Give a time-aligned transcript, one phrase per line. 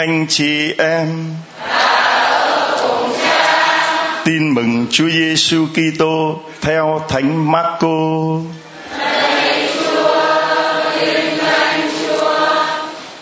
[0.00, 1.08] Anh chị em.
[4.24, 7.88] Tin mừng Chúa Giêsu Kitô theo Thánh Marco.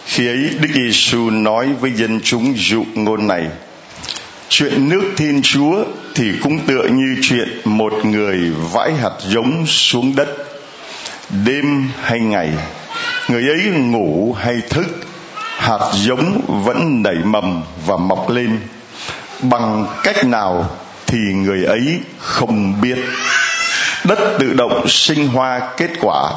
[0.07, 3.47] Khi ấy Đức Giêsu nói với dân chúng dụ ngôn này:
[4.49, 5.85] Chuyện nước Thiên Chúa
[6.15, 8.39] thì cũng tựa như chuyện một người
[8.73, 10.29] vãi hạt giống xuống đất
[11.45, 12.51] đêm hay ngày,
[13.29, 15.08] người ấy ngủ hay thức
[15.69, 18.61] hạt giống vẫn nảy mầm và mọc lên.
[19.43, 20.71] Bằng cách nào
[21.07, 22.99] thì người ấy không biết.
[24.05, 26.31] Đất tự động sinh hoa kết quả.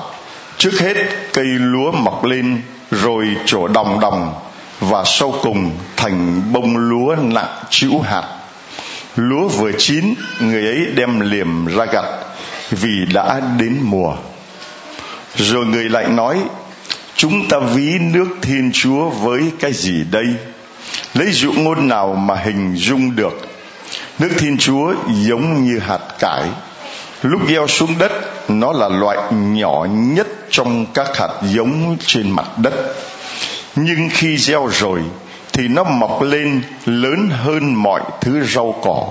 [0.58, 0.98] Trước hết,
[1.34, 4.34] cây lúa mọc lên, rồi trổ đồng đồng
[4.80, 8.24] và sau cùng thành bông lúa nặng chịu hạt.
[9.16, 12.06] Lúa vừa chín, người ấy đem liềm ra gặt
[12.72, 14.14] vì đã đến mùa.
[15.36, 16.38] Rồi người lại nói
[17.16, 20.26] chúng ta ví nước thiên chúa với cái gì đây?
[21.14, 23.42] Lấy dụ ngôn nào mà hình dung được?
[24.20, 26.44] Nước thiên chúa giống như hạt cải.
[27.22, 28.12] Lúc gieo xuống đất,
[28.50, 32.74] nó là loại nhỏ nhất trong các hạt giống trên mặt đất.
[33.76, 35.02] Nhưng khi gieo rồi,
[35.54, 39.08] thì nó mọc lên lớn hơn mọi thứ rau cỏ.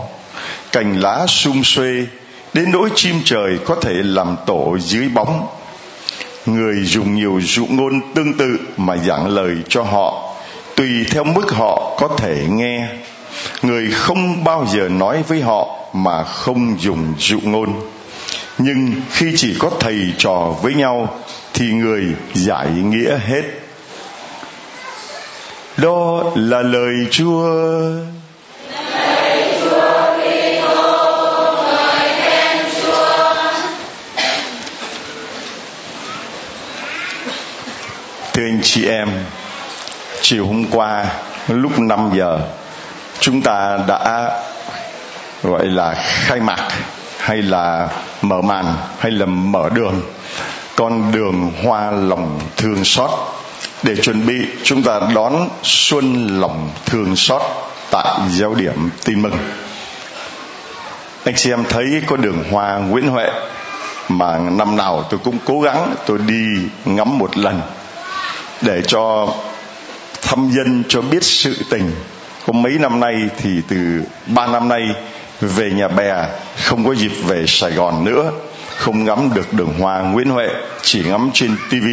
[0.73, 2.07] Cành lá sum xuê,
[2.55, 5.47] đến nỗi chim trời có thể làm tổ dưới bóng
[6.47, 10.35] người dùng nhiều dụ ngôn tương tự mà giảng lời cho họ,
[10.77, 12.89] tùy theo mức họ có thể nghe.
[13.63, 17.81] Người không bao giờ nói với họ mà không dùng dụ ngôn.
[18.59, 21.19] Nhưng khi chỉ có thầy trò với nhau,
[21.55, 23.43] thì người giải nghĩa hết.
[25.77, 27.51] Đó là lời chúa.
[38.41, 39.09] Thưa anh chị em,
[40.21, 41.07] chiều hôm qua
[41.49, 42.41] lúc 5 giờ
[43.19, 44.31] chúng ta đã
[45.43, 46.69] gọi là khai mạc
[47.19, 47.89] hay là
[48.23, 50.03] mở màn hay là mở đường
[50.77, 53.11] con đường hoa lòng thương xót.
[53.83, 57.43] Để chuẩn bị chúng ta đón xuân lòng thương xót
[57.91, 59.39] tại giáo điểm tin mừng.
[61.25, 63.31] Anh chị em thấy có đường hoa Nguyễn Huệ
[64.09, 66.45] mà năm nào tôi cũng cố gắng tôi đi
[66.85, 67.61] ngắm một lần
[68.63, 69.29] để cho
[70.23, 71.91] thăm dân cho biết sự tình.
[72.47, 74.83] Có mấy năm nay thì từ ba năm nay
[75.41, 76.15] về nhà bè
[76.65, 78.33] không có dịp về Sài Gòn nữa.
[78.77, 80.49] Không ngắm được đường hoa Nguyễn Huệ
[80.83, 81.87] chỉ ngắm trên TV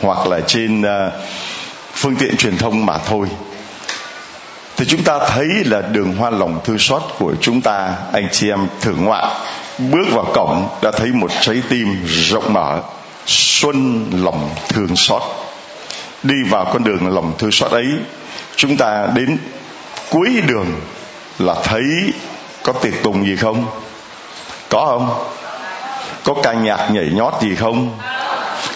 [0.00, 1.12] hoặc là trên uh,
[1.92, 3.26] phương tiện truyền thông mà thôi.
[4.76, 8.50] Thì chúng ta thấy là đường hoa lòng thương xót của chúng ta anh chị
[8.50, 9.28] em thưởng ngoạn
[9.78, 12.80] bước vào cổng đã thấy một trái tim rộng mở
[13.26, 15.22] xuân lòng thương xót
[16.22, 17.86] đi vào con đường lòng thương xót ấy,
[18.56, 19.38] chúng ta đến
[20.10, 20.66] cuối đường
[21.38, 22.12] là thấy
[22.62, 23.66] có tiệc tùng gì không?
[24.68, 25.24] Có không?
[26.24, 27.98] Có ca nhạc nhảy nhót gì không?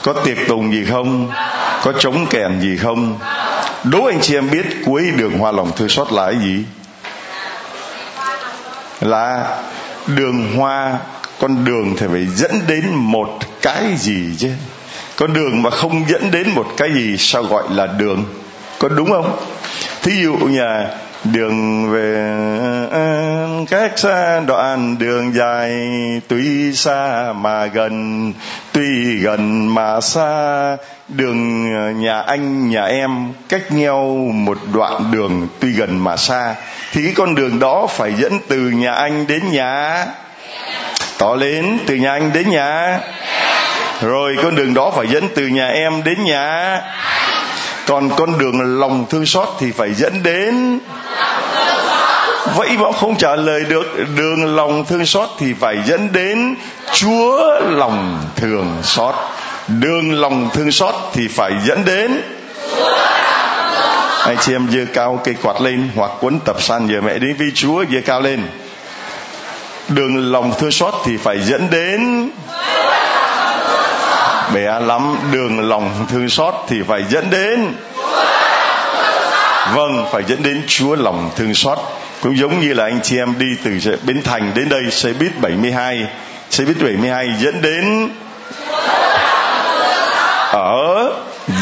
[0.02, 1.30] Có tiệc tùng gì không?
[1.82, 3.18] Có trống kèn gì không?
[3.84, 6.64] Đố anh chị em biết cuối đường hoa lòng thương xót là cái gì?
[9.00, 9.56] Là
[10.06, 10.98] đường hoa,
[11.38, 14.50] con đường thì phải dẫn đến một cái gì chứ?
[15.16, 18.24] Con đường mà không dẫn đến một cái gì sao gọi là đường?
[18.78, 19.36] Có đúng không?
[20.02, 20.86] Thí dụ nhà
[21.24, 22.14] đường về
[22.92, 23.06] à,
[23.70, 25.72] cách xa đoạn đường dài,
[26.28, 28.32] tuy xa mà gần,
[28.72, 30.76] tuy gần mà xa.
[31.08, 36.54] Đường nhà anh, nhà em cách nhau một đoạn đường, tuy gần mà xa.
[36.92, 40.06] Thì cái con đường đó phải dẫn từ nhà anh đến nhà.
[41.18, 43.00] Tỏ lên, từ nhà anh đến nhà
[44.00, 46.80] rồi con đường đó phải dẫn từ nhà em đến nhà
[47.86, 50.78] còn con đường lòng thương xót thì phải dẫn đến.
[52.56, 56.54] Vậy mà không trả lời được, đường lòng thương xót thì phải dẫn đến
[56.92, 59.14] chúa lòng thương xót.
[59.68, 62.22] Đường lòng thương xót thì phải dẫn đến
[64.26, 67.36] anh chị em dơ cao cây quạt lên, hoặc cuốn tập san giờ mẹ đến
[67.38, 68.42] với chúa, dơ cao lên.
[69.88, 72.30] Đường lòng thương xót thì phải dẫn đến
[74.54, 77.74] bé lắm, đường lòng thương xót thì phải dẫn đến.
[79.74, 81.78] Vâng phải dẫn đến chúa lòng thương xót.
[82.20, 85.32] Cũng giống như là anh chị em đi từ bến thành đến đây, xe buýt
[85.40, 86.06] 72
[86.50, 88.08] xe buýt 72 dẫn đến
[90.52, 91.12] ở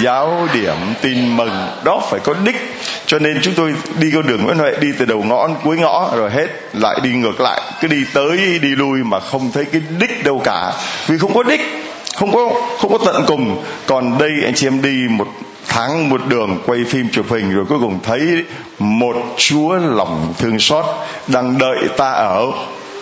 [0.02, 1.68] giáo điểm tin mừng.
[1.84, 2.56] Đó phải có đích.
[3.06, 6.10] Cho nên chúng tôi đi con đường Nguyễn Huệ, đi từ đầu ngõ cuối ngõ,
[6.16, 7.62] rồi hết, lại đi ngược lại.
[7.80, 10.72] Cứ đi tới, đi lui mà không thấy cái đích đâu cả.
[11.06, 11.60] Vì không có đích
[12.16, 13.62] không có không có tận cùng.
[13.86, 15.28] Còn đây anh chị em đi một
[15.68, 18.20] tháng một đường, quay phim chụp hình rồi cuối cùng thấy
[18.78, 20.84] một chúa lòng thương xót
[21.26, 22.52] đang đợi ta ở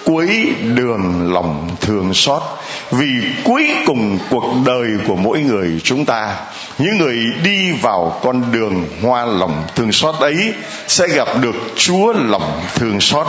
[0.05, 2.43] cuối đường lòng thương xót.
[2.91, 6.37] Vì cuối cùng cuộc đời của mỗi người chúng ta,
[6.79, 10.53] những người đi vào con đường hoa lòng thương xót ấy
[10.89, 13.27] sẽ gặp được chúa lòng thương xót.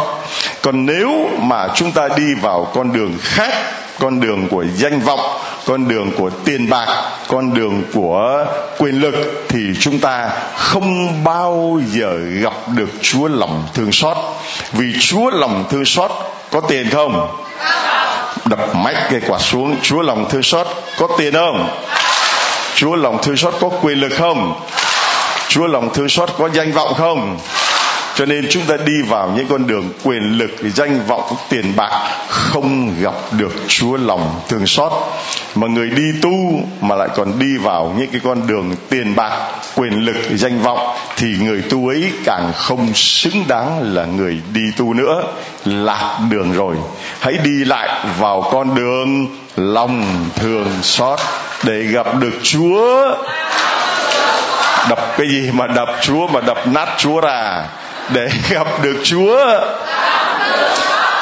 [0.61, 3.53] Còn nếu mà chúng ta đi vào con đường khác
[3.99, 5.19] con đường của danh vọng,
[5.65, 6.87] con đường của tiền bạc,
[7.27, 8.45] con đường của
[8.77, 14.17] quyền lực thì chúng ta không bao giờ gặp được chúa lòng thương xót.
[14.71, 16.11] Vì chúa lòng thương xót
[16.51, 17.37] có tiền không?
[18.45, 20.67] Đập mách cái quả xuống, chúa lòng thương xót
[20.97, 21.69] có tiền không?
[22.75, 24.61] Chúa lòng thương xót có quyền lực không?
[25.47, 27.37] Chúa lòng thương xót có danh vọng không?
[28.15, 31.91] Cho nên chúng ta đi vào những con đường quyền lực, danh vọng, tiền bạc
[32.27, 34.91] không gặp được chúa lòng thương xót.
[35.55, 39.31] Mà người đi tu mà lại còn đi vào những cái con đường tiền bạc,
[39.75, 44.61] quyền lực, danh vọng thì người tu ấy càng không xứng đáng là người đi
[44.77, 45.23] tu nữa.
[45.65, 46.75] Lạc đường rồi.
[47.19, 47.89] Hãy đi lại
[48.19, 49.27] vào con đường
[49.57, 50.05] lòng
[50.35, 51.19] thương xót
[51.63, 53.15] để gặp được chúa.
[54.89, 57.65] Đập cái gì mà đập chúa mà đập nát chúa ra?
[58.09, 59.59] Để gặp được chúa.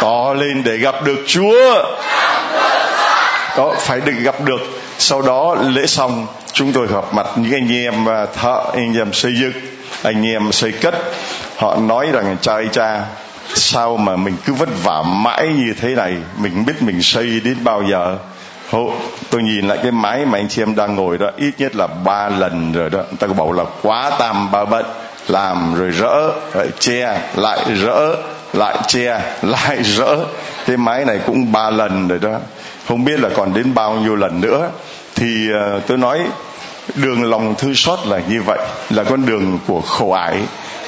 [0.01, 1.83] To lên để gặp được chúa.
[3.57, 4.61] Đó phải được gặp được.
[4.97, 9.13] Sau đó lễ xong chúng tôi gặp mặt những anh em à, thợ anh em
[9.13, 9.51] xây dựng
[10.03, 10.95] anh em xây cất.
[11.57, 13.01] Họ nói rằng cha ơi cha
[13.53, 16.13] sao mà mình cứ vất vả mãi như thế này?
[16.37, 18.17] Mình biết mình xây đến bao giờ.
[18.71, 18.93] Hộ,
[19.29, 21.87] tôi nhìn lại cái máy mà anh chị em đang ngồi đó ít nhất là
[21.87, 22.97] ba lần rồi đó.
[22.97, 24.85] Người ta có bảo là quá tam ba bận
[25.31, 28.15] làm rồi rỡ rồi che lại rỡ
[28.53, 30.17] lại che lại rỡ.
[30.65, 32.39] Cái máy này cũng ba lần rồi đó.
[32.87, 34.69] Không biết là còn đến bao nhiêu lần nữa.
[35.15, 36.19] Thì uh, tôi nói
[36.95, 40.37] đường lòng thư xót là như vậy là con đường của khổ ải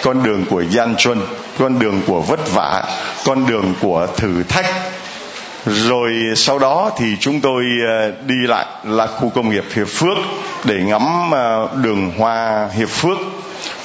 [0.04, 1.22] con đường của gian truân
[1.60, 2.84] con đường của vất vả
[3.26, 4.66] con đường của thử thách.
[5.66, 10.18] Rồi sau đó thì chúng tôi ờ, đi lại là khu công nghiệp hiệp phước
[10.64, 13.18] để ngắm ờ, đường hoa hiệp phước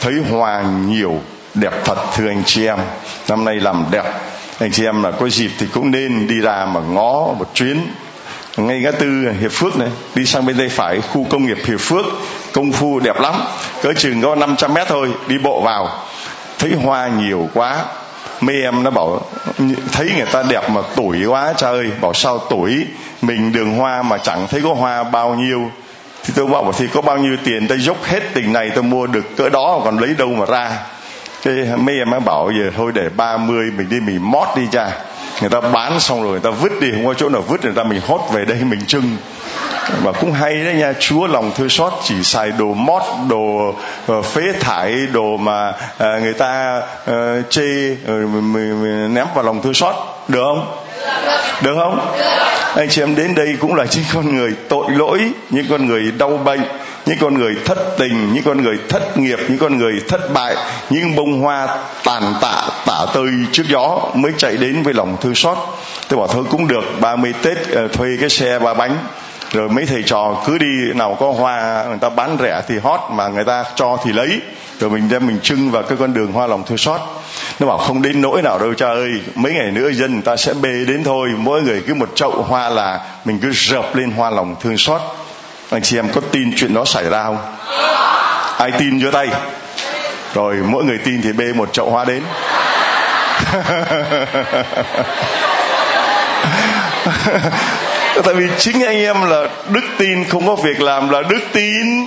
[0.01, 1.21] thấy hoa nhiều,
[1.55, 2.79] đẹp thật, thưa anh chị em.
[3.29, 4.05] Năm nay làm đẹp.
[4.59, 7.81] Anh chị em là có dịp thì cũng nên đi ra mà ngó một chuyến.
[8.57, 11.81] Ngay ngã tư hiệp phước này, đi sang bên tay phải khu công nghiệp hiệp
[11.81, 12.05] phước,
[12.53, 13.35] công phu đẹp lắm.
[13.83, 15.89] Cỡ chừng có 500 mét thôi, đi bộ vào.
[16.59, 17.85] Thấy hoa nhiều quá.
[18.41, 19.21] Mấy em nó bảo,
[19.93, 22.87] thấy người ta đẹp mà tuổi quá trời ơi, bảo sao tuổi?
[23.23, 25.71] Mình đường hoa mà chẳng thấy có hoa bao nhiêu
[26.29, 29.07] thì tôi bảo thì có bao nhiêu tiền tôi dốc hết tiền này tôi mua
[29.07, 30.71] được cỡ đó, còn lấy đâu mà ra?
[31.43, 34.91] Cái mấy em mới bảo, giờ thôi để 30 mình đi, mình mót đi cha.
[35.41, 37.73] Người ta bán xong rồi, người ta vứt đi, không có chỗ nào vứt, người
[37.77, 39.17] ta mình hốt về đây, mình trưng.
[40.03, 43.75] Và cũng hay đấy nha, chúa lòng thương xót, chỉ xài đồ mót, đồ
[44.07, 47.97] ờ, phế thải, đồ mà ờ, người ta ờ, chê
[49.09, 49.95] ném vào lòng thương xót.
[50.29, 50.88] Được không?
[51.63, 52.15] Được không?
[52.75, 56.13] Anh chị em đến đây cũng là những con người tội lỗi, những con người
[56.19, 56.61] đau bệnh,
[57.07, 60.57] những con người thất tình, những con người thất nghiệp, những con người thất bại,
[60.91, 61.69] những bông hoa
[62.05, 65.59] tàn tạ tả tơi trước gió mới chạy đến với lòng thương xót.
[66.09, 68.97] Tôi bảo thôi cũng được 30 tết ờ, thuê cái xe ba bánh
[69.53, 73.01] rồi mấy thầy trò cứ đi, nào có hoa người ta bán rẻ thì hot
[73.11, 74.41] mà người ta cho thì lấy.
[74.81, 77.01] Rồi mình đem mình trưng vào cái con đường hoa lòng thương xót.
[77.61, 80.37] Nó bảo không đến nỗi nào đâu cha ơi, mấy ngày nữa dân người ta
[80.37, 81.29] sẽ bê đến thôi.
[81.37, 85.01] Mỗi người cứ một chậu hoa là mình cứ rợp lên hoa lòng thương xót.
[85.71, 87.39] Anh chị em có tin chuyện đó xảy ra không?
[88.59, 89.29] Ai tin giơ tay?
[90.35, 92.23] Rồi mỗi người tin thì bê một chậu hoa đến.
[98.25, 102.07] tại vì chính anh em là đức tin, không có việc làm là đức tin.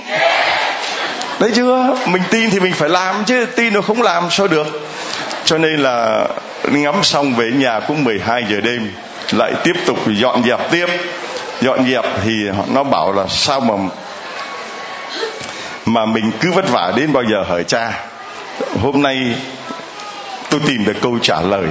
[1.40, 4.66] Đấy chưa mình tin thì mình phải làm chứ, tin nó không làm sao được.
[5.44, 6.26] Cho nên là
[6.64, 8.92] ngắm xong về nhà cũng 12 giờ đêm,
[9.32, 10.86] lại tiếp tục dọn dẹp tiếp.
[11.60, 13.74] Dọn dẹp thì nó bảo là sao mà
[15.86, 17.92] mà mình cứ vất vả đến bao giờ hở cha?
[18.82, 19.34] Hôm nay
[20.50, 21.66] tôi tìm được câu trả lời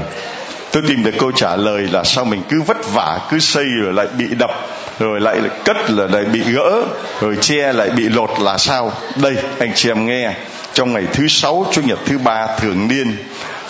[0.72, 3.94] tôi tìm được câu trả lời là sao mình cứ vất vả, cứ xây rồi
[3.94, 4.52] lại bị đập,
[5.00, 6.84] rồi lại cất là lại bị gỡ,
[7.22, 8.92] rồi che lại bị lột là sao?
[9.22, 10.34] Đây, anh chị em nghe.
[10.74, 13.18] Trong ngày thứ sáu, chủ nhật thứ ba, thường niên,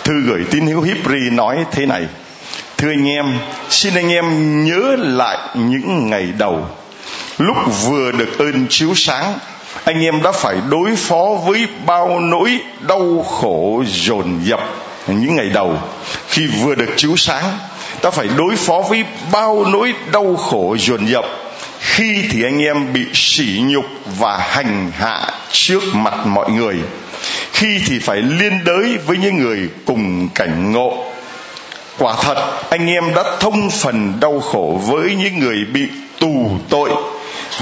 [0.04, 2.02] thư gửi tín hữu Hipri nói thế này.
[2.76, 3.38] Thưa anh em,
[3.70, 6.66] xin anh em nhớ lại những ngày đầu.
[7.38, 7.56] Lúc
[7.86, 9.38] vừa được ơn chiếu sáng,
[9.84, 14.60] anh em đã phải đối phó với bao nỗi đau khổ dồn dập
[15.06, 15.78] những ngày đầu,
[16.28, 17.44] khi vừa được chiếu sáng,
[18.00, 21.24] ta phải đối phó với bao nỗi đau khổ dồn dập.
[21.80, 23.84] Khi thì anh em bị sỉ nhục
[24.18, 26.76] và hành hạ trước mặt mọi người.
[27.52, 31.04] Khi thì phải liên đới với những người cùng cảnh ngộ.
[31.98, 36.90] Quả thật, anh em đã thông phần đau khổ với những người bị tù tội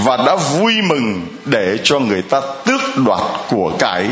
[0.04, 4.06] và đã vui mừng để cho người ta tước đoạt của cải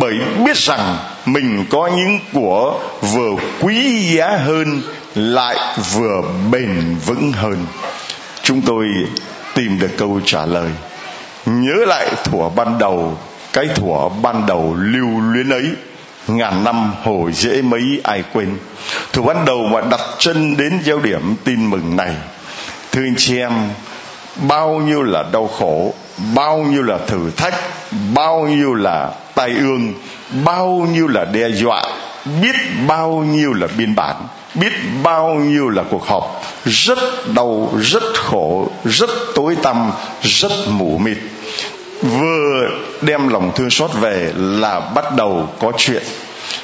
[0.00, 4.82] bởi biết rằng mình có những của vừa quý giá hơn
[5.14, 5.56] lại
[5.92, 7.66] vừa bền vững hơn.
[8.42, 8.86] Chúng tôi
[9.54, 10.70] tìm được câu trả lời.
[11.46, 13.18] Nhớ lại thuở ban đầu,
[13.52, 15.70] cái thuở ban đầu lưu luyến ấy,
[16.28, 18.58] ngàn năm hồi dễ mấy ai quên.
[19.12, 22.14] Thuở ban đầu mà đặt chân đến giao điểm tin mừng này.
[22.92, 23.52] Thưa anh chị em,
[24.48, 25.94] bao nhiêu là đau khổ,
[26.34, 27.54] bao nhiêu là thử thách,
[28.14, 29.94] bao nhiêu là tai ương
[30.44, 31.82] bao nhiêu là đe dọa,
[32.42, 34.16] biết bao nhiêu là biên bản,
[34.54, 36.98] biết bao nhiêu là cuộc họp, rất
[37.34, 41.18] đau, rất khổ, rất tối tăm, rất mù mịt.
[42.02, 42.68] Vừa
[43.02, 46.02] đem lòng thương xót về là bắt đầu có chuyện.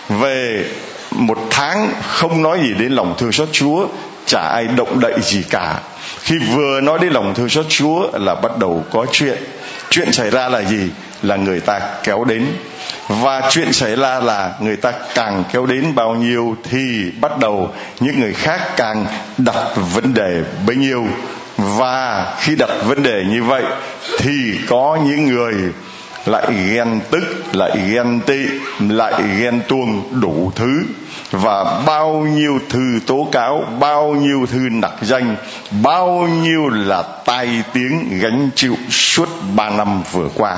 [0.08, 0.66] Về
[1.10, 3.86] một tháng không nói gì đến lòng thương xót chúa,
[4.26, 5.80] chả ai động đậy gì cả.
[6.20, 9.38] Khi vừa nói đến lòng thương xót chúa là bắt đầu có chuyện.
[9.90, 10.90] Chuyện xảy ra là gì?
[11.22, 12.46] Là người ta kéo đến.
[13.08, 17.70] Và chuyện xảy ra là người ta càng kéo đến bao nhiêu thì bắt đầu
[18.00, 19.06] những người khác càng
[19.38, 21.06] đặt vấn đề bấy nhiêu.
[21.58, 23.62] Và khi đặt vấn đề như vậy
[24.18, 25.54] thì có những người
[26.26, 28.38] lại ghen tức, lại ghen tị,
[28.80, 30.82] lại ghen tuông đủ thứ.
[31.30, 35.36] Và bao nhiêu thư tố cáo, bao nhiêu thư nặc danh,
[35.82, 40.56] bao nhiêu là tai tiếng gánh chịu suốt ba năm vừa qua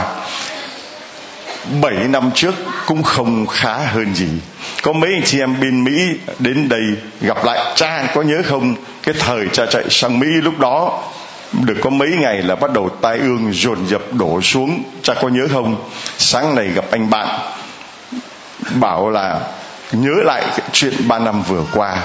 [1.82, 2.54] bảy năm trước
[2.86, 4.28] cũng không khá hơn gì.
[4.82, 5.92] Có mấy anh chị em bên mỹ
[6.38, 6.82] đến đây
[7.20, 7.72] gặp lại.
[7.76, 8.74] Cha, có nhớ không?
[9.02, 11.02] Cái thời cha chạy sang mỹ lúc đó,
[11.52, 14.82] được có mấy ngày là bắt đầu tai ương dồn dập đổ xuống.
[15.02, 15.76] Cha có nhớ không?
[16.18, 17.38] Sáng nay gặp anh bạn,
[18.74, 19.40] bảo là
[19.92, 21.98] nhớ lại chuyện ba năm vừa qua.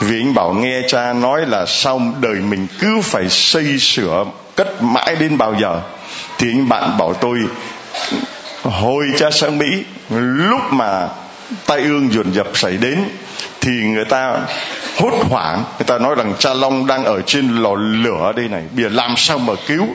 [0.00, 4.82] Vì anh bảo nghe cha nói là sau đời mình cứ phải xây sửa, cất
[4.82, 5.80] mãi đến bao giờ.
[6.38, 7.38] Thì anh bạn bảo tôi
[8.70, 9.84] hồi cha sang mỹ,
[10.20, 11.08] lúc mà
[11.66, 13.04] tai ương dồn dập xảy đến,
[13.60, 14.36] thì người ta
[14.96, 15.64] hốt hoảng.
[15.78, 18.62] Người ta nói rằng cha long đang ở trên lò lửa đây này.
[18.72, 19.86] Bây giờ làm sao mà cứu?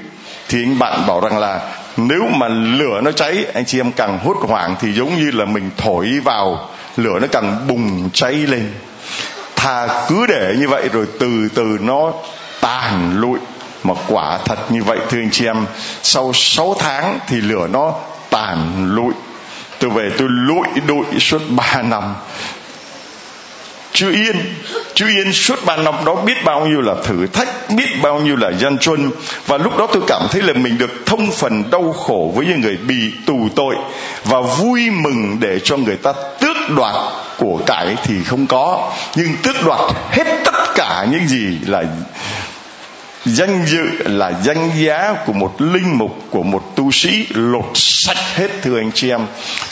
[0.49, 1.59] Thì anh bạn bảo rằng là
[1.97, 5.45] nếu mà lửa nó cháy, anh chị em càng hốt hoảng thì giống như là
[5.45, 8.71] mình thổi vào, lửa nó càng bùng cháy lên.
[9.55, 12.13] Thà cứ để như vậy rồi từ từ nó
[12.61, 13.39] tàn lụi.
[13.83, 15.65] Mà quả thật như vậy, thưa anh chị em,
[16.03, 17.93] sau 6 tháng thì lửa nó
[18.31, 19.13] tàn lụi.
[19.79, 22.03] Tôi về tôi lụi đụi suốt ba năm.
[23.93, 24.35] Chưa yên
[24.93, 28.35] chưa yên suốt ba năm đó biết bao nhiêu là thử thách, biết bao nhiêu
[28.35, 29.11] là gian truân.
[29.45, 32.61] Và lúc đó tôi cảm thấy là mình được thông phần đau khổ với những
[32.61, 33.75] người bị tù tội
[34.25, 36.95] và vui mừng để cho người ta tước đoạt
[37.37, 38.91] của cải thì không có.
[39.15, 39.79] Nhưng tước đoạt
[40.11, 41.83] hết tất cả những gì là
[43.25, 48.35] danh dự là danh giá của một linh mục, của một tu sĩ lột sạch
[48.35, 49.21] hết, thưa anh chị em.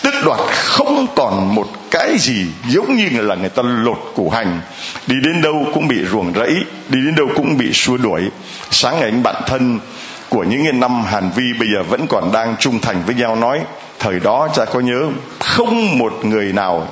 [0.02, 4.62] Tức đoạt không còn một cái gì giống như là người ta lột củ hành.
[5.08, 6.54] Đi đến đâu cũng bị ruồng rẫy,
[6.90, 8.22] đi đến đâu cũng bị xua đuổi.
[8.72, 9.80] Sáng ngày anh bạn thân
[10.30, 13.60] của những năm hàn vi bây giờ vẫn còn đang trung thành với nhau nói,
[14.00, 15.02] thời đó cha có nhớ,
[15.40, 16.88] không một người nào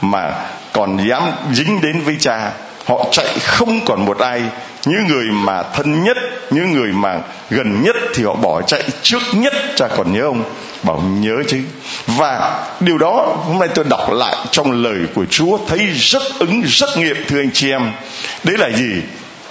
[0.00, 0.34] mà
[0.72, 1.22] còn dám
[1.52, 2.52] dính đến với cha.
[2.86, 4.42] Họ chạy không còn một ai
[4.84, 6.16] những người mà thân nhất,
[6.50, 7.20] những người mà
[7.50, 10.44] gần nhất thì họ bỏ chạy trước nhất cha còn nhớ không
[10.82, 11.58] bảo nhớ chứ.
[12.06, 16.62] Và điều đó hôm nay tôi đọc lại trong lời của chúa, thấy rất ứng,
[16.66, 17.92] rất nghiệm, thưa anh chị em.
[18.44, 19.02] Đấy là gì?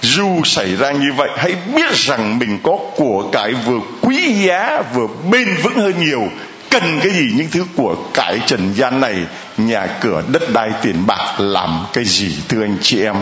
[0.02, 4.82] Dù xảy ra như vậy, hãy biết rằng mình có của cải vừa quý giá,
[4.94, 6.22] vừa bền vững hơn nhiều.
[6.70, 7.32] Cần cái gì?
[7.34, 9.16] Những thứ của cải trần gian này,
[9.56, 13.14] nhà cửa đất đai tiền bạc, làm cái gì, thưa anh chị em?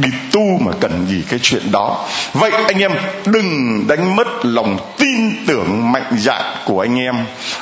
[0.00, 2.08] Đi tu mà cần gì cái chuyện đó.
[2.34, 2.92] Vậy anh em
[3.26, 7.14] đừng đánh mất lòng tin tưởng mạnh dạn của anh em.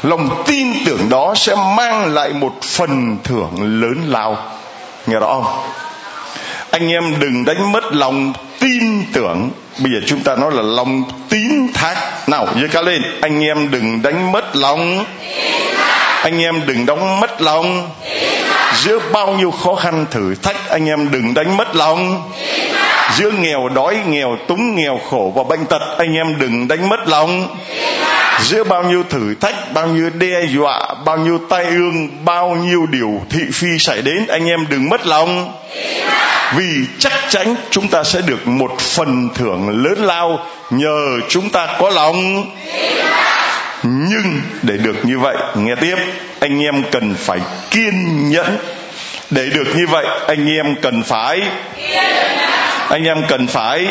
[0.03, 4.37] Lòng tin tưởng đó sẽ mang lại một phần thưởng lớn lao.
[5.07, 5.71] Nghe rõ không?
[6.71, 9.51] Anh em đừng đánh mất lòng tin tưởng.
[9.79, 12.29] Bây giờ chúng ta nói là lòng tín thác.
[12.29, 13.03] Nào, giơ cá lên.
[13.21, 15.05] Anh em đừng đánh mất lòng.
[16.23, 17.91] Anh em đừng đóng mất lòng
[18.75, 22.31] giữa bao nhiêu khó khăn thử thách, anh em đừng đánh mất lòng.
[23.17, 27.01] Giữa nghèo đói, nghèo túng, nghèo khổ và bệnh tật, anh em đừng đánh mất
[27.07, 27.57] lòng.
[28.43, 32.87] Giữa bao nhiêu thử thách, bao nhiêu đe dọa, bao nhiêu tai ương, bao nhiêu
[32.87, 35.53] điều thị phi xảy đến, anh em đừng mất lòng.
[36.57, 40.39] Vì chắc chắn chúng ta sẽ được một phần thưởng lớn lao,
[40.71, 42.45] nhờ chúng ta có lòng
[43.83, 45.97] nhưng để được như vậy, nghe tiếp,
[46.41, 48.57] anh em cần phải kiên nhẫn
[49.31, 51.43] để được như vậy, anh em cần phải
[52.89, 53.87] anh em cần phải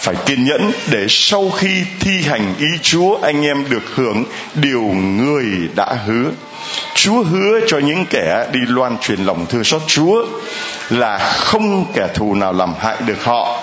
[0.00, 4.82] phải kiên nhẫn để sau khi thi hành ý Chúa, anh em được hưởng điều
[4.82, 5.44] người
[5.74, 6.30] đã hứa.
[6.94, 10.26] Chúa hứa cho những kẻ đi loan truyền lòng thương xót Chúa
[10.90, 13.62] là không kẻ thù nào làm hại được họ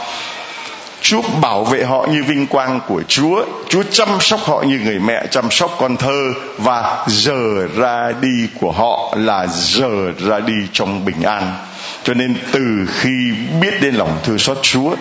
[1.01, 3.45] Chúa bảo vệ họ như vinh quang của Chúa.
[3.69, 6.33] Chúa chăm sóc họ như người mẹ chăm sóc con thơ.
[6.57, 11.53] Và giờ ra đi của họ là giờ ra đi trong bình an.
[12.03, 12.61] Cho nên từ
[12.99, 14.95] khi biết đến lòng thương xót Chúa,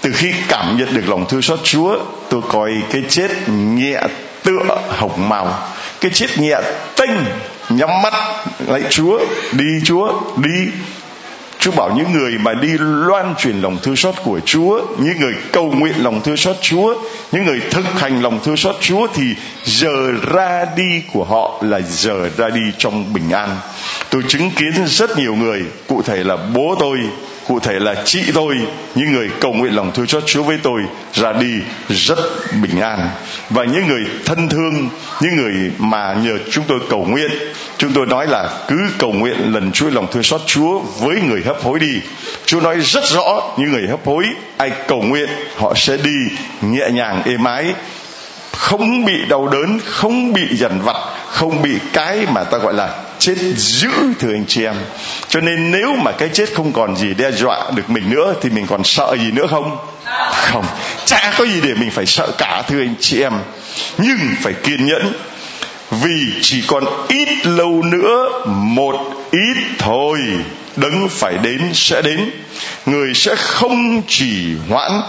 [0.00, 1.98] Từ khi cảm nhận được lòng thương xót Chúa,
[2.30, 4.00] Tôi coi cái chết nhẹ
[4.42, 5.58] tựa hồng màu.
[6.00, 6.56] Cái chết nhẹ
[6.96, 7.24] tinh
[7.68, 8.14] Nhắm mắt
[8.66, 9.18] lại Chúa,
[9.52, 10.70] Đi Chúa, Đi.
[11.58, 15.34] Chúa bảo những người mà đi loan truyền lòng thương xót của Chúa, những người
[15.52, 16.94] cầu nguyện lòng thương xót Chúa,
[17.32, 19.34] những người thực hành lòng thương xót Chúa thì
[19.64, 23.56] giờ ra đi của họ là giờ ra đi trong bình an.
[24.10, 26.98] Tôi chứng kiến rất nhiều người, cụ thể là bố tôi,
[27.48, 28.56] cụ thể là chị tôi,
[28.94, 32.18] những người cầu nguyện lòng thương cho Chúa với tôi ra đi rất
[32.62, 33.10] bình an.
[33.50, 34.88] Và những người thân thương,
[35.20, 37.30] những người mà nhờ chúng tôi cầu nguyện,
[37.78, 41.42] chúng tôi nói là cứ cầu nguyện lần chuỗi lòng thương xót Chúa với người
[41.46, 42.00] hấp hối đi.
[42.44, 44.24] Chúa nói rất rõ, những người hấp hối,
[44.56, 46.16] ai cầu nguyện, họ sẽ đi
[46.60, 47.74] nhẹ nhàng, êm ái,
[48.52, 50.96] không bị đau đớn, không bị dằn vặt,
[51.30, 53.88] không bị cái mà ta gọi là chết dữ
[54.18, 54.74] thưa anh chị em.
[55.28, 58.50] Cho nên nếu mà cái chết không còn gì đe dọa được mình nữa, thì
[58.50, 59.76] mình còn sợ gì nữa không?
[60.32, 60.64] Không.
[61.04, 63.32] Chả có gì để mình phải sợ cả, thưa anh chị em.
[63.98, 65.12] Nhưng phải kiên nhẫn,
[65.90, 68.96] vì chỉ còn ít lâu nữa, một
[69.30, 70.18] ít thôi,
[70.76, 72.30] đấng phải đến sẽ đến.
[72.86, 75.00] Người sẽ không chỉ hoãn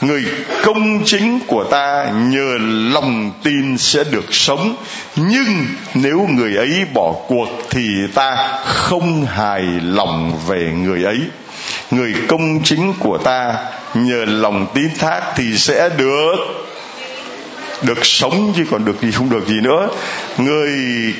[0.00, 0.24] người
[0.62, 2.58] công chính của ta nhờ
[2.92, 4.76] lòng tin sẽ được sống.
[5.16, 11.18] Nhưng nếu người ấy bỏ cuộc thì ta không hài lòng về người ấy.
[11.90, 13.54] Người công chính của ta
[13.94, 16.36] nhờ lòng tín thác thì sẽ được
[17.82, 19.88] được sống chứ còn được gì, không được gì nữa.
[20.38, 20.70] Người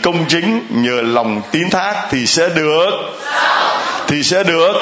[0.02, 2.90] công chính nhờ lòng tín thác thì sẽ được,
[4.08, 4.72] thì sẽ được.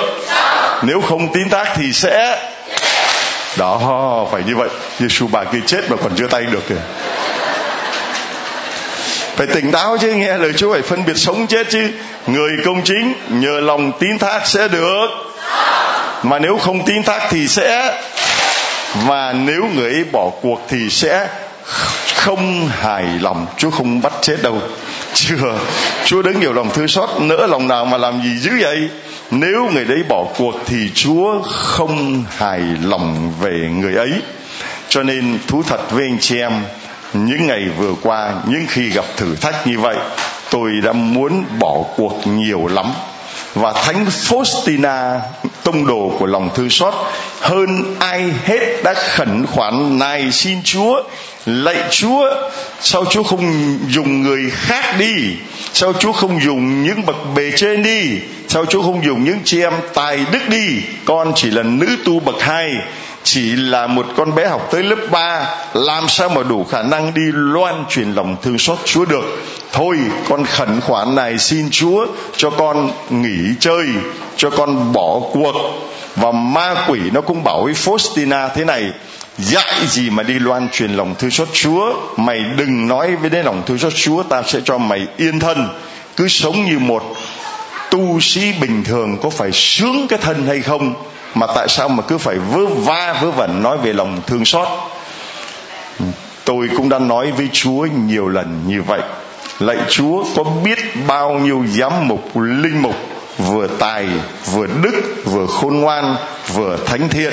[0.83, 2.39] Nếu không tín thác thì sẽ
[3.57, 4.69] đó, phải như vậy.
[4.99, 6.75] Giêsu bà kia chết mà còn chưa tay được kìa.
[9.37, 11.89] Phải tỉnh táo chứ, nghe lời Chúa phải phân biệt sống chết chứ.
[12.27, 15.07] Người công chính, nhờ lòng tín thác sẽ được.
[16.23, 18.01] Mà nếu không tín thác thì sẽ.
[19.07, 21.29] Và nếu người ấy bỏ cuộc thì sẽ
[22.17, 23.47] không hài lòng.
[23.57, 24.63] Chúa không bắt chết đâu.
[25.15, 25.59] Chưa.
[26.05, 28.89] Chúa đứng nhiều lòng thương xót, nỡ lòng nào mà làm gì dữ vậy?
[29.31, 34.13] Nếu người đấy bỏ cuộc thì chúa không hài lòng về người ấy.
[34.89, 36.53] Cho nên thú thật với anh chị em,
[37.13, 39.97] những ngày vừa qua, những khi gặp thử thách như vậy,
[40.51, 42.87] tôi đã muốn bỏ cuộc nhiều lắm.
[43.55, 45.19] Và thánh Faustina,
[45.63, 46.95] tông đồ của lòng thương xót,
[47.41, 51.03] hơn ai hết đã khẩn khoản nài xin Chúa,
[51.47, 52.31] lạy Chúa,
[52.81, 55.37] sao Chúa không dùng người khác đi?
[55.75, 58.21] Sao Chúa không dùng những bậc bề trên đi?
[58.49, 60.83] Sao Chúa không dùng những chị em tài đức đi?
[61.05, 62.75] Con chỉ là nữ tu bậc hai,
[63.23, 67.15] chỉ là một con bé học tới lớp 3 làm sao mà đủ khả năng
[67.15, 69.43] đi loan truyền lòng thương xót Chúa được?
[69.73, 69.97] Thôi,
[70.29, 72.07] con khẩn khoản này xin Chúa
[72.37, 73.87] cho con nghỉ chơi,
[74.37, 75.55] cho con bỏ cuộc.
[76.17, 78.93] Và ma quỷ nó cũng bảo với Faustina thế này
[79.39, 83.45] dạy gì mà đi loan truyền lòng thương xót Chúa, mày đừng nói với đến
[83.45, 85.69] lòng thương xót Chúa, ta sẽ cho mày yên thân.
[86.17, 87.17] Cứ sống như một
[87.91, 90.95] tu sĩ bình thường, có phải sướng cái thân hay không?
[91.35, 94.69] Mà tại sao mà cứ phải vớ va, vớ vẩn nói về lòng thương xót?
[96.45, 99.01] Tôi cũng đã nói với chúa nhiều lần như vậy.
[99.61, 102.95] Lạy chúa, có biết bao nhiêu giám mục, linh mục
[103.39, 104.07] vừa tài,
[104.53, 106.17] vừa đức, vừa khôn ngoan,
[106.55, 107.33] vừa thánh thiện?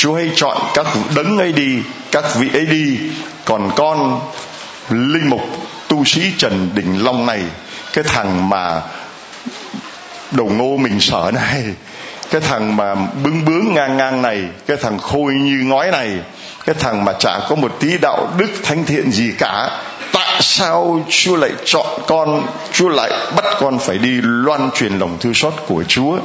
[0.00, 0.86] Chúa hãy chọn các
[1.16, 1.78] đấng ấy đi,
[2.12, 2.98] các vị ấy đi.
[3.44, 4.20] Còn con
[4.90, 5.40] linh mục
[5.88, 7.42] tu sĩ trần đình long này,
[7.92, 8.80] cái thằng mà
[10.30, 11.64] đầu ngô mình sợ này,
[12.30, 16.18] cái thằng mà bướng bướng ngang ngang này, cái thằng khôi như ngói này,
[16.66, 19.70] cái thằng mà chả có một tí đạo đức thánh thiện gì cả.
[20.12, 25.16] Tại sao chúa lại chọn con, chúa lại bắt con phải đi loan truyền lòng
[25.20, 26.18] thương xót của chúa?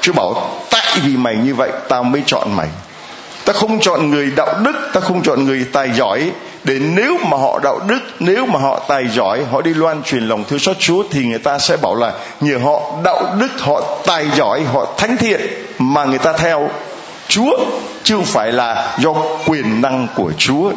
[0.00, 2.68] Chúa bảo, tại vì mày như vậy, tao mới chọn mày
[3.44, 6.30] ta không chọn người đạo đức, ta không chọn người tài giỏi.
[6.64, 10.28] Để nếu mà họ đạo đức, nếu mà họ tài giỏi, họ đi loan truyền
[10.28, 13.82] lòng thương xót chúa, thì người ta sẽ bảo là nhờ họ đạo đức, họ
[14.06, 15.40] tài giỏi, họ thánh thiện
[15.78, 16.70] mà người ta theo.
[17.28, 17.56] Chúa
[18.04, 19.14] chứ không phải là do
[19.46, 20.72] quyền năng của chúa.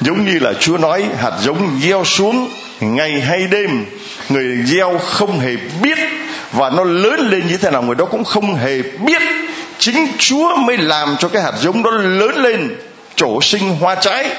[0.00, 2.48] Giống như là chúa nói, hạt giống gieo xuống
[2.80, 3.86] ngày hay đêm,
[4.28, 5.98] người gieo không hề biết
[6.52, 9.22] và nó lớn lên như thế nào, người đó cũng không hề biết
[9.78, 12.76] chính chúa mới làm cho cái hạt giống đó lớn lên
[13.16, 14.30] trổ sinh hoa trái.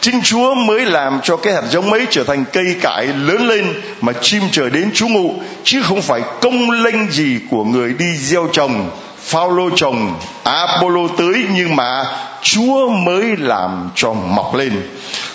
[0.00, 3.74] Chính chúa mới làm cho cái hạt giống ấy trở thành cây cải lớn lên
[4.00, 8.16] mà chim trời đến trú ngụ, chứ không phải công lênh gì của người đi
[8.16, 8.90] gieo trồng,
[9.24, 12.04] Phaolô trồng, Apollo tưới nhưng mà
[12.42, 14.72] Chúa mới làm cho mọc lên.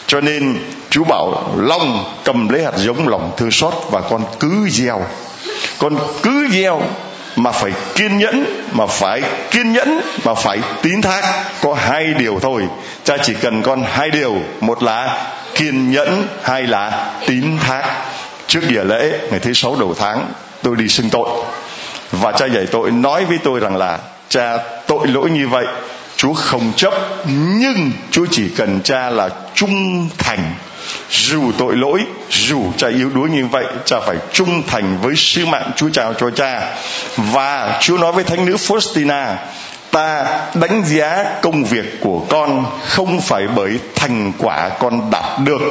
[0.08, 0.58] Cho nên
[0.90, 5.02] Chúa bảo Long cầm lấy hạt giống lòng thương xót và con cứ gieo.
[5.78, 6.82] Con cứ gieo
[7.38, 9.22] mà phải kiên nhẫn, mà phải
[9.52, 11.24] kiên nhẫn, mà phải tín thác.
[11.62, 12.64] Có hai điều thôi.
[13.04, 14.36] Cha chỉ cần con hai điều.
[14.62, 17.86] Một là kiên nhẫn, hai là tín thác.
[18.48, 20.32] Trước địa lễ, ngày thứ sáu đầu tháng,
[20.64, 21.30] tôi đi xưng tội.
[22.12, 25.66] Và cha dạy tội, nói với tôi rằng là, cha, tội lỗi như vậy,
[26.16, 26.94] chúa không chấp,
[27.28, 30.54] nhưng chúa chỉ cần cha là trung thành
[31.10, 35.46] dù tội lỗi dù cha yếu đuối như vậy, cha phải trung thành với sứ
[35.46, 36.76] mạng chúa trao cho cha.
[37.18, 39.36] Và chúa nói với thánh nữ faustina,
[39.92, 45.62] ta đánh giá công việc của con không phải bởi thành quả con đạt được,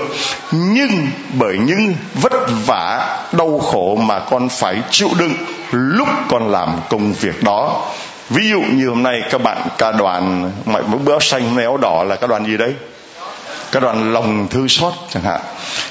[0.53, 2.33] nhưng bởi những vất
[2.67, 5.35] vả, đau khổ mà con phải chịu đựng
[5.71, 7.87] lúc con làm công việc đó.
[8.31, 12.17] Ví dụ như hôm nay các bạn ca đoàn, mọi bữa xanh méo đỏ là
[12.17, 12.75] các đoàn gì đấy?
[13.73, 15.41] Các đoàn lòng thư xót chẳng hạn.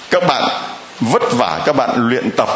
[0.09, 0.43] Các bạn
[0.99, 2.49] vất vả, các bạn luyện tập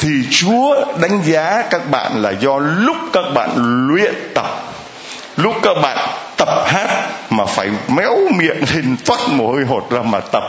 [0.00, 3.50] thì chúa đánh giá các bạn là do lúc các bạn
[3.88, 4.46] luyện tập,
[5.36, 6.88] lúc các bạn tập hát
[7.30, 10.42] mà phải méo miệng lên toát mồ hôi hột ra mà tập.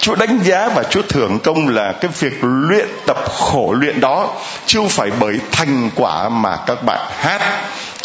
[0.00, 4.28] Chúa đánh giá và Chúa thưởng công là cái việc luyện tập khổ luyện đó,
[4.66, 7.40] chứ không phải bởi thành quả mà các bạn hát.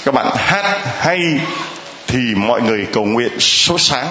[0.06, 0.66] Các bạn hát
[1.00, 1.20] hay
[2.08, 4.08] thì mọi người cầu nguyện số sáng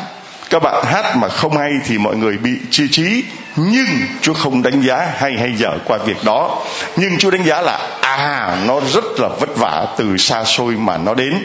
[0.51, 3.25] các bạn hát mà không hay thì mọi người bị chia trí
[3.57, 3.87] nhưng
[4.23, 6.63] chúa không đánh giá hay hay dở qua việc đó.
[6.97, 10.99] Nhưng chúa đánh giá là à nó rất là vất vả từ xa xôi mà
[10.99, 11.45] nó đến.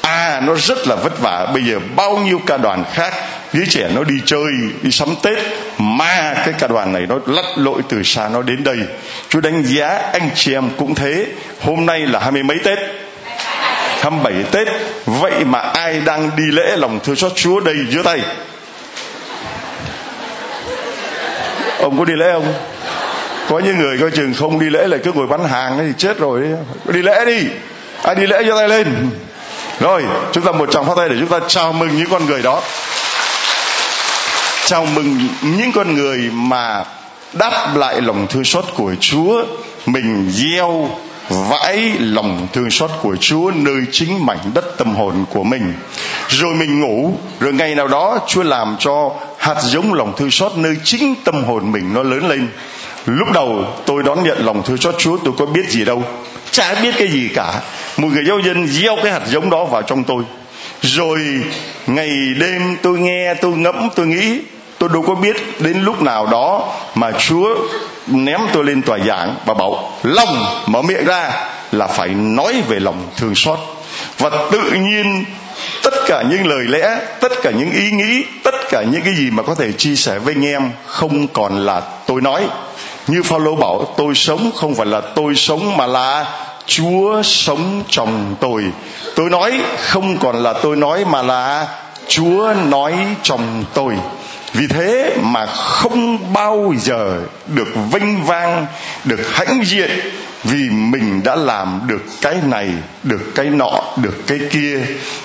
[0.00, 1.46] À nó rất là vất vả.
[1.54, 3.14] Bây giờ bao nhiêu ca đoàn khác
[3.52, 5.38] đứa trẻ nó đi chơi, đi sắm tết,
[5.78, 8.78] mà cái ca đoàn này nó lắt lội từ xa nó đến đây.
[9.28, 11.26] Chúa đánh giá anh chị em cũng thế.
[11.60, 12.78] Hôm nay là hai mươi mấy tết.
[14.00, 14.68] 27 Tết,
[15.06, 18.20] Vậy mà ai đang đi lễ lòng thương xót Chúa đây giữa tay?
[21.80, 22.54] Ông có đi lễ không?
[23.48, 26.18] Có những người coi chừng không đi lễ là cứ ngồi bán hàng thì chết
[26.18, 26.42] rồi.
[26.84, 27.46] Đi lễ đi.
[28.02, 29.10] Ai đi lễ giơ tay lên.
[29.80, 32.42] Rồi, chúng ta một tràng phát tay để chúng ta chào mừng những con người
[32.42, 32.62] đó.
[34.66, 36.84] Chào mừng những con người mà
[37.32, 39.44] đáp lại lòng thương xót của Chúa.
[39.86, 40.90] Mình gieo
[41.28, 45.74] vãi lòng thương xót của Chúa nơi chính mảnh đất tâm hồn của mình.
[46.28, 50.52] Rồi mình ngủ, rồi ngày nào đó Chúa làm cho hạt giống lòng thương xót
[50.56, 52.48] nơi chính tâm hồn mình nó lớn lên.
[53.06, 56.02] Lúc đầu tôi đón nhận lòng thương xót Chúa tôi có biết gì đâu,
[56.50, 57.60] chả biết cái gì cả.
[57.96, 60.22] Một người giáo dân gieo cái hạt giống đó vào trong tôi.
[60.82, 61.20] Rồi
[61.86, 62.10] ngày
[62.40, 64.40] đêm tôi nghe, tôi ngẫm, tôi nghĩ
[64.78, 67.54] tôi đâu có biết đến lúc nào đó mà Chúa
[68.10, 71.30] ném tôi lên tòa giảng và bảo, lòng mở miệng ra
[71.72, 73.58] là phải nói về lòng thương xót.
[74.18, 75.24] Và tự nhiên,
[75.82, 79.30] tất cả những lời lẽ, tất cả những ý nghĩ, tất cả những cái gì
[79.30, 82.46] mà có thể chia sẻ với anh em không còn là tôi nói.
[83.06, 86.26] Như Phaolô bảo, tôi sống không phải là tôi sống mà là
[86.66, 88.64] Chúa sống trong tôi.
[89.16, 91.68] Tôi nói không còn là tôi nói mà là
[92.08, 93.94] Chúa nói trong tôi
[94.52, 98.66] vì thế mà không bao giờ được vinh vang,
[99.04, 99.90] được hãnh diện
[100.44, 102.68] vì mình đã làm được cái này,
[103.02, 104.80] được cái nọ, được cái kia.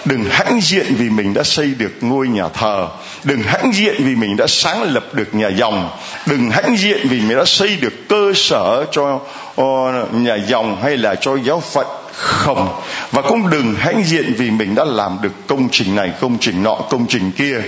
[0.06, 2.88] Đừng hãnh diện vì mình đã xây được ngôi nhà thờ.
[3.24, 5.90] Đừng hãnh diện vì mình đã sáng lập được nhà dòng.
[6.26, 9.20] Đừng hãnh diện vì mình đã xây được cơ sở cho
[9.56, 11.88] ờ, nhà dòng hay là cho giáo phận.
[12.14, 12.82] Không.
[13.12, 16.64] Và cũng đừng hãnh diện vì mình đã làm được công trình này, công trình
[16.64, 17.62] nọ, công trình kia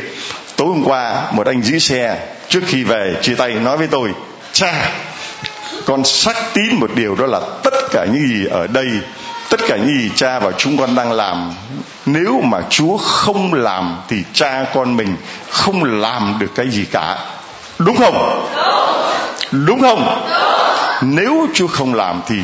[0.56, 2.18] tối hôm qua một anh giữ xe
[2.50, 4.14] trước khi về chia tay nói với tôi
[4.54, 4.92] cha
[5.86, 8.88] con xác tín một điều đó là tất cả những gì ở đây
[9.50, 11.54] tất cả những gì cha và chúng con đang làm
[12.06, 15.16] nếu mà chúa không làm thì cha con mình
[15.50, 17.18] không làm được cái gì cả.
[17.80, 18.46] Đúng không?
[19.52, 19.82] Đúng.
[19.82, 20.28] Không?
[21.02, 22.36] Nếu chúa không làm thì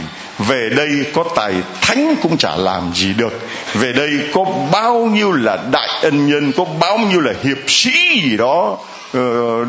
[0.47, 3.39] về đây có tài thánh cũng chả làm gì được.
[3.73, 8.21] Về đây có bao nhiêu là đại ân nhân, có bao nhiêu là hiệp sĩ
[8.23, 8.77] gì đó
[9.13, 9.19] ờ,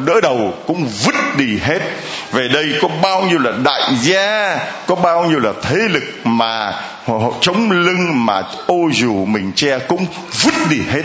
[0.06, 1.80] đỡ đầu cũng vứt đi hết.
[2.32, 6.72] Về đây có bao nhiêu là đại gia, có bao nhiêu là thế lực mà
[7.06, 10.06] họ chống lưng mà ô dù mình che cũng
[10.44, 11.02] vứt đi hết.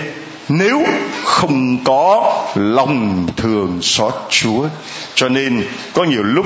[0.49, 0.83] Nếu
[1.23, 4.67] không có lòng thường xót chúa.
[5.15, 6.45] Cho nên có nhiều lúc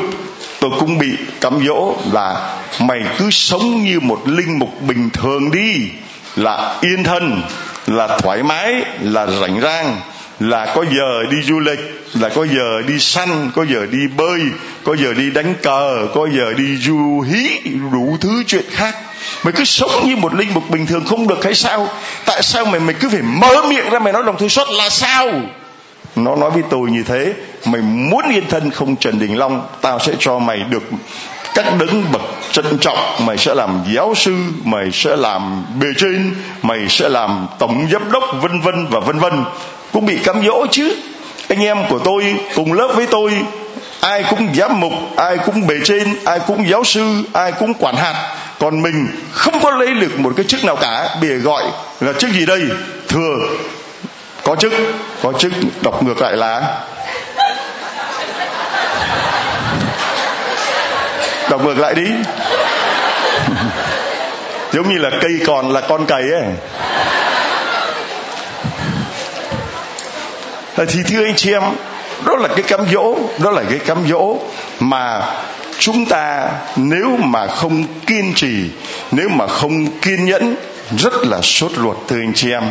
[0.62, 1.08] tôi cũng bị
[1.42, 5.90] cám dỗ là mày cứ sống như một linh mục bình thường đi,
[6.36, 7.42] là yên thân,
[7.88, 10.00] là thoải mái, là rảnh rang,
[10.40, 11.80] là có giờ đi du lịch,
[12.14, 14.42] là có giờ đi săn, có giờ đi bơi,
[14.84, 17.60] có giờ đi đánh cờ, có giờ đi du hí,
[17.92, 18.96] đủ thứ chuyện khác.
[19.44, 21.88] Mày cứ sống như một linh mục bình thường không được hay sao?
[22.26, 24.90] Tại sao mày mày cứ phải mở miệng ra mày nói lòng thương xót là
[24.90, 25.28] sao?
[26.16, 27.34] Nó nói với tôi như thế,
[27.66, 30.84] mày muốn yên thân không, trần đình long, tao sẽ cho mày được
[31.56, 32.22] các đấng bậc
[32.52, 32.98] trân trọng.
[33.26, 38.12] Mày sẽ làm giáo sư, mày sẽ làm bề trên, mày sẽ làm tổng giám
[38.12, 39.44] đốc, vân vân và vân vân.
[39.94, 40.96] Cũng bị cám dỗ chứ.
[41.50, 43.32] Anh em của tôi cùng lớp với tôi,
[44.02, 47.96] ai cũng giám mục, ai cũng bề trên, ai cũng giáo sư, ai cũng quản
[47.96, 48.36] hạt.
[48.60, 51.16] Còn mình không có lấy được một cái chức nào cả.
[51.22, 51.64] Bìa gọi
[52.00, 52.62] là chức gì đây?
[53.08, 53.38] Thừa
[54.52, 54.74] có chức
[55.24, 56.80] có chức đọc ngược lại là
[61.50, 62.12] đọc ngược lại đi.
[64.74, 66.44] Giống như là cây còn là con cày ấy.
[70.76, 71.64] Thì thưa anh chị em,
[72.26, 74.38] đó là cái cám dỗ, đó là cái cám dỗ
[74.80, 75.22] mà
[75.80, 78.70] chúng ta nếu mà không kiên trì,
[79.12, 80.56] nếu mà không kiên nhẫn,
[80.98, 82.64] rất là sốt ruột thưa anh chị em.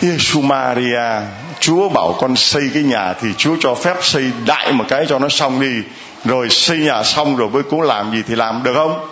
[0.00, 1.20] Giêsu Maria,
[1.60, 5.18] Chúa bảo con xây cái nhà thì Chúa cho phép xây đại một cái cho
[5.18, 5.82] nó xong đi.
[6.24, 9.08] Rồi xây nhà xong rồi mới cố làm gì thì làm, được không?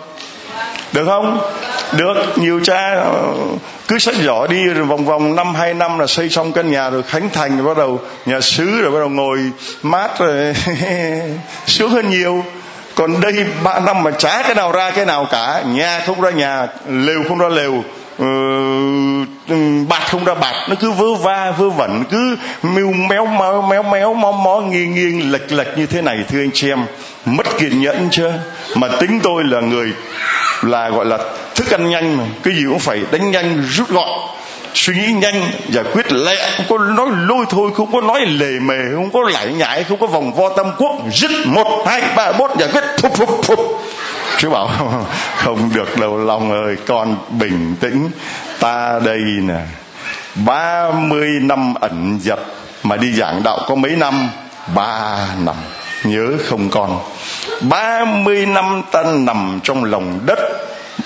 [0.93, 1.39] Được không?
[1.91, 2.13] Được.
[2.35, 3.33] Nhiều cha ờ,
[3.87, 6.89] cứ sách giỏ đi rồi vòng vòng năm, hai năm là xây xong căn nhà
[6.89, 9.39] rồi khánh thành rồi bắt đầu nhà xứ rồi bắt đầu ngồi
[9.83, 10.53] mát rồi
[11.67, 12.43] sướng hơn nhiều.
[12.95, 15.63] Còn đây ba năm mà chả cái nào ra cái nào cả.
[15.67, 17.83] Nhà không ra nhà, lều không ra lều
[18.21, 19.27] uh,
[19.89, 23.83] bạt không ra bạt nó cứ vớ va vớ vẩn cứ mêu méo méo méo
[23.83, 26.85] méo mó mó nghiêng nghiêng lệch lệch như thế này thưa anh chị em.
[27.25, 28.33] Mất kiên nhẫn chưa
[28.75, 29.93] mà tính tôi là người
[30.61, 31.17] là gọi là
[31.55, 32.23] thức ăn nhanh mà.
[32.43, 34.19] Cái gì cũng phải đánh nhanh rút gọn
[34.73, 38.59] suy nghĩ nhanh, giải quyết lẹ, không có nói lôi thôi, không có nói lề
[38.59, 42.31] mề, không có lải nhải, không có vòng vo tâm quốc, dứt một, hai, ba,
[42.31, 43.59] bốn, giải quyết phục phục phục
[44.37, 44.69] chú bảo,
[45.37, 48.09] không được đâu lòng ơi, con bình tĩnh.
[48.59, 49.59] Ta đây nè,
[50.35, 52.39] ba mươi năm ẩn dật,
[52.83, 54.29] mà đi giảng đạo có mấy năm?
[54.75, 55.55] Ba năm.
[56.03, 56.99] Nhớ không con?
[57.61, 60.39] Ba mươi năm ta nằm trong lòng đất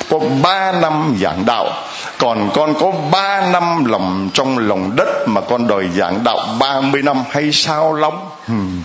[0.09, 1.69] có ba năm giảng đạo,
[2.17, 6.81] còn con có ba năm lòng trong lòng đất mà con đòi giảng đạo ba
[6.81, 8.13] mươi năm hay sao lắm
[8.45, 8.81] hmm.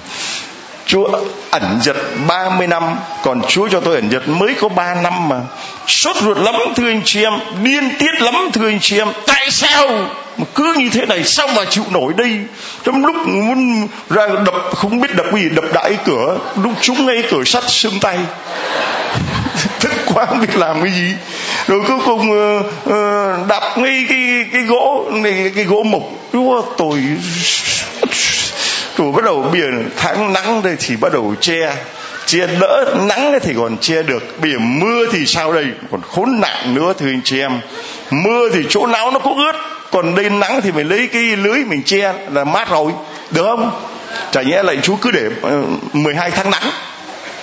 [0.87, 1.09] Chúa
[1.51, 5.37] ẩn giật 30 năm Còn Chúa cho tôi ẩn giật mới có 3 năm mà.
[5.87, 9.09] Sốt ruột lắm thưa anh chị em Điên tiết lắm thưa anh chị em.
[9.27, 9.89] Tại sao
[10.39, 12.39] mà cứ như thế này Sao mà chịu nổi đây?
[12.85, 17.23] Trong lúc muốn ra đập Không biết đập gì đập đại cửa Lúc chúng ngay
[17.31, 18.19] cửa sắt xương tay.
[19.81, 21.13] Thức quá không biết làm cái gì.
[21.67, 25.83] Rồi cuối cùng ờ, ờ, uh, uh, đập ngay cái, cái gỗ này, Cái gỗ
[25.83, 27.01] mục Chúa tôi
[28.99, 31.77] đủ bắt đầu biển tháng nắng đây thì bắt đầu che.
[32.27, 34.23] Che đỡ nắng thì còn che được.
[34.41, 35.67] Biển mưa thì sao đây?
[35.91, 37.61] Còn khốn nạn nữa, thưa anh chị em.
[38.11, 39.53] Mưa thì chỗ nào nó cũng ướt.
[39.91, 42.93] Còn đây nắng thì mình lấy cái lưới mình che là mát rồi.
[43.31, 43.71] Được không?
[44.33, 46.71] Chả nhẽ lại chú cứ để ờ, 12 tháng nắng.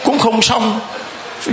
[0.04, 0.80] Cũng không xong.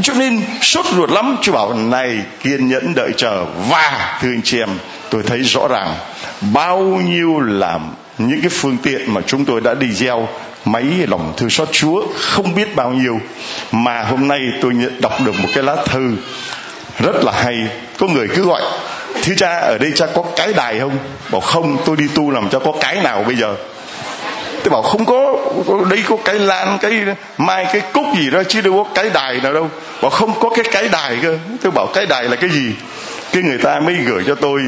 [0.03, 1.37] Cho nên sốt ruột lắm.
[1.43, 3.45] Chú bảo, này, kiên nhẫn đợi chờ.
[3.71, 4.69] Và, thưa anh chị em,
[5.11, 5.95] tôi thấy rõ ràng,
[6.41, 7.81] bao nhiêu làm
[8.19, 10.29] những cái phương tiện mà chúng tôi đã đi gieo
[10.65, 13.21] máy lòng thư xót Chúa không biết bao nhiêu.
[13.73, 16.17] Mà hôm nay tôi nhận đọc được một cái lá thư
[16.99, 17.69] rất là hay.
[17.99, 18.63] Có người cứ gọi,
[19.23, 20.99] thưa cha, ở đây cha có cái đài không?
[21.31, 23.55] Bảo, không, tôi đi tu làm cho có cái nào bây giờ?
[24.65, 25.37] Tôi bảo, không có,
[25.91, 26.93] đây có cái lan, cái
[27.39, 29.71] mai, cái cúc gì đó chứ đâu có cái đài nào đâu.
[30.03, 31.39] Bảo, không có cái cái đài cơ.
[31.63, 32.73] Tôi bảo, cái đài là cái gì?
[33.33, 34.61] Cái người ta mới gửi cho tôi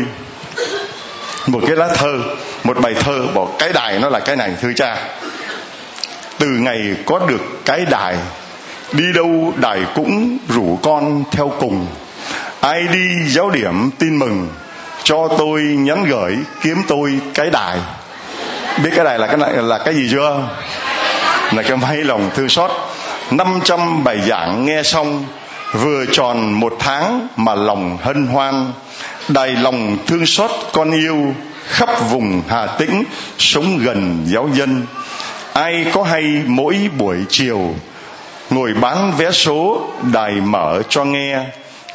[1.49, 2.19] một cái lá thơ,
[2.65, 4.97] một bài thơ bảo cái đài nó là cái này, thưa cha.
[6.39, 8.17] Từ ngày có được cái đài,
[8.93, 11.87] đi đâu đài cũng rủ con theo cùng.
[12.61, 14.49] Ai đi giáo điểm tin mừng,
[15.03, 17.79] cho tôi nhắn gửi kiếm tôi cái đài.
[18.85, 20.49] Biết cái đài là cái là cái gì chưa?
[21.53, 22.71] Là cái máy lòng thư xót
[23.31, 25.25] 500 bài giảng nghe xong,
[25.73, 28.73] vừa tròn một tháng mà lòng hân hoan
[29.29, 31.35] đầy lòng thương xót con yêu
[31.69, 33.05] khắp vùng Hà Tĩnh
[33.39, 34.87] sống gần giáo dân.
[35.53, 37.75] Ai có hay mỗi buổi chiều
[38.51, 41.39] ngồi bán vé số đài mở cho nghe.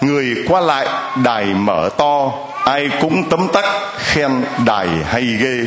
[0.01, 0.87] Người qua lại
[1.23, 2.31] đài mở to,
[2.65, 3.65] ai cũng tấm tắc
[3.97, 4.31] khen
[4.65, 5.65] đài hay ghê.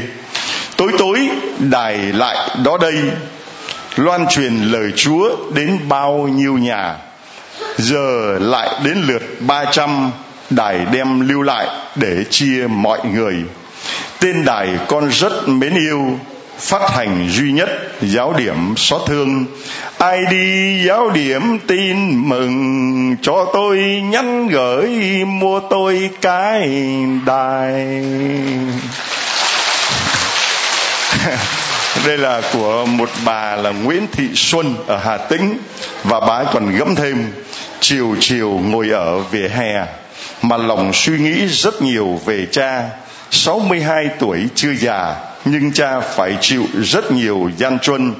[0.76, 2.94] Tối tối đài lại đó đây,
[3.96, 6.96] loan truyền lời chúa đến bao nhiêu nhà.
[7.76, 10.10] Giờ lại đến lượt ba trăm
[10.50, 13.34] đài đem lưu lại để chia mọi người.
[14.20, 16.18] Tên đài con rất mến yêu,
[16.58, 17.68] phát hành duy nhất
[18.00, 19.44] giáo điểm xót thương.
[19.98, 24.88] Ai đi giáo điểm tin mừng, cho tôi nhắn gửi
[25.24, 26.70] mua tôi cái
[27.26, 28.04] đài.
[32.06, 35.58] Đây là của một bà là Nguyễn Thị Xuân ở Hà Tĩnh,
[36.04, 37.32] và bà ấy còn gẫm thêm,
[37.80, 39.86] chiều chiều ngồi ở vỉa hè
[40.48, 42.82] mà lòng suy nghĩ rất nhiều về cha
[43.30, 48.14] 62 tuổi chưa già, nhưng cha phải chịu rất nhiều gian truân,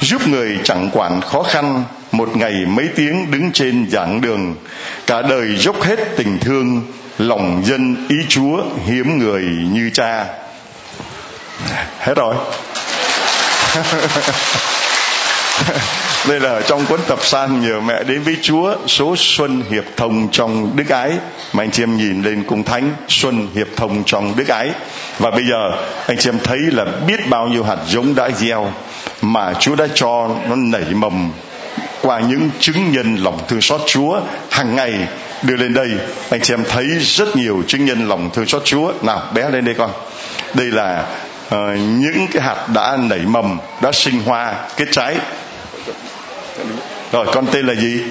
[0.00, 4.54] giúp người chẳng quản khó khăn, một ngày mấy tiếng đứng trên giảng đường.
[5.06, 6.82] Cả đời dốc hết tình thương,
[7.18, 10.26] lòng dân ý chúa hiếm người như cha.
[11.98, 12.34] Hết rồi.
[16.28, 20.28] đây là trong cuốn tập san nhờ mẹ đến với Chúa số Xuân Hiệp Thông
[20.32, 21.12] trong Đức Ái.
[21.52, 24.70] Mà anh chị em nhìn lên cung thánh Xuân Hiệp Thông trong Đức Ái.
[25.18, 25.70] Và bây giờ
[26.06, 28.72] anh chị em thấy là biết bao nhiêu hạt giống đã gieo
[29.22, 31.32] mà Chúa đã cho nó nảy mầm
[32.02, 34.20] qua những chứng nhân lòng thương xót Chúa.
[34.50, 34.92] Hàng ngày
[35.42, 35.90] đưa lên đây
[36.30, 38.92] anh chị em thấy rất nhiều chứng nhân lòng thương xót Chúa.
[39.02, 39.90] Nào bé lên đây con.
[40.54, 41.06] Đây là
[41.46, 45.16] uh, những cái hạt đã nảy mầm đã sinh hoa kết trái
[47.12, 48.02] rồi con tên là gì?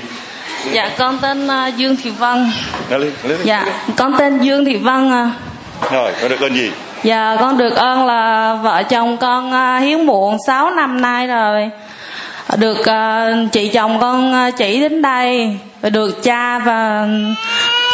[0.71, 2.51] Dạ con tên uh, dương thị vân.
[2.89, 3.37] Nói lên, lên.
[3.43, 3.65] dạ
[3.97, 5.31] con tên dương thị vân à.
[5.91, 6.71] rồi con được ơn gì?
[7.03, 11.69] Dạ con được ơn là vợ chồng con uh, hiếu muộn 6 năm nay rồi.
[12.57, 17.07] Được uh, chị chồng con uh, chỉ đến đây được cha và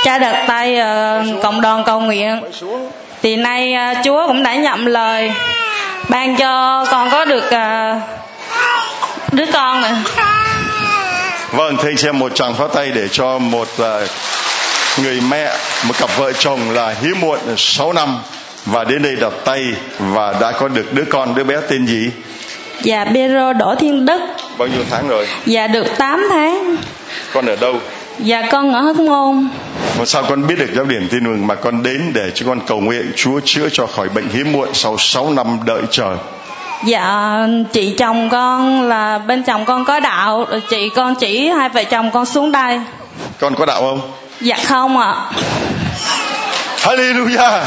[0.03, 2.41] cha đặt tay uh, cộng đoàn cầu nguyện.
[3.21, 5.31] Thì nay uh, chúa cũng đã nhậm lời
[6.09, 8.01] ban cho con có được uh,
[9.31, 9.93] đứa con này
[11.51, 13.85] vâng thưa anh xem một tràng pháo tay để cho một uh,
[15.03, 15.51] người mẹ
[15.87, 18.17] một cặp vợ chồng là hiếm muộn 6 năm
[18.65, 22.11] và đến đây đặt tay và đã có được đứa con đứa bé tên gì?
[22.81, 24.21] Dạ Bero Đỗ Thiên Đức.
[24.57, 25.27] Bao nhiêu tháng rồi?
[25.45, 26.75] Dạ được 8 tháng.
[27.33, 27.75] Con ở đâu?
[28.19, 29.49] Dạ con ở Hóc Môn.
[29.99, 32.59] Mà sao con biết được giáo điểm tin mừng mà con đến để cho con
[32.67, 36.17] cầu nguyện Chúa chữa cho khỏi bệnh hiếm muộn sau 6 năm đợi chờ
[36.83, 37.37] dạ
[37.71, 42.11] chị chồng con là bên chồng con có đạo chị con chỉ hai vợ chồng
[42.11, 42.79] con xuống đây.
[43.39, 44.01] Con có đạo không?
[44.41, 45.15] Dạ không ạ.
[46.77, 47.61] Hallelujah.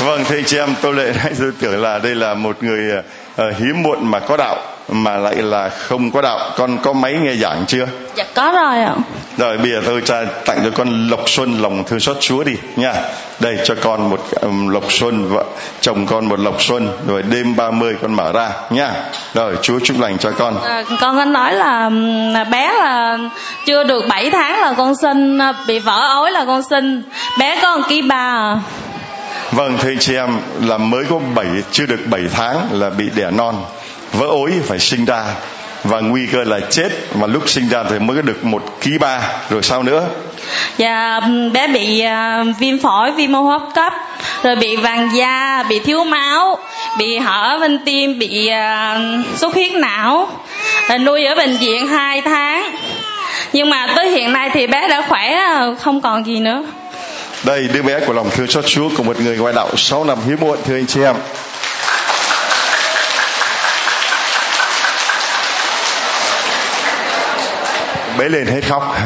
[0.00, 3.56] Vâng thưa chị em tôi lệ nãy tôi tưởng là đây là một người uh,
[3.58, 4.56] hiếm muộn mà có đạo
[4.88, 6.50] mà lại là không có đạo.
[6.56, 7.86] Con có máy nghe giảng chưa?
[8.14, 8.94] Dạ có rồi ạ.
[9.36, 12.52] Rồi bây giờ tôi cha tặng cho con lộc xuân lòng thương xót chúa đi
[12.76, 12.94] nha.
[13.40, 15.44] Đây cho con một um, lộc xuân vợ
[15.80, 16.88] chồng con một lộc xuân.
[17.06, 18.92] Rồi đêm 30 con mở ra nha.
[19.34, 20.62] Rồi chúa chúc lành cho con.
[20.62, 21.90] À, con có nói là
[22.50, 23.18] bé là
[23.66, 27.02] chưa được 7 tháng là con sinh bị vỡ ối là con sinh.
[27.38, 28.58] Bé có một ký ba à.
[29.52, 33.04] vâng thưa anh chị em là mới có 7 chưa được 7 tháng là bị
[33.14, 33.54] đẻ non
[34.18, 35.24] vỡ ối phải sinh ra.
[35.84, 39.20] Và nguy cơ là chết và lúc sinh ra thì mới được một ký ba.
[39.50, 40.08] Rồi sao nữa?
[40.78, 41.20] Dạ
[41.52, 43.92] bé bị uh, viêm phổi viêm hô hấp cấp
[44.42, 46.58] rồi bị vàng da bị thiếu máu
[46.98, 50.28] bị hở bên tim bị uh, xuất huyết não
[50.88, 52.76] rồi nuôi ở bệnh viện 2 tháng.
[53.52, 55.40] Nhưng mà tới hiện nay thì bé đã khỏe
[55.80, 56.64] không còn gì nữa.
[57.44, 60.18] Đây đứa bé của lòng thương xót Chúa của một người ngoại đạo 6 năm
[60.26, 61.14] hiếm muộn thưa anh chị em
[68.18, 68.96] bế lên hết khóc.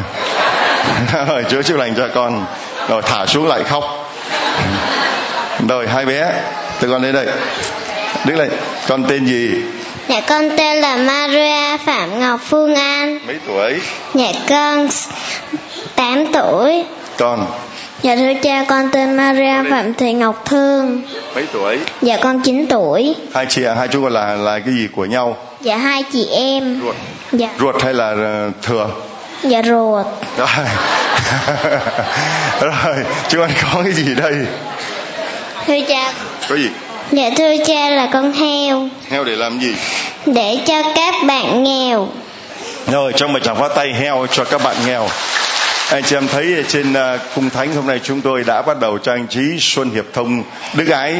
[1.27, 2.45] Rồi chúa chúc lành cho con.
[2.89, 3.83] Rồi thả xuống lại khóc.
[5.69, 6.33] Rồi hai bé
[6.79, 7.27] tụi con đến đây.
[8.25, 8.49] Đứng lên
[8.87, 9.55] con tên gì?
[10.07, 13.19] Dạ con tên là Maria Phạm Ngọc Phương An.
[13.27, 13.79] Mấy tuổi?
[14.13, 14.87] Dạ con
[15.95, 16.83] 8 tuổi.
[17.17, 17.45] Con?
[18.01, 21.01] Dạ thưa cha con tên Maria Phạm Thị Ngọc Thương.
[21.35, 21.79] Mấy tuổi?
[22.01, 23.15] Dạ con 9 tuổi.
[23.33, 25.37] Hai chị hai chú con là là cái gì của nhau?
[25.61, 26.81] Dạ hai chị em.
[26.81, 26.95] Ruột
[27.31, 27.49] Dạ.
[27.59, 28.89] Ruột hay là uh, thừa?
[29.43, 30.05] Dạ ruột.
[30.37, 30.47] Rồi.
[32.61, 32.95] Rồi
[33.29, 34.33] chú con có cái gì đây?
[35.67, 36.13] Thưa cha.
[36.49, 36.69] Có gì?
[37.11, 38.87] Dạ thưa cha là con heo.
[39.09, 39.75] Heo để làm gì?
[40.25, 42.07] Để cho các bạn nghèo.
[42.91, 45.07] Rồi trong một tràng pháo tay heo cho các bạn nghèo.
[45.91, 46.93] Anh chị em thấy trên
[47.35, 50.87] cung thánh hôm nay chúng tôi đã bắt đầu trang trí xuân hiệp thông đức
[50.89, 51.15] ái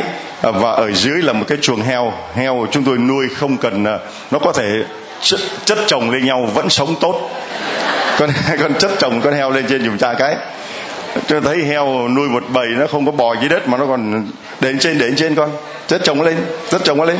[0.47, 2.13] uh, và ở dưới là một cái chuồng heo.
[2.35, 3.83] Heo chúng tôi nuôi không cần
[4.31, 4.83] nó có thể
[5.21, 7.29] chất, chất chồng lên nhau vẫn sống tốt.
[8.17, 10.35] Con con chất chồng con heo lên trên dùng cha cái.
[11.27, 14.27] Tôi thấy heo nuôi một bầy nó không có bò dưới đất mà nó còn
[14.59, 15.49] đến trên đến trên con.
[15.87, 16.37] Chất chồng lên
[16.69, 17.17] chất chồng lên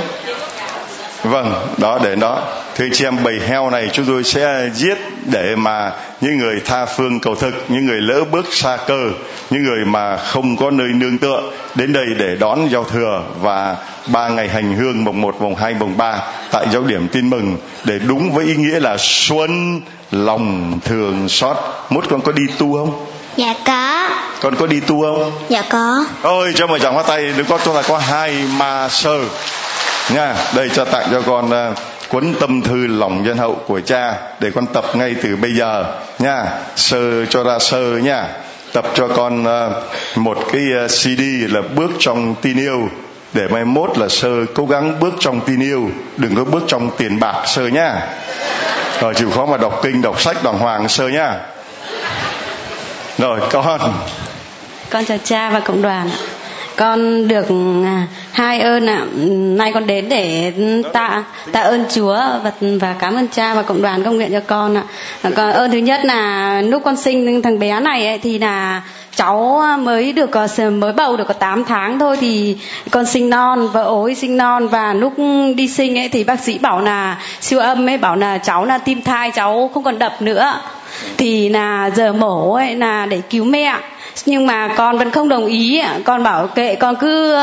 [1.24, 2.44] vâng đó để đó
[2.76, 5.92] thưa chị em bầy heo này chúng tôi sẽ giết để mà
[6.22, 9.10] những người tha phương cầu thực những người lỡ bước xa cơ
[9.50, 11.42] những người mà không có nơi nương tựa
[11.76, 13.76] đến đây để đón giao thừa và
[14.08, 16.20] ba ngày hành hương mùng 1, mùng 2, mùng 3
[16.52, 21.58] tại giáo điểm tin mừng để đúng với ý nghĩa là xuân lòng thường xót.
[21.90, 23.06] Mốt con có đi tu không?
[23.36, 24.10] Dạ có.
[24.42, 25.32] Con có đi tu không?
[25.50, 26.06] Dạ có.
[26.22, 29.20] Ôi cho mời chàng hoa tay đừng có chúng ta có hai ma sơ
[30.14, 31.78] nha đây cho tặng cho con uh,
[32.10, 35.86] cuốn tâm thư lòng nhân hậu của cha để con tập ngay từ bây giờ.
[36.20, 36.46] Nha
[36.76, 38.28] sơ cho ra sơ nha.
[38.74, 42.90] Tập cho con uh, một cái à, uh, cd là bước trong tin yêu.
[43.34, 46.90] Để mai mốt là sơ cố gắng bước trong tin yêu đừng có bước trong
[46.98, 48.08] tiền bạc sơ nha.
[49.00, 51.40] Rồi chịu khó mà đọc kinh đọc sách đàng hoàng sơ nha.
[53.18, 53.94] Rồi con.
[54.90, 56.10] Con chào cha và cộng đoàn
[56.76, 57.46] con được
[57.86, 59.06] à, hai ơn ạ.
[59.58, 60.54] Nay con đến để
[60.94, 64.40] tạ tạ ơn chúa và và cảm ơn cha và cộng đoàn công nguyện cho
[64.48, 64.84] con ạ.
[65.24, 68.82] Còn ơn thứ nhất là lúc con sinh thằng bé này ấy, thì là
[69.16, 72.58] cháu mới được à, mới bầu được có 8 tháng thôi thì
[72.92, 74.68] con sinh non vợ ối sinh non.
[74.68, 75.14] Và lúc
[75.56, 78.78] đi sinh ấy thì bác sĩ bảo là siêu âm ấy bảo là cháu là
[78.78, 80.54] tim thai cháu không còn đập nữa.
[81.18, 83.76] Thì là giờ mổ ấy là để cứu mẹ
[84.26, 85.82] nhưng mà con vẫn không đồng ý.
[86.06, 87.36] Con bảo kệ con cứ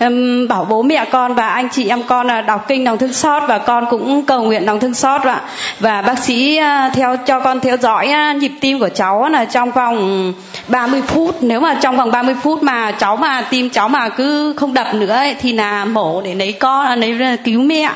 [0.00, 3.12] um, bảo bố mẹ con và anh chị em con là đọc kinh lòng thương
[3.12, 5.40] xót và con cũng cầu nguyện lòng thương xót và
[5.80, 9.44] và bác sĩ uh, theo cho con theo dõi uh, nhịp tim của cháu là
[9.44, 10.32] trong vòng
[10.68, 11.42] 30 phút.
[11.42, 14.94] Nếu mà trong vòng 30 phút mà cháu mà tim cháu mà cứ không đập
[14.94, 17.90] nữa ấy, thì là mổ để lấy con à, lấy cứu mẹ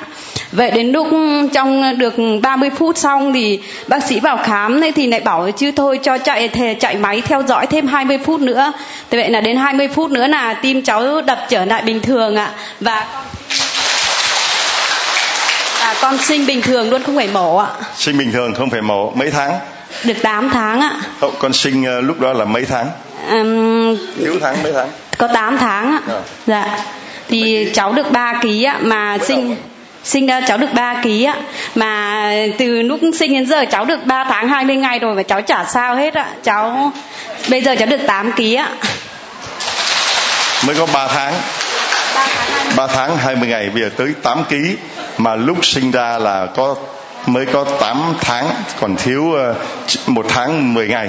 [0.52, 1.06] vậy đến lúc
[1.52, 5.70] trong được 30 phút xong thì bác sĩ vào khám ấy thì lại bảo chứ
[5.76, 8.72] thôi cho chạy thề chạy máy theo dõi thêm 20 phút nữa.
[9.10, 12.36] Thế vậy là đến 20 phút nữa là tim cháu đập trở lại bình thường
[12.36, 12.50] ạ.
[12.80, 13.06] Và
[15.80, 17.68] à, con sinh bình thường luôn không phải mổ ạ.
[17.96, 19.52] Sinh bình thường không phải mổ mấy tháng?
[20.04, 21.00] Được 8 tháng ạ.
[21.20, 22.86] Ồ, con sinh uh, lúc đó là mấy tháng?
[23.30, 24.88] Um, thiếu tháng mấy tháng?
[25.18, 26.00] có 8 tháng ạ.
[26.08, 26.20] À.
[26.46, 26.78] dạ.
[27.28, 29.56] Thì cháu được 3 ký ạ mà sinh
[30.06, 31.36] sinh ra cháu được 3 ký ạ
[31.74, 35.42] mà từ lúc sinh đến giờ cháu được 3 tháng 20 ngày rồi mà cháu
[35.42, 36.92] chả sao hết ạ cháu
[37.50, 38.68] bây giờ cháu được 8 ký ạ
[40.64, 41.34] mới có 3 tháng.
[42.76, 44.76] 3 tháng 20 ngày bây giờ tới 8 ký.
[45.18, 46.74] Mà lúc sinh ra là có
[47.26, 48.50] mới có 8 tháng
[48.80, 49.34] còn thiếu
[50.06, 51.08] một tháng 10 ngày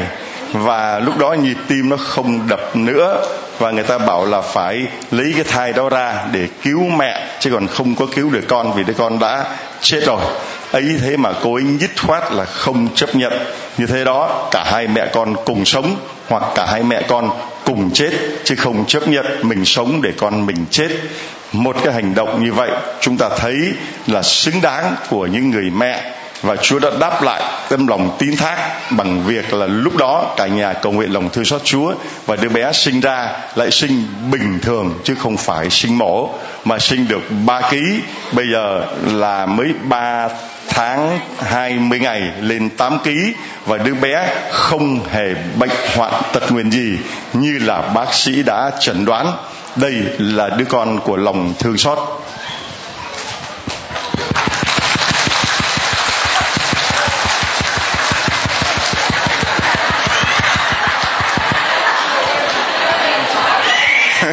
[0.54, 3.24] và lúc đó nhịp tim nó không đập nữa.
[3.60, 7.50] Và người ta bảo là phải lấy cái thai đó ra để cứu mẹ, chứ
[7.54, 9.46] còn không có cứu được con vì đứa con đã
[9.82, 10.22] chết rồi.
[10.72, 13.34] Ấy thế mà cô ấy dứt khoát là không chấp nhận.
[13.78, 15.96] Như thế đó, cả hai mẹ con cùng sống,
[16.28, 17.30] hoặc cả hai mẹ con
[17.66, 18.12] cùng chết,
[18.44, 20.90] chứ không chấp nhận mình sống để con mình chết.
[21.52, 22.72] Một cái hành động như vậy,
[23.02, 23.56] chúng ta thấy
[24.08, 26.12] là xứng đáng của những người mẹ
[26.42, 30.48] và Chúa đã đáp lại tâm lòng tín thác bằng việc là lúc đó cả
[30.48, 31.94] nhà cầu nguyện lòng thương xót Chúa
[32.26, 36.30] và đứa bé sinh ra lại sinh bình thường chứ không phải sinh mổ,
[36.66, 38.00] mà sinh được 3 ký.
[38.32, 40.30] Bây giờ là mới 3
[40.70, 43.34] tháng 20 ngày lên 8 ký
[43.66, 46.98] và đứa bé không hề bệnh hoạn tật nguyền gì
[47.34, 49.34] như là bác sĩ đã chẩn đoán.
[49.76, 51.98] Đây là đứa con của lòng thương xót.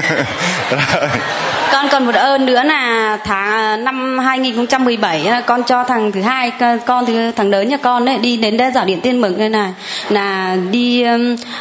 [1.72, 6.22] con còn một ơn nữa là tháng à, năm 2017 à, con cho thằng thứ
[6.22, 9.20] hai à, con thứ, thằng lớn nhà con ấy, đi đến đây giảo điện tiên
[9.20, 9.72] mừng đây này,
[10.08, 11.04] là đi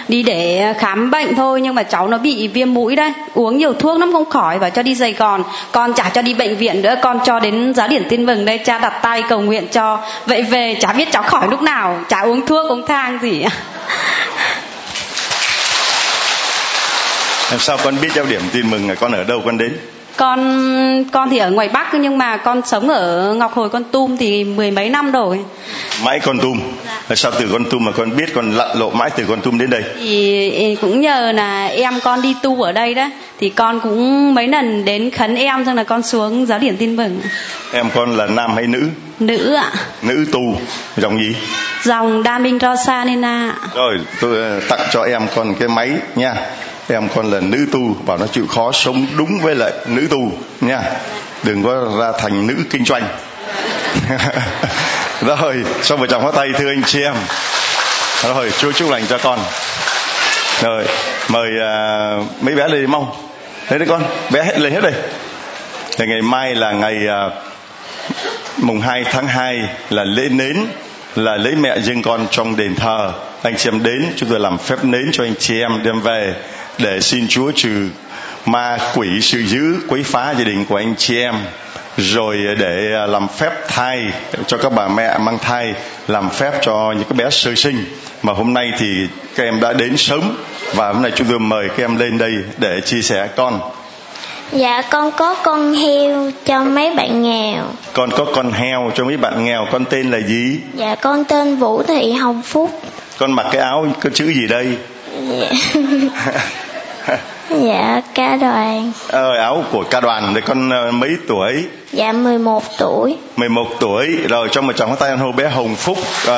[0.07, 3.73] đi để khám bệnh thôi, nhưng mà cháu nó bị viêm mũi đây uống nhiều
[3.73, 6.81] thuốc lắm không khỏi và cho đi Sài Gòn, con chả cho đi bệnh viện
[6.81, 9.99] nữa, con cho đến giáo điển tiên mừng đây, cha đặt tay cầu nguyện cho,
[10.25, 13.45] vậy về, chả biết cháu khỏi lúc nào, chả uống thuốc, uống thang gì.
[17.51, 19.73] Làm sao con biết giao điểm tin mừng là con ở đâu con đến?
[20.17, 24.17] Con con thì ở ngoài bắc nhưng mà con sống ở ngọc hồi con tum
[24.17, 25.39] thì mười mấy năm rồi.
[26.03, 26.59] Mãi con tum?
[27.09, 29.57] Là sao từ con tum mà con biết con lặn lộ mãi từ con tum
[29.57, 29.83] đến đây?
[29.99, 33.09] Thì cũng nhờ là em con đi tu ở đây đó.
[33.39, 36.95] Thì con cũng mấy lần đến khấn em xong là con xuống giáo điểm tin
[36.95, 37.21] mừng.
[37.71, 38.87] Em con là nam hay nữ?
[39.19, 39.71] Nữ ạ.
[40.01, 40.57] Nữ tu
[40.97, 41.35] dòng gì?
[41.83, 43.55] Dòng đa minh rosa nên ạ.
[43.75, 46.35] Rồi tôi ờ, tặng cho em con cái máy nha
[46.89, 50.31] em con là nữ tu bảo nó chịu khó sống đúng với lại nữ tu
[50.61, 50.81] nha.
[51.43, 53.03] Đừng có ra thành nữ kinh doanh.
[55.21, 57.15] Rồi xong vợ chồng hóa tay thưa anh chị em.
[58.23, 59.39] Rồi chúa chúc lành cho con.
[60.61, 60.85] Rồi
[61.29, 63.11] mời uh, mấy bé lên mong.
[63.69, 64.93] Lên đấy con bé hết lên hết đây.
[65.97, 67.33] Thì ngày mai là ngày uh,
[68.57, 70.65] mùng 2 tháng 2 là lễ nến
[71.15, 73.13] là lấy mẹ riêng con trong đền thờ.
[73.41, 76.33] Anh chị em đến chúng tôi làm phép nến cho anh chị em đem về
[76.77, 77.87] để xin Chúa trừ
[78.45, 81.35] ma quỷ sự dữ quấy phá gia đình của anh chị em.
[81.97, 84.11] Rồi để làm phép thai
[84.47, 85.73] cho các bà mẹ mang thai
[86.07, 87.85] làm phép cho những cái bé sơ sinh.
[88.21, 88.87] Mà hôm nay thì
[89.35, 90.21] các em đã đến sớm
[90.75, 93.59] và hôm nay chúng tôi mời các em lên đây để chia sẻ con.
[94.51, 97.63] Dạ con có con heo cho mấy bạn nghèo.
[97.93, 100.59] Con có con heo cho mấy bạn nghèo con tên là gì?
[100.73, 102.81] Dạ con tên Vũ Thị Hồng Phúc.
[103.17, 104.77] Con mặc cái áo có chữ gì đây?
[105.29, 105.51] Dạ,
[107.49, 108.91] dạ ca đoàn.
[109.07, 111.65] Ờ, áo của ca đoàn thì con uh, mấy tuổi?
[111.91, 113.17] Dạ 11 tuổi.
[113.35, 114.17] 11 tuổi.
[114.29, 115.97] Rồi trong một chồng tay hô bé Hồng Phúc
[116.27, 116.33] uh,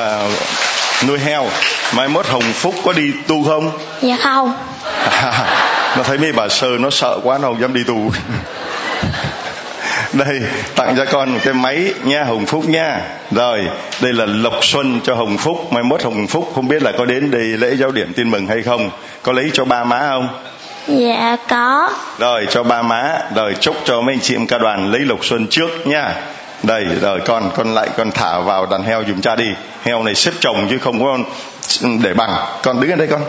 [1.08, 1.48] nuôi heo.
[1.96, 3.72] Mai mốt Hồng Phúc có đi tu không?
[4.02, 4.54] Dạ không.
[5.98, 7.96] Nó thấy mấy bà sơ nó sợ quá nó không dám đi tu
[10.16, 10.42] đây
[10.76, 13.02] tặng cho con một cái máy nha hồng phúc nha
[13.32, 13.68] rồi
[14.02, 17.06] đây là lộc xuân cho hồng phúc mai mốt hồng phúc không biết là có
[17.06, 18.90] đến đây lễ giáo điểm tin mừng hay không.
[19.24, 20.28] Có lấy cho ba má không?
[20.88, 21.90] Dạ có.
[22.20, 25.26] Rồi cho ba má rồi chúc cho mấy anh chị em ca đoàn lấy lộc
[25.26, 26.14] xuân trước nha
[26.64, 29.50] đây rồi con con lại con thả vào đàn heo dùm cha đi.
[29.84, 31.18] Heo này xếp chồng chứ không có
[32.04, 32.36] để bằng.
[32.64, 33.22] Con đứng ở đây con.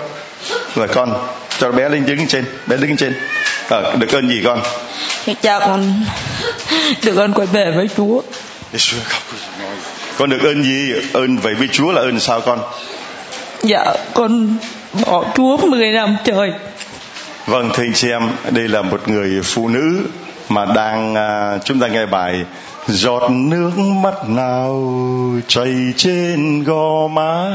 [0.75, 1.27] Rồi con
[1.59, 3.15] cho bé lên đứng trên bé đứng trên.
[3.71, 4.61] À, được ơn gì con
[5.35, 6.05] cha con
[7.03, 8.23] được ơn quay về với Chúa.
[10.19, 10.93] Con được ơn gì?
[11.13, 12.59] Ơn về với Chúa là ơn sao con?
[13.63, 14.57] Dạ con
[15.07, 16.53] bỏ Chúa 10 năm trời.
[17.47, 20.07] Vâng thưa anh chị em đây là một người phụ nữ
[20.49, 22.45] mà đang uh, chúng ta nghe bài
[22.89, 24.93] giọt nước mắt nào
[25.49, 27.51] chảy trên gò má?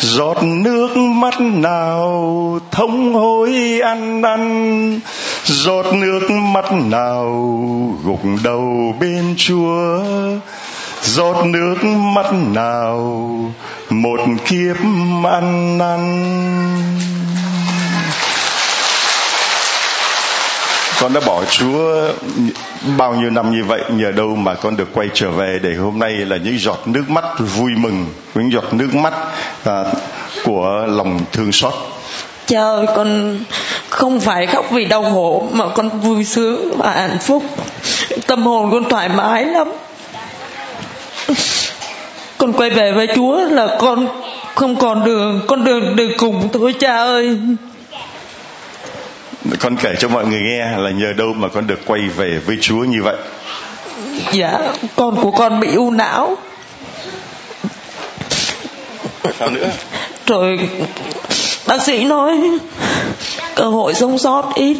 [0.00, 5.00] Giọt nước mắt nào thông hối ăn năn
[5.46, 7.26] giọt nước mắt nào
[8.04, 10.00] gục đầu bên chúa.
[11.02, 12.98] Giọt nước mắt nào
[13.90, 14.76] một kiếp
[15.24, 16.22] ăn năn.
[21.00, 22.08] Con đã bỏ Chúa
[22.98, 25.98] bao nhiêu năm như vậy nhờ đâu mà con được quay trở về để hôm
[25.98, 29.14] nay là những giọt nước mắt vui mừng những giọt nước mắt
[29.64, 29.84] à,
[30.44, 31.74] của lòng thương xót
[32.46, 33.38] cha ơi con
[33.90, 37.42] không phải khóc vì đau khổ mà con vui sướng và hạnh phúc.
[38.26, 39.68] Tâm hồn con thoải mái lắm.
[42.38, 44.08] Con quay về với chúa là con
[44.54, 47.38] không còn đường con đường đường cùng thôi cha ơi.
[49.60, 52.58] Con kể cho mọi người nghe là nhờ đâu mà con được quay về với
[52.60, 53.16] Chúa như vậy?
[54.32, 54.58] Dạ
[54.96, 56.36] con của con bị u não.
[59.38, 59.70] Sao nữa?
[60.26, 60.58] Rồi
[61.66, 62.40] bác sĩ nói
[63.54, 64.76] cơ hội sống sót ít.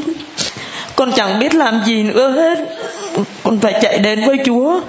[0.96, 2.58] Con chẳng biết làm gì nữa hết.
[3.42, 4.80] Con phải chạy đến với chúa.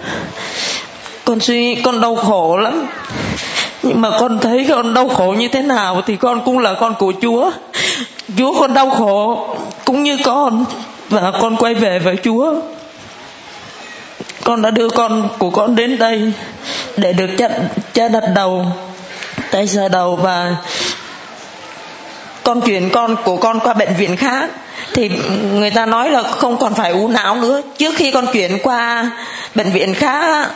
[1.25, 2.87] Con suy con đau khổ lắm.
[3.83, 6.95] Nhưng mà con thấy con đau khổ như thế nào thì con cũng là con
[6.99, 7.51] của chúa.
[8.37, 9.47] Chúa con đau khổ
[9.85, 10.65] cũng như con.
[11.09, 12.53] Và con quay về với chúa.
[14.43, 16.31] Con đã đưa con của con đến đây
[16.97, 17.49] để được cha,
[17.93, 18.65] cha đặt đầu
[19.51, 20.55] tay ra đầu và
[22.47, 24.49] con chuyển con của con qua bệnh viện khác
[24.93, 25.09] thì
[25.53, 27.61] người ta nói là không còn phải u não nữa.
[27.77, 29.11] Trước khi con chuyển qua
[29.55, 30.49] bệnh viện khác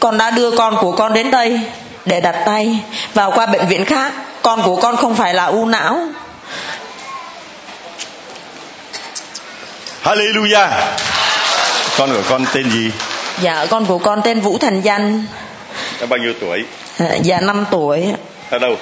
[0.00, 1.60] con đã đưa con của con đến đây
[2.04, 2.80] để đặt tay.
[3.14, 4.12] Vào qua bệnh viện khác
[4.42, 5.98] con của con không phải là u não.
[10.04, 10.68] Hallelujah.
[11.98, 12.90] Con của con tên gì?
[13.42, 15.24] Dạ con của con tên Vũ Thành Danh.
[16.00, 16.64] Đã bao nhiêu tuổi?
[17.22, 18.14] Dạ 5 tuổi
[18.50, 18.76] ở đâu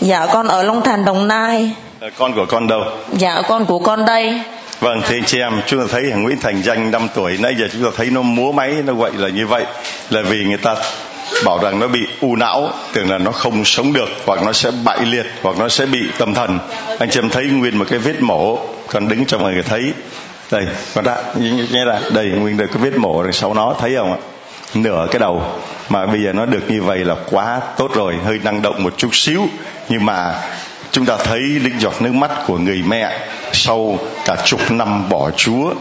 [0.00, 1.70] dạ con ở Long Thành Đồng Nai.
[2.00, 2.84] À, con của con đâu?
[3.12, 4.40] Dạ con của con đây.
[4.80, 7.68] Vâng, thưa anh chị em, chúng ta thấy Nguyễn Thành Danh 5 tuổi, nãy giờ
[7.72, 9.64] chúng ta thấy nó múa máy, nó gọi là như vậy,
[10.10, 10.76] là vì người ta
[11.44, 14.70] bảo rằng nó bị u não, tưởng là nó không sống được, hoặc nó sẽ
[14.84, 16.58] bại liệt, hoặc nó sẽ bị tâm thần.
[16.98, 19.92] Anh chị em thấy nguyên một cái vết mổ, còn đứng mọi người thấy,
[20.50, 21.22] đây con đã
[21.72, 24.18] nghe ra đây nguyên được cái vết mổ rồi sau nó thấy không ạ
[24.74, 25.42] nửa cái đầu.
[25.88, 28.94] Mà bây giờ nó được như vậy là quá tốt rồi, hơi năng động một
[28.96, 29.48] chút xíu.
[29.88, 30.34] Nhưng mà
[30.90, 33.18] chúng ta thấy những giọt nước mắt của người mẹ
[33.52, 35.74] sau cả chục năm bỏ chúa,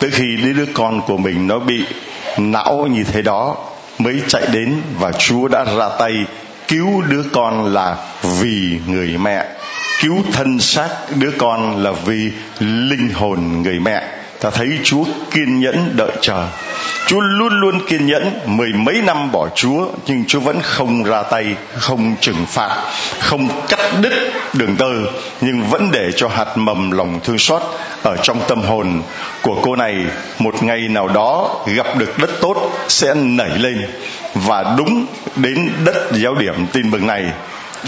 [0.00, 1.84] tới khi đứa con của mình nó bị
[2.38, 3.56] não như thế đó,
[3.98, 6.12] mới chạy đến và chúa đã ra tay
[6.68, 9.44] cứu đứa con là vì người mẹ.
[10.00, 12.30] Cứu thân xác đứa con là vì
[12.60, 14.02] linh hồn người mẹ
[14.40, 16.46] ta thấy chúa kiên nhẫn đợi chờ.
[17.06, 21.22] Chúa luôn luôn kiên nhẫn, mười mấy năm bỏ chúa, nhưng chúa vẫn không ra
[21.22, 22.82] tay, không trừng phạt,
[23.20, 24.92] không cắt đứt đường tơ,
[25.40, 27.62] nhưng vẫn để cho hạt mầm lòng thương xót
[28.02, 29.02] ở trong tâm hồn
[29.42, 29.94] của cô này.
[30.38, 33.86] Một ngày nào đó gặp được đất tốt sẽ nảy lên.
[34.34, 37.24] Và đúng đến đất giáo điểm tin mừng này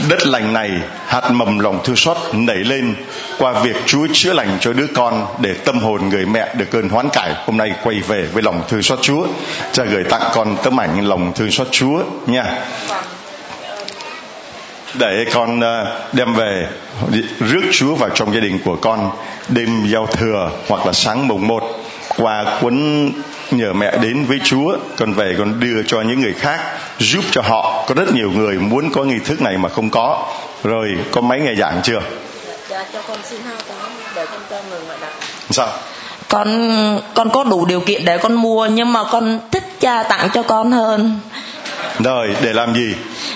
[0.08, 0.70] đất lành này
[1.06, 2.94] hạt mầm lòng thương xót nảy lên
[3.38, 6.88] qua việc Chúa chữa lành cho đứa con để tâm hồn người mẹ được cơn
[6.88, 7.34] hoán cải.
[7.46, 9.26] Hôm nay quay về với lòng thương xót Chúa,
[9.72, 12.44] cha gửi tặng con tấm ảnh lòng thương xót Chúa nha
[14.94, 16.68] để con ờ, đem về
[17.40, 19.10] rước Chúa vào trong gia đình của con
[19.48, 21.62] đêm giao thừa hoặc là sáng mùng một.
[22.16, 23.06] Qua cuốn
[23.50, 26.60] nhờ mẹ đến với Chúa con về con đưa cho những người khác
[26.98, 27.84] giúp cho họ.
[27.88, 30.26] Có rất nhiều người muốn có nghi thức này mà không có.
[30.62, 32.00] Rồi có mấy ngày giảng chưa?
[32.68, 33.76] Dạ cho con xin hai cái
[34.16, 35.10] để con cho người ngoại đạo.
[35.50, 35.68] Sao?
[36.28, 40.28] Con con có đủ điều kiện để con mua nhưng mà con thích cha tặng
[40.34, 41.20] cho con hơn
[41.98, 42.94] rồi để làm gì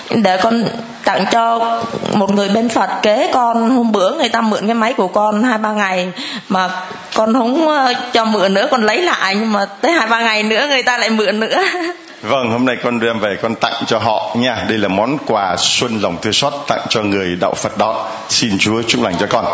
[0.09, 0.63] để con
[1.03, 1.81] tặng cho
[2.13, 5.43] một người bên phật kế con hôm bữa người ta mượn cái máy của con
[5.43, 6.11] hai ba ngày
[6.49, 6.69] mà
[7.15, 10.43] con không ờ, cho mượn nữa con lấy lại nhưng mà tới hai ba ngày
[10.43, 11.63] nữa người ta lại mượn nữa
[12.21, 14.65] Vâng, hôm nay con đem về con tặng cho họ nha.
[14.69, 18.09] Đây là món quà xuân lòng thương xót tặng cho người đạo Phật đó.
[18.29, 19.45] Xin Chúa chúc lành cho con.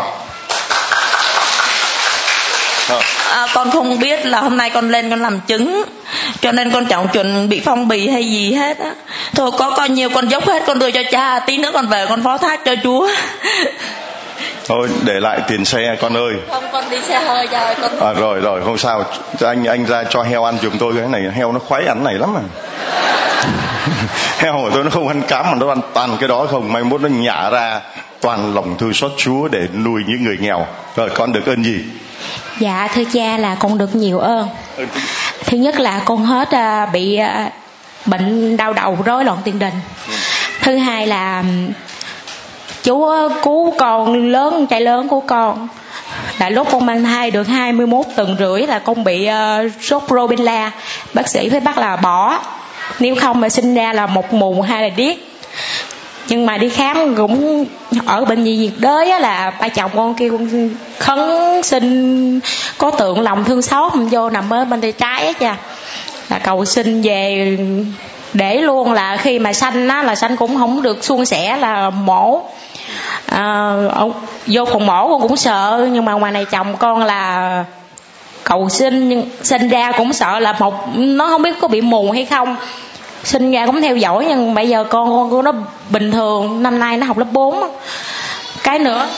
[2.88, 3.00] À,
[3.54, 5.84] con không biết là hôm nay con lên con làm chứng
[6.40, 8.94] cho nên con chẳng chuẩn bị phong bì hay gì hết á.
[9.34, 12.06] Thôi có coi nhiều con dốc hết con đưa cho cha tí nữa con về
[12.08, 13.08] con phó thác cho chúa.
[14.68, 16.34] Thôi để lại tiền xe con ơi.
[16.50, 19.04] Không con đi xe hơi rồi con à, rồi rồi không sao.
[19.40, 21.22] Anh anh ra cho heo ăn giùm tôi cái này.
[21.34, 22.40] Heo nó khoái ăn này lắm mà
[24.38, 26.72] heo của tôi nó không ăn cám mà nó ăn toàn cái đó không.
[26.72, 27.80] Mai mốt nó nhả ra
[28.22, 30.66] toàn lòng thương xót chúa để nuôi những người nghèo.
[30.96, 31.84] Rồi con được ơn gì?
[32.58, 34.48] Dạ thưa cha là con được nhiều ơn.
[35.46, 37.50] Thứ nhất là con hết à, bị à,
[38.06, 39.74] bệnh đau đầu rối loạn tiền đình.
[40.60, 41.44] Thứ hai là
[42.82, 43.08] chú
[43.42, 45.68] cứu con lớn trai lớn của con.
[46.38, 50.70] Là lúc con mang thai được 21 tuần rưỡi là con bị uh, sốt rubella
[51.14, 52.40] bác sĩ phải bắt là bỏ.
[53.00, 55.31] Nếu không mà sinh ra là một mù hay là điếc
[56.32, 57.64] nhưng mà đi khám cũng
[58.06, 60.68] ở bệnh viện nhiệt đới á là ba chồng con kêu con
[60.98, 62.40] khấn xin
[62.78, 65.56] có tượng lòng thương xót vô nằm ở bên tay trái á cha.
[66.28, 67.58] Là cầu xin về
[68.32, 71.90] để luôn là khi mà sanh á là sanh cũng không được suôn sẻ là
[71.90, 72.42] mổ.
[73.26, 73.72] À,
[74.46, 77.64] vô phòng mổ con cũng sợ nhưng mà ngoài này chồng con là
[78.44, 82.10] cầu xin nhưng sinh ra cũng sợ là một nó không biết có bị mù
[82.10, 82.56] hay không
[83.24, 85.52] sinh ra cũng theo dõi nhưng bây giờ con con của nó
[85.90, 87.70] bình thường, năm nay nó học lớp 4
[88.62, 89.08] cái nữa.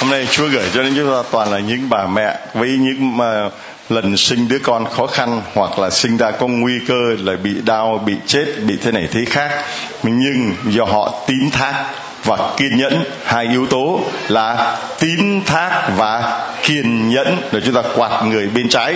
[0.00, 3.16] Hôm nay Chúa gửi cho đến chúng ta toàn là những bà mẹ với những
[3.16, 3.50] mà
[3.88, 7.50] lần sinh đứa con khó khăn hoặc là sinh ra có nguy cơ là bị
[7.64, 9.64] đau, bị chết, bị thế này thế khác.
[10.02, 11.84] Nhưng do họ tín thác
[12.24, 17.36] và kiên nhẫn, hai yếu tố là tín thác và kiên nhẫn.
[17.52, 18.94] Để chúng ta quạt người bên trái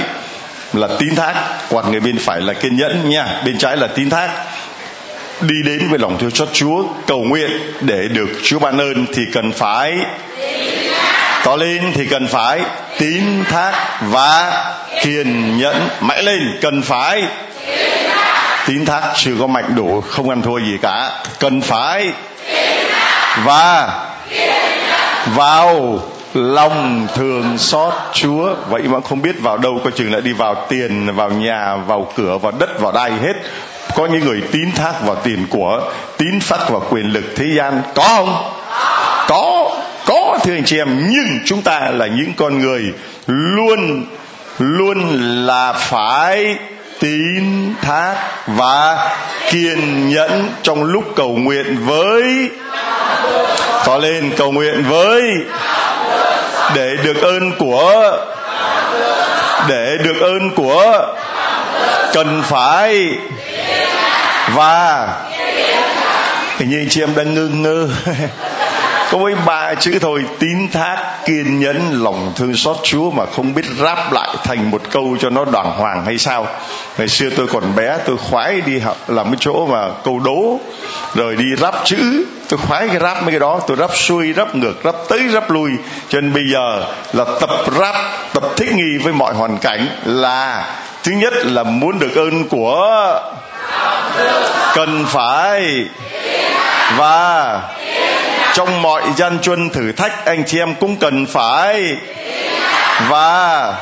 [0.77, 1.35] là tín thác.
[1.71, 3.27] Quạt người bên phải là kiên nhẫn nha.
[3.45, 4.31] Bên trái là tín thác.
[5.41, 7.51] Đi đến với lòng thương xót Chúa, cầu nguyện
[7.81, 9.99] để được Chúa ban ơn thì cần phải
[11.45, 12.61] to lên, thì cần phải
[12.99, 14.65] tín thác và
[15.03, 15.89] kiên nhẫn.
[16.01, 17.23] Mãi lên, cần phải
[18.67, 19.03] tín thác.
[19.17, 21.11] Chưa có mạnh đủ, không ăn thua gì cả.
[21.39, 22.13] Cần phải
[23.45, 23.89] và
[25.27, 26.01] vào
[26.37, 28.55] lòng thường xót Chúa.
[28.69, 32.13] Vậy mà không biết vào đâu coi chừng lại đi vào tiền, vào nhà, vào
[32.17, 33.35] cửa, vào đất, vào đai hết.
[33.95, 37.83] Có những người tín thác vào tiền của, tín thác vào quyền lực thế gian.
[37.95, 38.53] Có không?
[39.29, 39.71] Có.
[40.07, 41.07] Có, thưa anh chị em.
[41.11, 42.83] Nhưng chúng ta là những con người
[43.27, 44.07] luôn
[44.59, 46.57] luôn là phải
[47.01, 48.17] tín thác
[48.47, 49.11] và
[49.51, 52.51] kiên nhẫn trong lúc cầu nguyện với.
[53.87, 55.23] To lên cầu nguyện với
[56.75, 58.19] để được ơn của
[59.69, 61.15] để được ơn của
[62.13, 63.09] cần phải
[64.55, 65.09] và
[66.59, 67.89] hình như chị em đang ngưng ngơ
[69.11, 73.55] có với ba chữ thôi tín thác kiên nhẫn lòng thương xót chúa mà không
[73.55, 76.47] biết ráp lại thành một câu cho nó đoàn hoàng hay sao?
[76.99, 80.61] Ngày xưa tôi còn bé tôi khoái đi học làm cái chỗ mà câu đố
[81.15, 82.25] rồi đi ráp chữ.
[82.49, 85.51] Tôi khoái cái ráp mấy cái đó tôi ráp xuôi ráp ngược ráp tới ráp
[85.51, 85.71] lui.
[86.09, 87.95] Cho nên bây giờ là tập ráp
[88.33, 90.67] tập thích nghi với mọi hoàn cảnh là
[91.03, 93.21] thứ nhất là muốn được ơn của
[94.75, 95.85] cần phải.
[96.97, 97.61] Và
[98.55, 101.97] trong mọi gian truân thử thách anh chị em cũng cần phải
[103.09, 103.75] và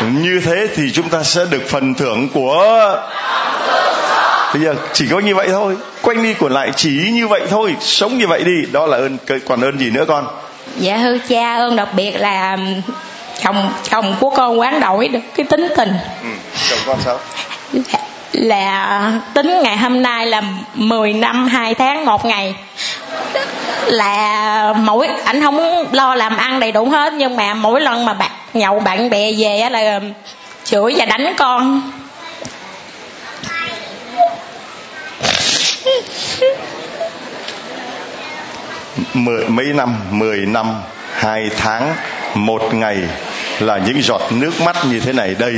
[0.00, 2.96] như thế thì chúng ta sẽ được phần thưởng của
[4.52, 5.76] bây giờ chỉ có như vậy thôi.
[6.02, 7.76] Quanh đi quẩn lại chỉ như vậy thôi.
[7.80, 8.66] Sống như vậy đi.
[8.72, 10.26] Đó là ơn còn ơn gì nữa con?
[10.76, 12.56] Dạ hư cha ơn đặc biệt là
[13.42, 15.92] chồng chồng của con quán đổi được cái tính tình.
[16.22, 16.28] Ừ,
[16.70, 17.18] chồng con sao
[18.32, 20.42] là tính ngày hôm nay là
[20.74, 22.54] 10 năm 2 tháng một ngày.
[23.86, 28.12] Là mỗi ảnh không lo làm ăn đầy đủ hết, nhưng mà mỗi lần mà
[28.12, 30.12] bạn, nhậu bạn bè về là um,
[30.64, 31.82] chửi và đánh con.
[39.14, 39.96] Mười, mấy năm?
[40.10, 40.74] Mười năm,
[41.14, 41.94] hai tháng,
[42.34, 42.96] một ngày
[43.60, 45.54] là những giọt nước mắt như thế này đây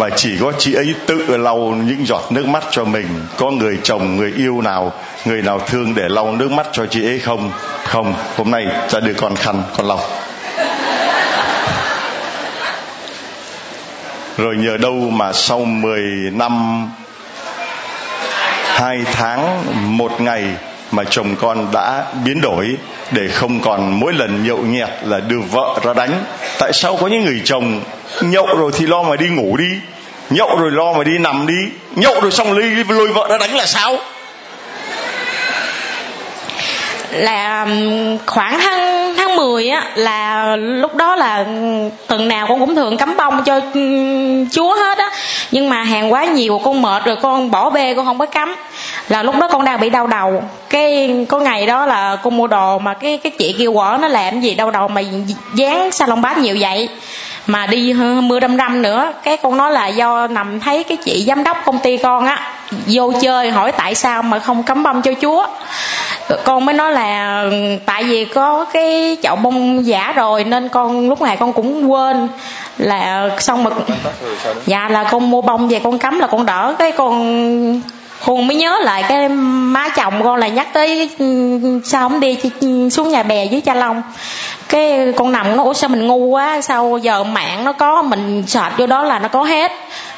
[0.00, 3.06] và chỉ có chị ấy tự lau những giọt nước mắt cho mình.
[3.36, 4.92] Có người chồng, người yêu nào,
[5.24, 7.52] người nào thương để lau nước mắt cho chị ấy không?
[7.84, 8.14] Không.
[8.36, 10.00] Hôm nay cha đưa con khăn, con lau.
[14.36, 16.86] Rồi nhờ đâu mà sau 10 năm,
[18.66, 19.64] hai tháng,
[19.96, 20.44] một ngày
[20.90, 22.76] mà chồng con đã biến đổi
[23.10, 26.24] để không còn mỗi lần nhậu nhẹt là đưa vợ ra đánh.
[26.58, 27.80] Tại sao có những người chồng
[28.20, 29.70] nhậu rồi thì lo mà đi ngủ đi,
[30.30, 33.54] nhậu rồi lo mà đi nằm đi, nhậu rồi xong ly lôi vợ ra đánh
[33.56, 33.96] là sao?
[37.10, 37.66] Là
[38.26, 41.44] khoảng tháng tháng 10 á, là lúc đó là
[42.06, 43.60] tuần nào con cũng thường cắm bông cho
[44.52, 45.10] chúa hết á.
[45.50, 48.56] Nhưng mà hàng quá nhiều, con mệt rồi con bỏ bê, con không có cắm
[49.10, 50.42] là lúc đó con đang bị đau đầu.
[50.68, 54.08] Cái có ngày đó là con mua đồ mà cái cái chị kêu quả nó
[54.08, 55.02] làm gì đau đầu mà
[55.54, 56.88] dán salon bát nhiều vậy.
[57.46, 57.92] Mà đi
[58.22, 61.56] mưa râm râm nữa cái con nói là do nằm thấy cái chị giám đốc
[61.64, 62.52] công ty con á
[62.86, 65.46] vô chơi hỏi tại sao mà không cắm bông cho chúa.
[66.44, 67.44] Con mới nói là
[67.86, 72.28] tại vì có cái chậu bông giả rồi nên con lúc này con cũng quên
[72.78, 73.70] là xong mà
[74.66, 77.80] dạ là con mua bông về con cắm là con đỡ cái con
[78.20, 81.10] Hùng mới nhớ lại cái má chồng con là nhắc tới
[81.84, 82.38] sao không đi
[82.90, 84.02] xuống nhà bè dưới cha long.
[84.68, 88.44] Cái con nằm nó ủa sao mình ngu quá sao giờ mạng nó có mình
[88.46, 89.72] sạch vô đó là nó có hết.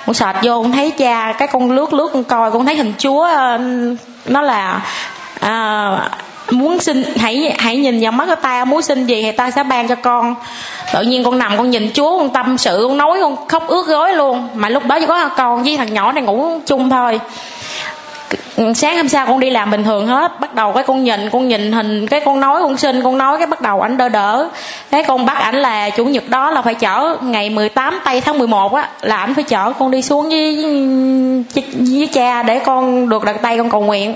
[0.06, 2.92] Con sạch vô con thấy cha cái con lướt lướt con coi con thấy hình
[2.98, 3.28] chúa
[4.26, 4.80] nó là
[5.40, 6.10] à,
[6.50, 9.62] muốn xin hãy hãy nhìn vào mắt của ta muốn xin gì thì ta sẽ
[9.62, 10.34] ban cho con.
[10.92, 13.86] Tự nhiên con nằm con nhìn chúa con tâm sự con nói con khóc ướt
[13.86, 14.48] gối luôn.
[14.54, 17.20] Mà lúc đó chỉ có con với thằng nhỏ này ngủ chung thôi
[18.74, 20.40] sáng hôm sau con đi làm bình thường hết.
[20.40, 23.38] Bắt đầu cái con nhìn con nhìn hình, cái con nói con xin, con nói
[23.38, 24.48] cái bắt đầu ảnh đỡ đỡ.
[24.90, 28.38] Cái con bắt ảnh là chủ nhật đó là phải chở ngày 18 tây tháng
[28.38, 30.64] 11 á, là ảnh phải chở con đi xuống với
[31.74, 34.14] với cha để con được đặt tay con cầu nguyện.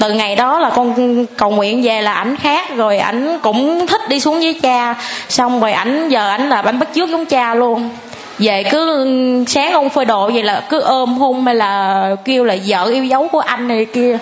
[0.00, 4.08] Từ ngày đó là con cầu nguyện về là ảnh khác, rồi ảnh cũng thích
[4.08, 4.94] đi xuống với cha.
[5.28, 7.90] Xong rồi ảnh, giờ ảnh là ảnh bắt chước giống cha luôn
[8.38, 9.06] về cứ
[9.48, 13.04] sáng ông phơi đồ vậy là cứ ôm hôn hay là kêu là vợ yêu
[13.04, 14.18] dấu của anh này kia.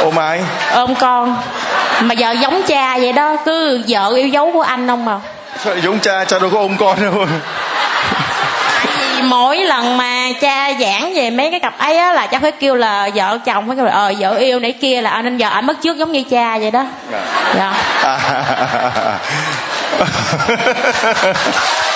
[0.00, 0.40] Ôm ai
[0.72, 1.36] ôm con.
[2.00, 5.20] Mà giờ giống cha vậy đó cứ vợ yêu dấu của anh không mà
[5.64, 7.26] sao giống cha cha đâu có ôm con đâu.
[9.22, 12.74] Mỗi lần mà cha giảng về mấy cái cặp ấy á là cha phải kêu
[12.74, 15.66] là vợ chồng phải kêu là ờ vợ yêu nãy kia là nên giờ anh
[15.66, 16.84] mất trước giống như cha vậy đó.
[17.56, 17.72] Dạ.
[18.02, 18.16] Rồi,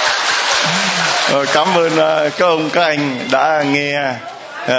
[1.52, 4.00] cảm ơn uh, các ông các anh đã nghe
[4.64, 4.70] uh,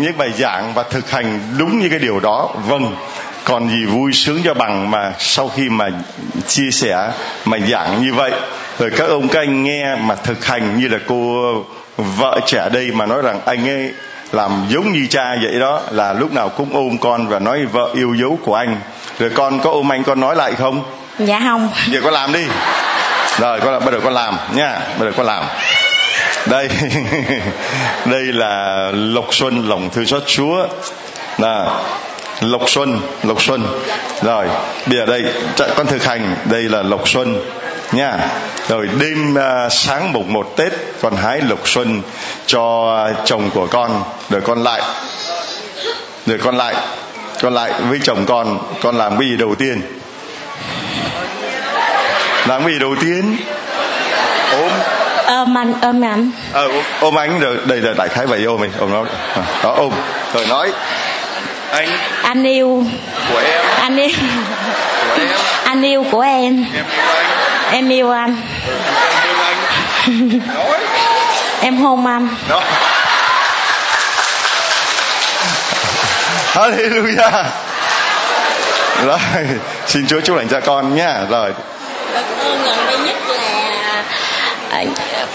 [0.00, 2.48] những bài giảng và thực hành đúng như cái điều đó.
[2.66, 2.96] Vâng
[3.44, 5.88] còn gì vui sướng cho bằng mà sau khi mà
[6.46, 7.10] chia sẻ
[7.44, 8.32] mà giảng như vậy.
[8.78, 11.52] Rồi các ông các anh nghe mà thực hành như là cô
[11.96, 13.92] vợ trẻ đây mà nói rằng anh ấy
[14.32, 17.90] làm giống như cha vậy đó là lúc nào cũng ôm con và nói vợ
[17.94, 18.80] yêu dấu của anh.
[19.18, 20.82] Rồi con có ôm anh con nói lại không?
[21.18, 21.68] Dạ không.
[21.86, 22.44] Giờ con làm đi.
[23.38, 25.44] Rồi con bắt đầu con làm nha bắt đầu con làm
[26.46, 26.68] đây.
[28.04, 30.66] Đây là lộc xuân lòng thương xót chúa.
[31.38, 31.80] Là
[32.40, 33.66] lộc xuân lộc xuân.
[34.22, 34.46] Rồi
[34.86, 35.24] bây giờ đây
[35.76, 36.36] con thực hành.
[36.44, 37.40] Đây là lộc xuân
[37.92, 38.18] nha.
[38.68, 40.72] Rồi đêm uh, sáng mùng một tết
[41.02, 42.02] con hái lộc xuân
[42.46, 44.02] cho chồng của con.
[44.30, 44.82] Rồi con lại.
[46.26, 46.74] Rồi con lại.
[47.42, 48.58] Con lại với chồng con.
[48.82, 49.82] Con làm cái gì đầu tiên?
[52.46, 53.36] Làm cái gì đầu tiên?
[55.26, 58.60] Ôm anh ôm anh ờ, ôm, ôm anh rồi đây là đại khái vậy ôm
[58.60, 59.04] mình ôm nó.
[59.62, 59.92] Đó ôm.
[60.34, 60.72] Rồi nói.
[61.70, 61.88] Anh.
[62.22, 62.84] Anh yêu.
[63.32, 63.64] Của em.
[63.80, 64.10] Anh yêu.
[65.08, 65.28] Của em.
[65.64, 66.64] Anh yêu của em.
[66.74, 67.26] Em yêu anh.
[67.70, 68.36] Em yêu anh.
[69.10, 70.40] Em yêu anh.
[70.54, 70.80] Nói.
[71.60, 72.28] Em hôn anh.
[72.48, 72.62] Đó.
[76.54, 77.44] Hallelujah.
[79.04, 79.18] Rồi
[79.86, 81.52] xin Chúa chúc lành cha con nhá rồi.
[82.14, 84.02] Ơn gần đây nhất là
[84.70, 84.84] à,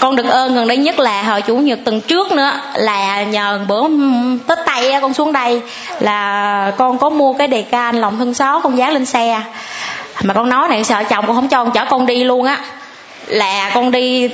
[0.00, 3.60] con được ơn gần đây nhất là hồi chủ nhật tuần trước nữa, là nhờ
[3.68, 3.82] bữa
[4.48, 5.60] tết tây con xuống đây
[6.00, 9.40] là con có mua cái đề can lòng thân xó, con dán lên xe.
[10.22, 12.58] Mà con nói này, sợ chồng con không cho, con chở con đi luôn á.
[13.26, 14.30] Là con đi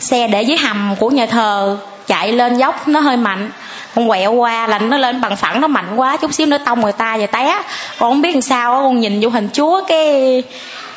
[0.00, 3.50] xe để dưới hầm của nhà thờ, chạy lên dốc, nó hơi mạnh.
[3.94, 6.80] Con quẹo qua là nó lên bằng phẳng, nó mạnh quá, chút xíu nữa tông
[6.80, 7.58] người ta và té.
[7.98, 10.42] Con không biết làm sao con nhìn vô hình chúa cái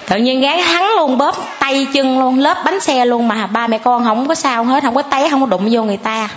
[0.09, 3.67] tự nhiên gái thắng luôn bóp tay chân luôn, lớp bánh xe luôn mà ba
[3.67, 6.29] mẹ con không có sao hết, không có té, không có đụng vô người ta.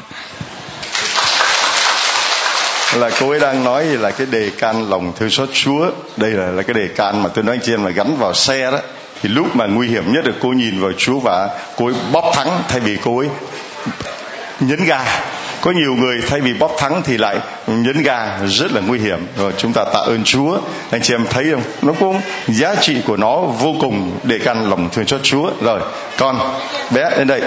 [2.94, 5.90] Là cô ấy đang nói là cái đề can lòng thương xót Chúa.
[6.16, 8.34] Đây là là cái đề can mà tôi nói anh chị em là gắn vào
[8.34, 8.78] xe đó.
[9.22, 12.32] Thì lúc mà nguy hiểm nhất là cô nhìn vào Chúa và cô ấy bóp
[12.34, 13.28] thắng thay vì cô ấy
[14.60, 15.04] nhấn ga
[15.64, 17.36] có nhiều người thay vì bóp thắng thì lại
[17.66, 19.26] nhấn ga rất là nguy hiểm.
[19.38, 20.58] Rồi chúng ta tạ ơn Chúa.
[20.90, 21.62] Anh chị em thấy không?
[21.82, 25.50] Nó cũng giá trị của nó vô cùng để can lòng thương cho Chúa.
[25.60, 25.80] Rồi
[26.18, 26.38] con
[26.90, 27.40] bé lên đây.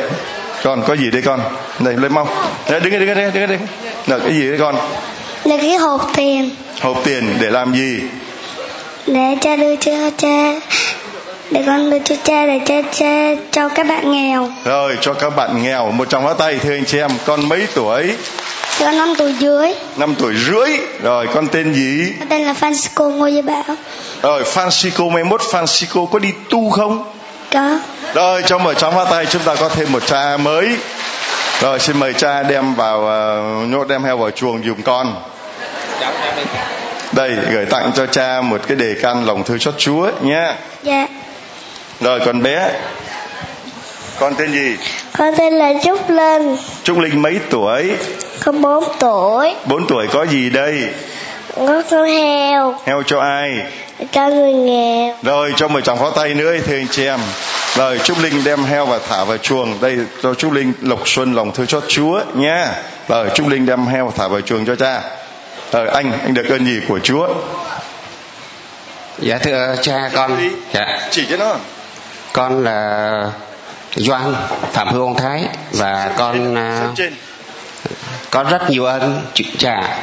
[0.63, 1.39] Con có gì đây con?
[1.79, 2.27] Đây lên mau.
[2.69, 3.59] Đây, đứng đây đứng đây đứng đây
[4.07, 4.75] là cái gì đấy con?
[5.43, 6.49] Là cái hộp tiền.
[6.81, 8.01] Hộp tiền để làm gì?
[9.07, 10.53] Để cha đưa cho cha
[11.51, 14.49] để con đưa cho cha để cha cha cho các bạn nghèo.
[14.65, 17.67] Rồi cho các bạn nghèo một trong hóa tay thưa anh chị em con mấy
[17.73, 18.15] tuổi?
[18.79, 19.73] Con năm tuổi dưới.
[19.97, 20.69] Năm tuổi rưỡi.
[21.01, 22.13] Rồi con tên gì?
[22.19, 23.75] Con tên là Francisco Ngô Gia Bảo
[24.21, 27.03] rồi Francisco mai mốt Francisco có đi tu không?
[27.51, 27.79] Có.
[28.13, 30.69] Rồi trong một trong hóa tay chúng ta có thêm một cha mới.
[31.61, 35.15] Rồi xin mời cha đem vào uh, nhốt đem heo vào chuồng dùng con.
[37.11, 40.53] Đây gửi tặng cho cha một cái đề can lòng thương xót Chúa nhé.
[40.83, 41.07] Dạ
[42.01, 42.71] rồi còn bé.
[44.19, 44.77] Con tên gì?
[45.17, 47.91] Con tên là Trúc Linh Trúc Linh mấy tuổi?
[48.45, 49.55] Con 4 tuổi.
[49.65, 50.83] 4 tuổi có gì đây?
[51.55, 52.75] Có con heo.
[52.85, 53.51] Heo cho ai?
[54.11, 55.15] Cho người nghèo.
[55.23, 57.19] Rồi cho một tràng pháo tay nữa thưa anh chị em.
[57.75, 59.79] Rồi Trúc Linh đem heo và thả vào chuồng.
[59.81, 62.73] Đây cho Trúc Linh lộc xuân lòng thương xót Chúa nha
[63.07, 65.01] rồi Trúc Linh đem heo và thả vào chuồng cho cha.
[65.71, 67.27] Rồi anh anh được ơn gì của Chúa?
[69.19, 70.49] Dạ thưa cha con.
[70.73, 70.99] Dạ.
[71.11, 71.55] chỉ cho nó
[72.37, 73.31] Con là
[73.95, 74.35] Doan
[74.73, 76.87] Phạm Hương Ông Thái Và con à,
[78.31, 79.21] có rất nhiều ơn
[79.57, 79.99] cha.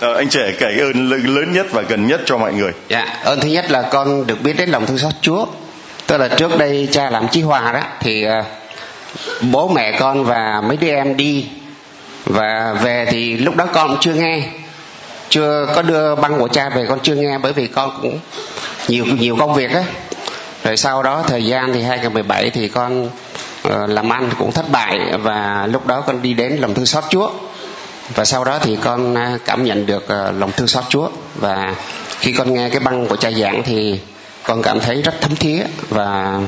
[0.00, 2.72] Rồi, anh trẻ kể ơn lớn lớn nhất và gần nhất cho mọi người.
[2.88, 5.46] Dạ ơn thứ nhất là con được biết đến lòng thương xót Chúa.
[6.06, 8.44] Tức là trước đây cha làm chí hòa đó Thì à,
[9.40, 11.46] bố mẹ con và mấy đứa em đi.
[12.24, 14.42] Và về thì lúc đó con cũng chưa nghe.
[15.28, 18.18] Chưa có đưa băng của cha về con chưa nghe bởi vì con cũng
[18.88, 19.82] nhiều nhiều công việc á
[20.64, 23.04] rồi sau đó thời gian thì 2017 thì con
[23.68, 27.04] uh, làm ăn cũng thất bại và lúc đó con đi đến lòng thương xót
[27.10, 27.30] Chúa.
[28.14, 31.08] Và sau đó thì con uh, cảm nhận được uh, lòng thương xót Chúa.
[31.34, 31.74] Và
[32.20, 34.00] khi con nghe cái băng của cha giảng thì
[34.42, 36.40] con cảm thấy rất thấm thía và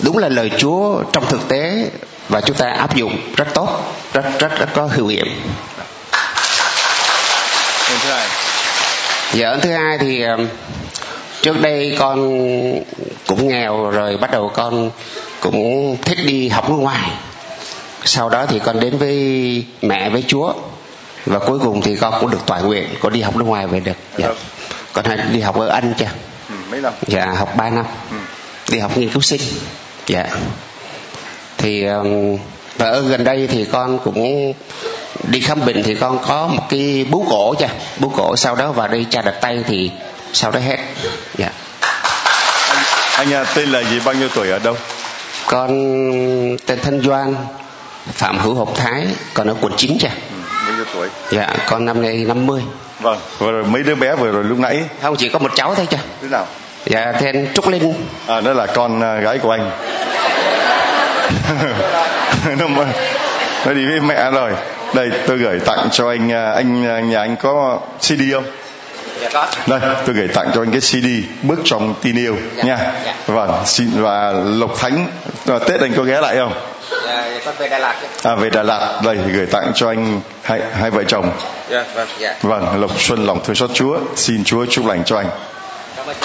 [0.00, 1.90] đúng là lời Chúa trong thực tế
[2.28, 5.06] và chúng ta áp dụng rất tốt rất rất rất có hiệu.
[5.06, 5.26] Nghiệm
[9.32, 10.24] Dạ ơn thứ hai thì
[11.44, 12.40] trước đây con
[13.26, 14.90] cũng nghèo rồi bắt đầu con
[15.40, 17.10] cũng thích đi học nước ngoài.
[18.04, 20.54] Sau đó thì con đến với mẹ với Chúa
[21.26, 23.80] và cuối cùng thì con cũng được tỏa nguyện con đi học nước ngoài về
[23.80, 23.96] được.
[24.18, 24.28] Dạ.
[24.92, 26.08] Con hay đi học ở Anh chưa?
[26.48, 27.84] ừ, mấy năm Dạ học 3 năm.
[28.10, 28.16] Ừ.
[28.72, 29.40] Đi học nghiên cứu sinh.
[30.06, 30.26] Dạ.
[31.58, 32.38] Thì um,
[32.78, 34.52] và ở gần đây thì con cũng
[35.28, 37.68] đi khám bệnh thì con có một cái bú cổ cha
[37.98, 39.90] bú cổ sau đó vào đây cha đặt tay thì
[40.34, 40.76] sau đó hết.
[41.38, 41.50] Dạ.
[42.68, 42.84] Anh,
[43.16, 44.00] anh à, tên là gì?
[44.04, 44.76] Bao nhiêu tuổi ở đâu?
[45.46, 45.68] Con
[46.66, 47.34] tên Thanh Doan
[48.12, 50.08] Phạm Hữu Học Thái còn ở quận 9 cha.
[50.08, 51.08] Ừ, bao nhiêu tuổi?
[51.30, 52.62] Dạ con năm nay 50
[53.00, 54.84] vâng vừa rồi mấy đứa bé vừa rồi lúc nãy?
[55.02, 55.98] Không chỉ có một cháu thôi cha.
[56.22, 56.46] Thế nào?
[56.86, 57.94] Dạ tên Trúc Linh.
[58.26, 59.70] À đó là con à, gái của anh.
[62.58, 62.68] Nó
[63.66, 64.52] nó đi với mẹ rồi.
[64.94, 68.44] Đây tôi gửi tặng cho anh à, anh à, nhà anh có CD không
[69.66, 71.06] đây tôi gửi tặng cho anh cái CD
[71.42, 72.92] bước trong tin yêu nha.
[73.26, 75.06] vâng xin và Lộc Thánh
[75.46, 76.52] à, Tết anh có ghé lại không?
[77.44, 79.00] Con về Đà Lạt à về Đà Lạt.
[79.04, 81.32] Đây gửi tặng cho anh hai hai vợ chồng.
[81.70, 82.34] Dạ vâng dạ.
[82.42, 85.30] Vâng Lộc Xuân lòng thương xót Chúa xin Chúa chúc lành cho anh.
[85.96, 86.16] Cảm ơn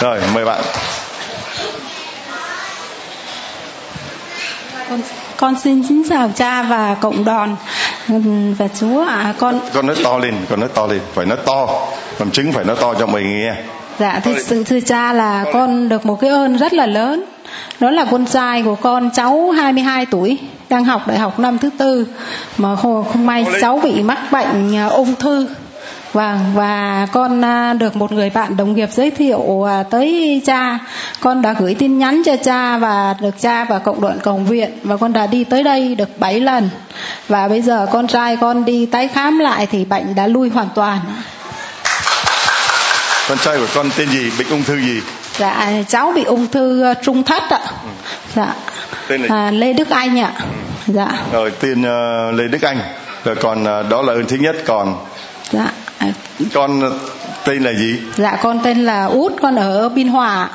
[0.00, 0.62] rồi mời bạn.
[4.88, 5.02] Con
[5.36, 7.56] con xin kính chào cha và cộng đoàn.
[8.08, 11.00] Ừm, và chúa ạ con con nói to lên con nói to lên.
[11.14, 11.66] Phải nói to.
[12.18, 13.54] Làm chứng phải nói to cho mình nghe.
[13.98, 17.24] Dạ thực sự thưa cha là con được một cái ơn rất là lớn.
[17.80, 21.70] Đó là con trai của con cháu 22 tuổi đang học đại học năm thứ
[21.78, 22.06] tư.
[22.58, 25.48] Mà hồ- không may cháu bị mắc bệnh à, ung thư
[26.16, 30.78] Vâng và con à, được một người bạn đồng nghiệp giới thiệu à, tới cha.
[31.20, 34.70] Con đã gửi tin nhắn cho cha và được cha và cộng đoàn cầu viện
[34.82, 36.70] và con đã đi tới đây được 7 lần.
[37.28, 40.68] Và bây giờ con trai con đi tái khám lại thì bệnh đã lui hoàn
[40.74, 40.98] toàn.
[43.28, 45.00] con trai của con tên gì bệnh ung thư gì
[45.38, 47.60] Dạ cháu bị ung thư à, trung thất ạ.
[48.34, 48.54] Dạ.
[49.08, 50.32] tên là À, Lê Đức Anh ạ.
[50.86, 51.08] Dạ.
[51.32, 52.78] rồi tên ờ, Lê Đức Anh
[53.24, 54.94] rồi còn ờ, đó là ơn thứ nhất còn
[55.50, 55.72] Dạ.
[56.06, 56.98] À, con
[57.44, 60.48] tên là gì Dạ con tên là Út, con ở Biên Hòa.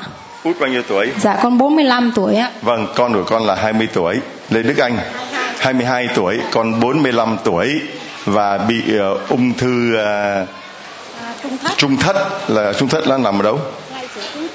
[0.44, 2.50] út bao nhiêu tuổi Dạ con 45 tuổi ạ.
[2.62, 4.98] Vâng, con của con là 20 tuổi, Lê Đức Anh
[5.58, 7.80] 22 tuổi, con 45 tuổi
[8.24, 10.46] và bị ờ, ung thư ờ,
[11.76, 12.16] trung thất
[12.48, 13.58] là trung thất là nằm ở đâu?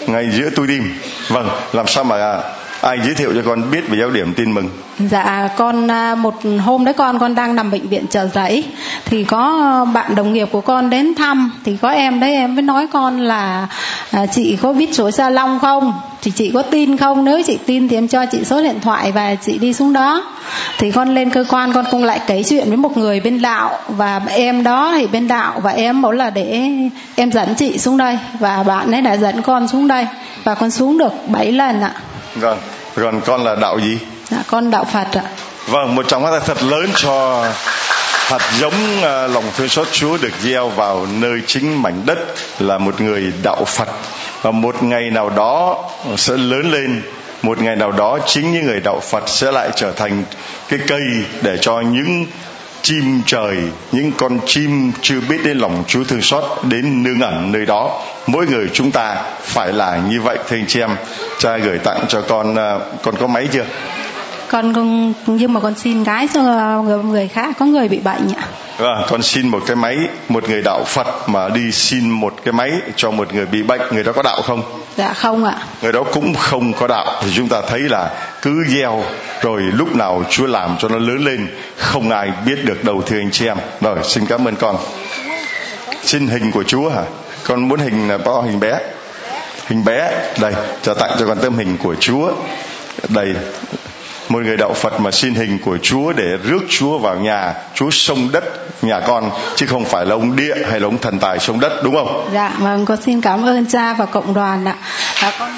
[0.07, 0.99] Ngay giữa túi tim.
[1.27, 2.39] Vâng, làm sao mà
[2.81, 4.69] anh ai giới thiệu cho con biết về giáo điểm tin mừng?
[4.99, 8.63] Dạ con à, một hôm đấy con con đang nằm bệnh viện chợ giấy
[9.05, 12.61] thì có bạn đồng nghiệp của con đến thăm thì có em đấy em mới
[12.61, 13.67] nói con là
[14.11, 15.93] à, chị có biết số Sa Long không?
[16.21, 17.25] Thì chị có tin không?
[17.25, 20.23] Nếu chị tin thì em cho chị số điện thoại và chị đi xuống đó.
[20.77, 23.77] Thì con lên cơ quan con cũng lại kể chuyện với một người bên đạo
[23.87, 26.69] và em đó thì bên đạo và em bảo là để
[27.15, 30.07] em dẫn chị xuống đây và bạn ấy đã dẫn con xuống đây
[30.43, 31.91] và con xuống được 7 lần ạ.
[32.39, 32.59] Vâng,
[32.95, 33.97] còn con là đạo gì?
[34.29, 35.23] Dạ con đạo Phật ạ.
[35.67, 37.45] Vâng, một trong hai thật lớn cho
[38.27, 42.17] hạt giống à, lòng thương xót Chúa được gieo vào nơi chính mảnh đất
[42.59, 43.87] là một người đạo Phật
[44.41, 45.83] và một ngày nào đó
[46.17, 47.01] sẽ lớn lên
[47.41, 50.23] một ngày nào đó chính những người đạo Phật sẽ lại trở thành
[50.69, 51.01] cái cây
[51.41, 52.25] để cho những
[52.81, 53.57] chim trời,
[53.91, 58.01] những con chim chưa biết đến lòng Chúa thương xót đến nương ẩn nơi đó.
[58.27, 60.95] Mỗi người chúng ta phải là như vậy, thưa anh chị em.
[61.39, 63.65] Cha gửi tặng cho con ờ, con có máy chưa?
[64.47, 66.41] Con con nhưng mà con xin cái cho
[66.85, 69.97] người, người khác có người bị bệnh ạ Vâng, con xin một cái máy,
[70.29, 73.81] một người đạo Phật mà đi xin một cái máy cho một người bị bệnh,
[73.91, 74.63] người đó có đạo không?
[74.97, 78.09] dạ không ạ Người đó cũng không có đạo thì chúng ta thấy là
[78.41, 79.03] cứ gieo
[79.41, 83.17] rồi lúc nào Chúa làm cho nó lớn lên không ai biết được đâu thưa
[83.17, 83.57] anh chị em.
[83.81, 84.77] Rồi, xin cảm ơn con.
[86.03, 87.03] Xin hình của Chúa hả?
[87.43, 88.79] Con muốn hình là bao hình bé.
[89.67, 92.31] Hình bé, đây, cho tặng cho con tấm hình của Chúa.
[93.09, 93.33] Đây,
[94.29, 97.89] một người đạo Phật mà xin hình của Chúa để rước Chúa vào nhà, Chúa
[97.89, 98.43] sông đất
[98.83, 101.83] nhà con chứ không phải là ông địa hay là ông thần tài sông đất
[101.83, 102.29] đúng không?
[102.33, 104.75] dạ vâng con xin cảm ơn cha và cộng đoàn ạ
[105.21, 105.49] và con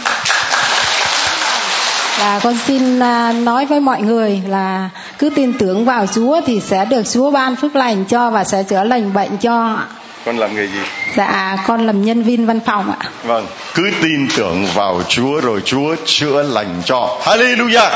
[2.20, 4.90] và con xin à, nói với mọi người là
[5.20, 8.64] cứ tin tưởng vào Chúa thì sẽ được Chúa ban phước lành cho và sẽ
[8.64, 9.88] chữa lành bệnh cho ạ.
[10.26, 10.80] Con làm nghề gì?
[11.16, 15.62] dạ con làm nhân viên văn phòng ạ Vâng, cứ tin tưởng vào Chúa rồi
[15.66, 17.18] Chúa chữa lành cho.
[17.26, 17.90] Hallelujah.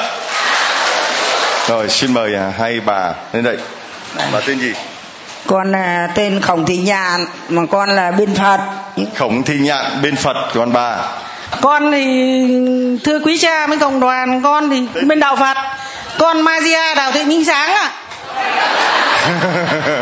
[1.68, 3.58] Rồi xin mời à, hai bà lên đây.
[4.32, 4.74] Bà tên gì?
[5.48, 8.60] con là tên khổng thị nhàn mà con là bên phật
[9.16, 10.96] Khổng Thị Nhạn bên Phật còn bà.
[11.62, 12.46] con thì
[13.04, 15.58] thưa quý cha với cộng đoàn con thì bên đạo phật
[16.18, 17.90] con Maria đạo thị minh sáng ạ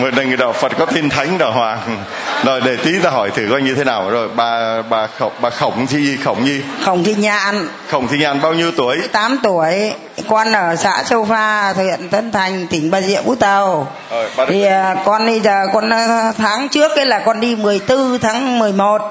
[0.00, 2.04] một người đạo Phật có tin thánh đạo hoàng
[2.44, 4.10] rồi để tí ta hỏi thử coi như thế nào.
[4.10, 8.40] Rồi bà bà khổng bà khổng gì khổng gì khổng thị nhàn khổng thị nhàn
[8.42, 8.96] bao nhiêu tuổi?
[9.12, 9.92] 8 tuổi.
[10.28, 13.92] Con ở xã Châu Pha huyện Tân Thành tỉnh Bà Rịa Vũng Tàu.
[14.10, 17.56] Rồi bà thì à, con bây giờ con à, tháng trước ấy là con đi
[17.56, 19.02] 14 tháng 11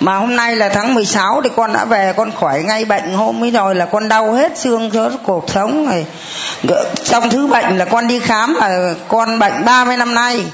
[0.00, 3.12] mà hôm nay là tháng 16 thì con đã về con khỏi ngay bệnh.
[3.12, 6.06] Hôm ấy rồi là con đau hết xương khớp cuộc sống rồi.
[7.04, 10.44] Trong thứ bệnh là con đi khám là con bệnh 30 năm nay.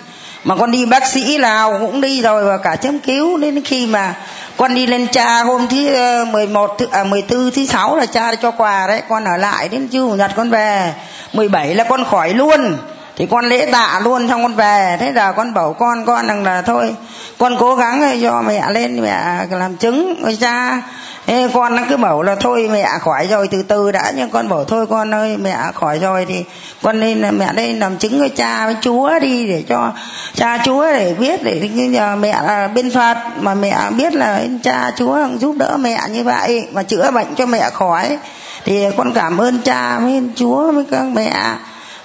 [0.44, 3.36] Mà con đi bác sĩ nào cũng đi rồi và cả chấm cứu.
[3.36, 4.14] Đến khi mà
[4.56, 8.34] con đi lên cha hôm thứ ờ, 11 thứ, à, 14 thứ 6 là cha
[8.34, 9.02] cho quà đấy.
[9.08, 10.94] Con ở lại đến chủ nhật con về.
[11.32, 12.76] 17 là con khỏi luôn
[13.20, 14.96] thì con lễ tạ luôn xong con về.
[15.00, 16.94] Thế là con bảo con con rằng là thôi,
[17.38, 20.82] con cố gắng cho mẹ lên, mẹ làm chứng với cha.
[21.26, 24.12] Thế con nó cứ bảo là thôi, mẹ khỏi rồi, từ từ đã.
[24.16, 26.44] Nhưng con bảo thôi, con ơi, mẹ khỏi rồi thì
[26.82, 29.92] con nên mẹ lên làm chứng với cha, với chúa đi để cho
[30.34, 33.16] cha chúa để biết để nhờ mẹ là bên phật.
[33.40, 37.46] Mà mẹ biết là cha chúa giúp đỡ mẹ như vậy, mà chữa bệnh cho
[37.46, 38.18] mẹ khỏi.
[38.64, 41.32] Thì con cảm ơn cha với chúa, với các mẹ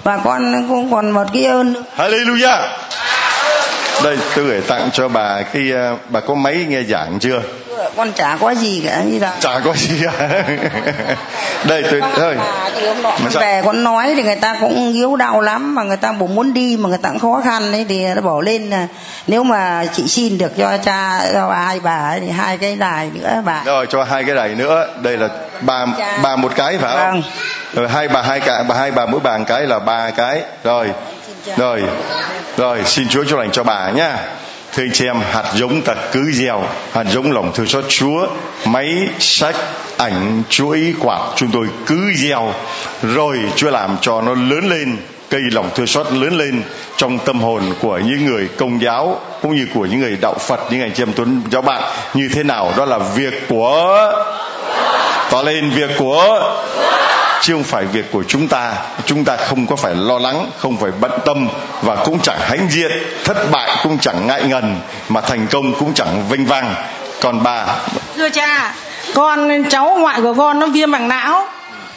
[0.06, 1.74] và con cũng còn một cái ơn.
[1.74, 2.68] Nữa Hallelujah.
[4.04, 7.42] Đây tôi gửi tặng cho bà cái uh, bà có máy nghe giảng chưa?
[7.98, 10.28] Con chả có gì cả như là chả có gì cả.
[11.68, 12.38] Đây tôi thôi.
[13.04, 16.36] mà về con nói thì người ta cũng yếu đau lắm mà người ta cũng
[16.36, 18.88] muốn đi mà người ta cũng khó khăn đấy thì nó bỏ lên là
[19.28, 23.10] nếu mà chị xin được cho cha cho hai bà ấy, thì hai cái đài
[23.14, 23.64] nữa bà.
[23.66, 24.88] Rồi cho hai cái đài nữa.
[25.02, 25.30] Đây là
[25.62, 25.86] bà
[26.24, 27.12] bà một cái phải không?
[27.12, 27.24] Vâng
[27.76, 30.42] rồi hai bà, hai cả, bà, hai bà mỗi bàn cái là ba cái.
[30.64, 30.88] Rồi
[31.58, 31.84] rồi
[32.58, 34.18] rồi, xin chúa chúc lành cho bà nhá.
[34.74, 36.64] Thưa anh chị em, hạt giống ta cứ gieo,
[36.94, 38.28] hạt giống lòng thương xót chúa.
[38.66, 39.56] Máy, sách,
[39.98, 42.54] ảnh chuỗi quạt, chúng tôi cứ gieo.
[43.04, 44.98] Rồi, chúa làm cho nó lớn lên,
[45.30, 46.64] cây lòng thương xót lớn lên
[46.98, 50.60] trong tâm hồn của những người công giáo cũng như của những người đạo phật,
[50.72, 51.82] những anh chị em tuấn giáo bạn.
[52.14, 52.74] Như thế nào?
[52.78, 54.12] Đó là việc của
[55.32, 56.56] tỏ lên, việc của
[57.46, 58.74] chứ không phải việc của chúng ta.
[59.06, 61.48] Chúng ta không có phải lo lắng, không phải bận tâm
[61.82, 62.92] và cũng chẳng hãnh diện,
[63.24, 64.80] thất bại cũng chẳng ngại ngần,
[65.10, 66.76] mà thành công cũng chẳng vinh vang.
[67.22, 67.66] Còn bà
[68.16, 68.76] thưa cha,
[69.14, 71.48] con, cháu ngoại của con nó viêm mảng não.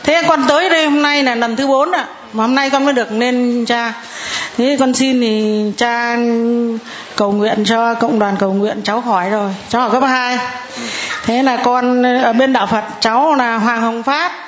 [0.04, 2.04] Thế con tới đây hôm nay là lần thứ bốn ạ.
[2.32, 3.92] Mà hôm nay con mới được lên cha.
[4.58, 6.16] Thế con xin thì cha
[7.16, 9.50] cầu nguyện cho cộng đoàn cầu nguyện cháu khỏi rồi.
[9.68, 10.38] Cháu ở cấp 2
[11.24, 14.47] thế là con, ở bên đạo phật, cháu là hoàng hồng phát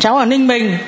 [0.00, 0.78] cháu ở ninh bình.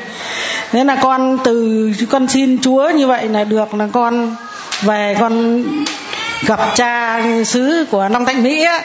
[0.73, 4.37] Thế là con từ con xin chúa như vậy là được là con
[4.83, 5.63] về con
[6.47, 8.83] gặp cha xứ của long thạnh mỹ á.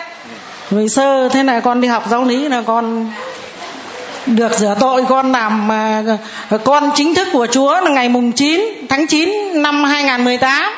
[0.71, 3.11] Người sơ thế là con đi học giáo lý là con
[4.25, 6.03] được rửa tội con làm à,
[6.63, 10.73] con chính thức của Chúa là ngày mùng 9 tháng 9 năm 2018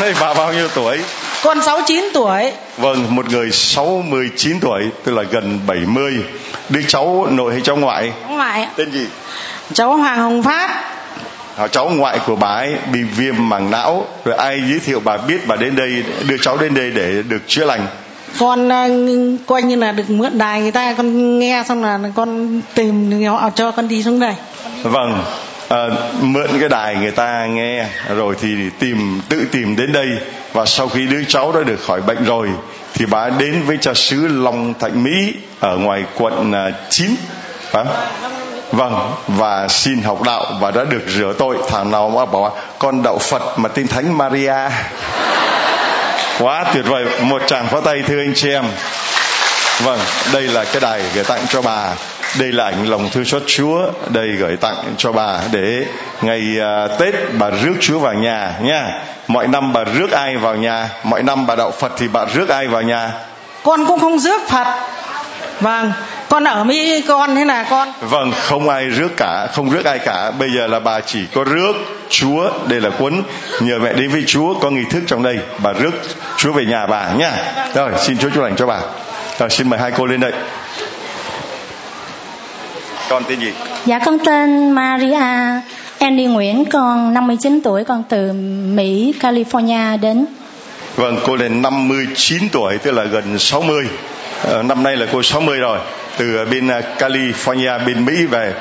[0.00, 0.98] đây bà bao nhiêu tuổi?
[1.42, 2.52] Con 69 tuổi.
[2.76, 6.12] Vâng một người 69 tuổi tức là gần 70
[6.70, 8.12] đứa cháu nội hay cháu ngoại?
[8.22, 9.06] Cháu ngoại tên gì?
[9.72, 10.84] Cháu Hoàng Hồng Phát.
[11.56, 14.06] À, cháu ngoại của bà ấy bị viêm màng não.
[14.24, 17.42] Rồi ai giới thiệu bà biết bà đến đây đưa cháu đến đây để được
[17.46, 17.86] chữa lành?
[18.38, 22.60] Con uh, coi như là được mượn đài người ta con nghe xong là con
[22.74, 24.34] tìm họ cho con đi xuống đây.
[24.82, 25.24] Vâng
[25.68, 25.88] à,
[26.20, 30.08] mượn cái đài người ta nghe rồi thì tìm tự tìm đến đây.
[30.52, 32.48] Và sau khi đứa cháu đã được khỏi bệnh rồi
[33.00, 36.52] thì bà đến với cha xứ Long Thạnh, Mỹ, ở ngoài quận
[36.90, 37.14] 9
[37.70, 37.94] phải không?
[38.72, 41.56] Vâng và xin học đạo và đã được rửa tội.
[41.68, 44.54] Thằng nào mà bảo con đạo Phật mà tin Thánh Maria.
[46.38, 47.04] Quá tuyệt vời.
[47.22, 48.64] Một tràng pháo tay, thưa anh chị em.
[49.82, 49.98] Vâng
[50.32, 51.88] đây là cái đài gửi tặng cho bà
[52.38, 53.82] đây là ảnh lòng thương xót Chúa.
[54.08, 55.86] Đây gửi tặng cho bà để
[56.22, 59.02] ngày uh, Tết bà rước Chúa vào nhà nha.
[59.28, 60.88] Mọi năm bà rước ai vào nhà?
[61.04, 63.10] Mọi năm bà đạo Phật thì bà rước ai vào nhà?
[63.62, 64.66] Con cũng không rước Phật.
[65.60, 65.92] Vâng.
[66.28, 67.92] Con ở Mỹ con thế là con?
[68.00, 70.30] Vâng không ai rước cả không rước ai cả.
[70.30, 71.72] Bây giờ là bà chỉ có rước
[72.10, 72.50] Chúa.
[72.66, 73.22] Đây là cuốn
[73.60, 74.54] nhờ mẹ đến với Chúa.
[74.54, 75.38] Có nghi thức trong đây.
[75.58, 75.90] Bà rước
[76.36, 77.32] Chúa về nhà bà nha.
[77.74, 78.78] Rồi xin Chúa chúc lành cho bà.
[79.38, 80.32] Rồi xin mời hai cô lên đây
[83.10, 83.52] con tên gì
[83.86, 85.16] Dạ con tên Maria
[86.00, 88.32] Andy Nguyễn, con 59 tuổi, con từ
[88.74, 90.26] Mỹ, California đến.
[90.96, 93.84] Vâng, cô là 59 tuổi, tức là gần 60.
[94.42, 95.78] Ờ, năm nay là cô 60 rồi,
[96.16, 98.54] từ bên uh, California, bên Mỹ về.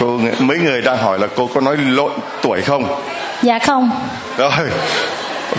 [0.00, 3.02] Cô mấy người đang hỏi là cô có nói lộn tuổi không?
[3.42, 3.90] Dạ không.
[4.38, 4.50] Rồi,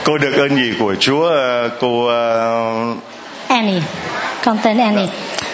[0.03, 1.29] cô được ơn gì của Chúa?
[1.29, 2.97] ờ, Cô uh,
[3.47, 3.81] Annie,
[4.45, 5.07] con tên Annie.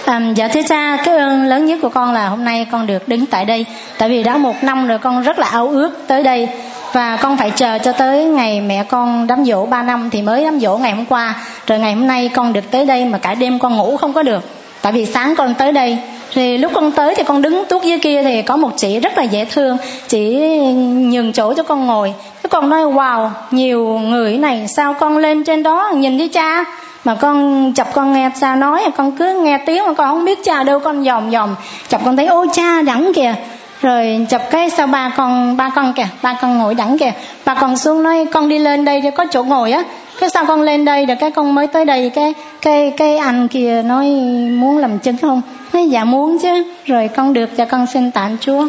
[0.05, 3.07] À, dạ thưa cha, cái ơn lớn nhất của con là hôm nay con được
[3.07, 3.65] đứng tại đây.
[3.97, 6.49] Tại vì đã một năm rồi con rất là ao ước tới đây
[6.93, 10.43] và con phải chờ cho tới ngày mẹ con đám dỗ 3 năm thì mới
[10.43, 11.35] đám dỗ ngày hôm qua.
[11.67, 14.23] Rồi ngày hôm nay con được tới đây mà cả đêm con ngủ không có
[14.23, 14.43] được.
[14.81, 15.97] Tại vì sáng con tới đây
[16.33, 19.17] thì lúc con tới thì con đứng tuốt dưới kia thì có một chị rất
[19.17, 19.77] là dễ thương.
[20.07, 20.35] Chị
[20.93, 22.13] nhường chỗ cho con ngồi.
[22.43, 26.63] Cái con nói, wow, nhiều người này, sao con lên trên đó nhìn đi cha?
[27.03, 30.43] Mà con chập con nghe, cha nói, con cứ nghe tiếng mà con không biết
[30.43, 31.55] cha đâu, con dòm dòm.
[31.89, 33.35] Chập con thấy, ô, cha, đẳng kìa.
[33.81, 37.11] Rồi chập cái sau ba con ba con kìa, ba con ngồi đẳng kìa.
[37.45, 39.83] Ba con xuống nói, con đi lên đây để có chỗ ngồi á.
[40.19, 42.33] Cái sao con lên đây rồi cái con mới tới đây cái
[42.63, 44.05] cái cái anh kia nói
[44.51, 45.41] muốn làm chứng không?
[45.73, 48.67] Nói dạ muốn chứ rồi con được cho con xin tạm chúa.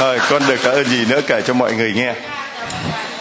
[0.00, 2.14] Rồi con được cảm ơn gì nữa kể cho mọi người nghe.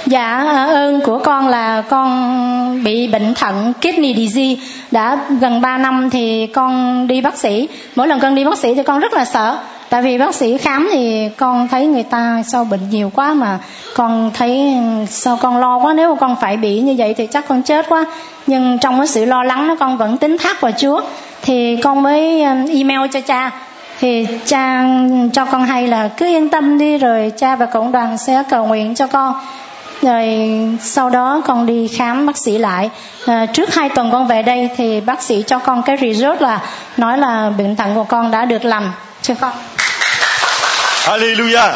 [0.05, 0.37] Dạ
[0.69, 4.61] ơn của con là con bị bệnh thận kidney disease.
[4.91, 7.67] Đã gần 3 năm thì con đi bác sĩ.
[7.95, 9.57] Mỗi lần con đi bác sĩ thì con rất là sợ
[9.89, 13.59] tại vì bác sĩ khám thì con thấy người ta sao bệnh nhiều quá mà
[13.95, 14.77] con thấy
[15.09, 15.93] sao con lo quá.
[15.93, 18.05] Nếu mà con phải bị như vậy thì chắc con chết quá.
[18.47, 21.01] Nhưng trong cái sự lo lắng đó con vẫn tính thác vào Chúa.
[21.41, 23.51] Thì con mới um, email cho cha.
[23.99, 24.85] Thì cha
[25.33, 28.65] cho con hay là cứ yên tâm đi rồi cha và cộng đoàn sẽ cầu
[28.65, 29.33] nguyện cho con.
[30.01, 30.27] Rồi
[30.81, 32.89] sau đó con đi khám bác sĩ lại.
[33.25, 36.61] À, trước hai tuần con về đây thì bác sĩ cho con cái result là
[36.97, 38.91] nói là bệnh thận của con đã được lành
[39.27, 39.51] cho con.
[41.05, 41.73] Hallelujah.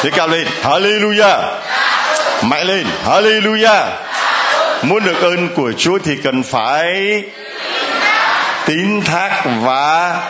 [0.00, 0.46] Thế cao lên.
[0.62, 1.42] Hallelujah.
[2.42, 2.86] Mạnh lên.
[3.06, 3.86] Hallelujah.
[4.82, 7.22] Muốn được ơn của Chúa thì cần phải
[8.66, 10.20] tín thác và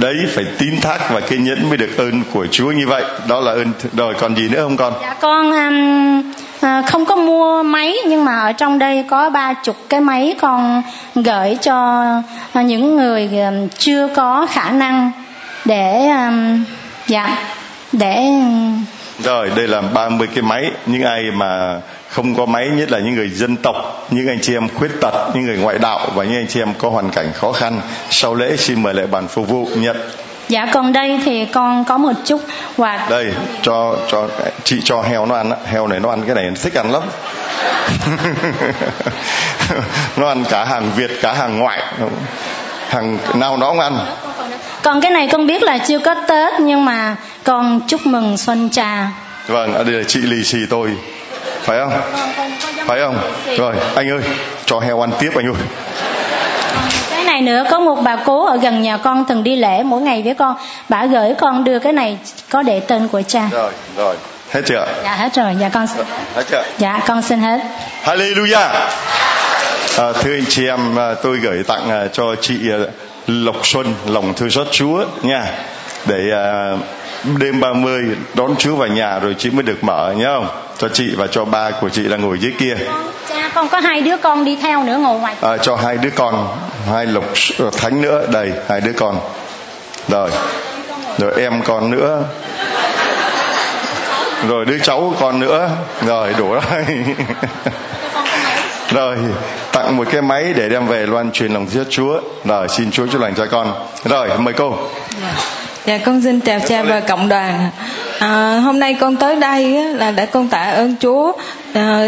[0.00, 2.70] đấy phải tín thác và kiên nhẫn mới được ơn của Chúa.
[2.70, 4.94] Như vậy đó là ơn rồi còn gì nữa không con?
[5.02, 6.32] Dạ con um,
[6.64, 10.36] à, không có mua máy nhưng mà ở trong đây có ba chục cái máy
[10.40, 10.82] con
[11.14, 12.04] gửi cho
[12.54, 13.30] những người
[13.78, 15.12] chưa có khả năng
[15.64, 16.10] để
[17.06, 17.38] dạ
[17.92, 18.26] để
[19.18, 20.70] rồi đây là 30 cái máy.
[20.86, 24.54] Những ai mà không có máy nhất là những người dân tộc những anh chị
[24.54, 27.32] em khuyết tật những người ngoại đạo và những anh chị em có hoàn cảnh
[27.34, 27.80] khó khăn
[28.10, 29.96] sau lễ xin mời lại bàn phục vụ nhận
[30.48, 32.40] dạ còn đây thì con có một chút
[32.76, 33.06] quà.
[33.10, 34.28] Đây cho cho
[34.64, 37.02] chị cho heo nó ăn heo này nó ăn cái này nó thích ăn lắm.
[40.16, 41.82] Nó ăn cả hàng việt cả hàng ngoại.
[42.88, 43.98] Hàng nào nó cũng ăn.
[44.82, 48.70] Còn cái này con biết là chưa có tết nhưng mà con chúc mừng xuân
[48.70, 49.08] trà.
[49.46, 50.90] Vâng đây là chị lì xì tôi.
[51.62, 52.00] Phải không?
[52.86, 53.18] Phải không?
[53.56, 54.20] rồi anh ơi
[54.66, 55.54] cho heo ăn tiếp anh ơi
[57.34, 60.22] này nữa có một bà cố ở gần nhà con từng đi lễ mỗi ngày
[60.22, 60.56] với con.
[60.88, 62.18] Bà gửi con đưa cái này
[62.50, 63.48] có để tên của cha.
[63.52, 64.16] Rồi rồi.
[64.50, 64.86] Hết chưa?
[65.02, 65.56] Dạ hết rồi.
[65.60, 66.62] Dạ con xin hết chưa?
[66.78, 67.60] Dạ con xin hết.
[68.04, 68.68] Hallelujah.
[69.98, 72.78] À, thưa anh chị em à, tôi gửi tặng à, cho chị à,
[73.26, 75.44] Lộc Xuân lòng thương xót Chúa nha.
[76.06, 76.32] Để
[76.74, 76.80] uh,
[77.38, 78.02] đêm 30
[78.34, 80.48] đón Chúa vào nhà rồi chị mới được mở nhá không?
[80.78, 82.76] Cho chị và cho ba của chị là ngồi dưới kia.
[83.28, 85.34] Cha con có hai đứa con đi theo nữa ngồi ngoài.
[85.40, 86.56] À, cho hai đứa con
[86.86, 87.24] hai lục
[87.58, 88.26] ờ, thánh nữa.
[88.32, 89.20] Đầy hai đứa con.
[90.08, 90.30] Rồi.
[91.18, 92.24] Rồi em con nữa.
[94.48, 95.70] Rồi đứa cháu con nữa.
[96.06, 96.62] Rồi, đủ rồi.
[98.90, 99.16] Rồi,
[99.72, 102.20] tặng một cái máy để đem về loan truyền lòng giết Chúa.
[102.44, 103.86] Rồi, xin Chúa chúc lành cho con.
[104.04, 104.70] Rồi, mời cô.
[104.70, 107.70] Yeah dạ con xin chào cha và cộng đoàn.
[108.18, 111.32] À, hôm nay con tới đây á, là để con tạ ơn Chúa.
[111.74, 112.00] À,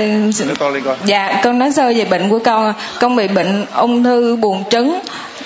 [1.04, 2.72] dạ con nói sơ về bệnh của con.
[3.00, 5.00] Con bị bệnh ung thư buồng trứng.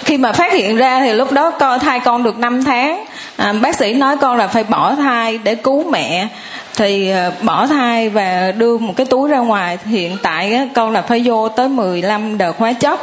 [0.04, 3.04] Khi mà phát hiện ra thì lúc đó con thai con được 5 tháng.
[3.36, 6.28] À, bác sĩ nói con là phải bỏ thai để cứu mẹ.
[6.76, 9.78] Thì à, bỏ thai và đưa một cái túi ra ngoài.
[9.86, 13.00] Hiện tại á, con là phải vô tới 15 đợt hóa chất.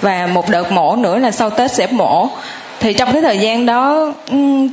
[0.00, 2.30] Và một đợt mổ nữa là sau tết sẽ mổ
[2.80, 4.12] thì trong cái thời gian đó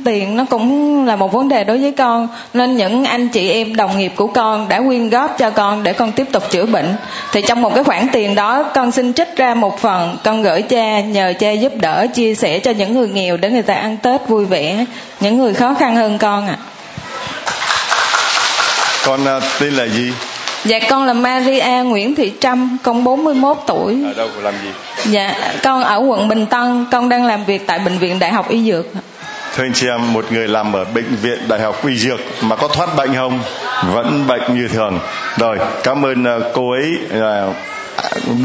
[0.04, 3.76] tiền nó cũng là một vấn đề đối với con nên những anh chị em
[3.76, 6.94] đồng nghiệp của con đã quyên góp cho con để con tiếp tục chữa bệnh
[7.32, 10.62] thì trong một cái khoản tiền đó con xin trích ra một phần con gửi
[10.62, 13.96] cha nhờ cha giúp đỡ chia sẻ cho những người nghèo để người ta ăn
[14.02, 14.84] tết vui vẻ
[15.20, 16.64] những người khó khăn hơn con ạ à.
[19.06, 19.20] con
[19.60, 20.12] tên là gì
[20.64, 24.04] Dạ con là Maria Nguyễn Thị Trâm, con 41 tuổi.
[24.06, 24.68] Ở đâu làm gì?
[25.10, 28.48] Dạ, con ở quận Bình Tân, con đang làm việc tại bệnh viện Đại học
[28.48, 28.86] Y Dược.
[29.54, 32.56] Thưa anh chị em, một người làm ở bệnh viện Đại học Y Dược mà
[32.56, 33.40] có thoát bệnh không?
[33.92, 34.98] Vẫn bệnh như thường.
[35.38, 37.52] Rồi, cảm ơn ờ, cô ấy ờ,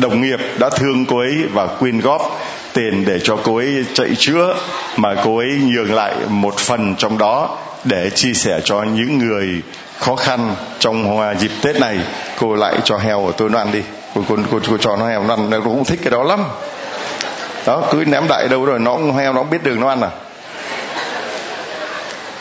[0.02, 2.40] đồng nghiệp đã thương cô ấy và quyên góp
[2.74, 4.56] tiền để cho cô ấy chạy chữa
[4.98, 9.62] mà cô ấy nhường lại một phần trong đó để chia sẻ cho những người
[10.00, 11.98] khó khăn trong dịp tết này
[12.40, 13.82] cô lại cho heo của tôi nó ăn đi
[14.16, 16.44] cô, cô, cô, cô cho nó heo nó ăn nó cũng thích cái đó lắm.
[17.66, 20.10] Đó cứ ném đại đâu rồi nó heo nó biết đường nó ăn à.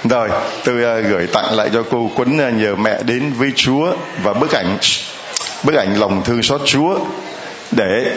[0.05, 0.29] Rồi
[0.65, 4.33] tôi uh, gửi tặng lại cho cô quấn uh, nhờ mẹ đến với chúa và
[4.33, 4.79] bức ảnh
[5.63, 6.99] bức ảnh lòng thương xót chúa
[7.71, 8.13] để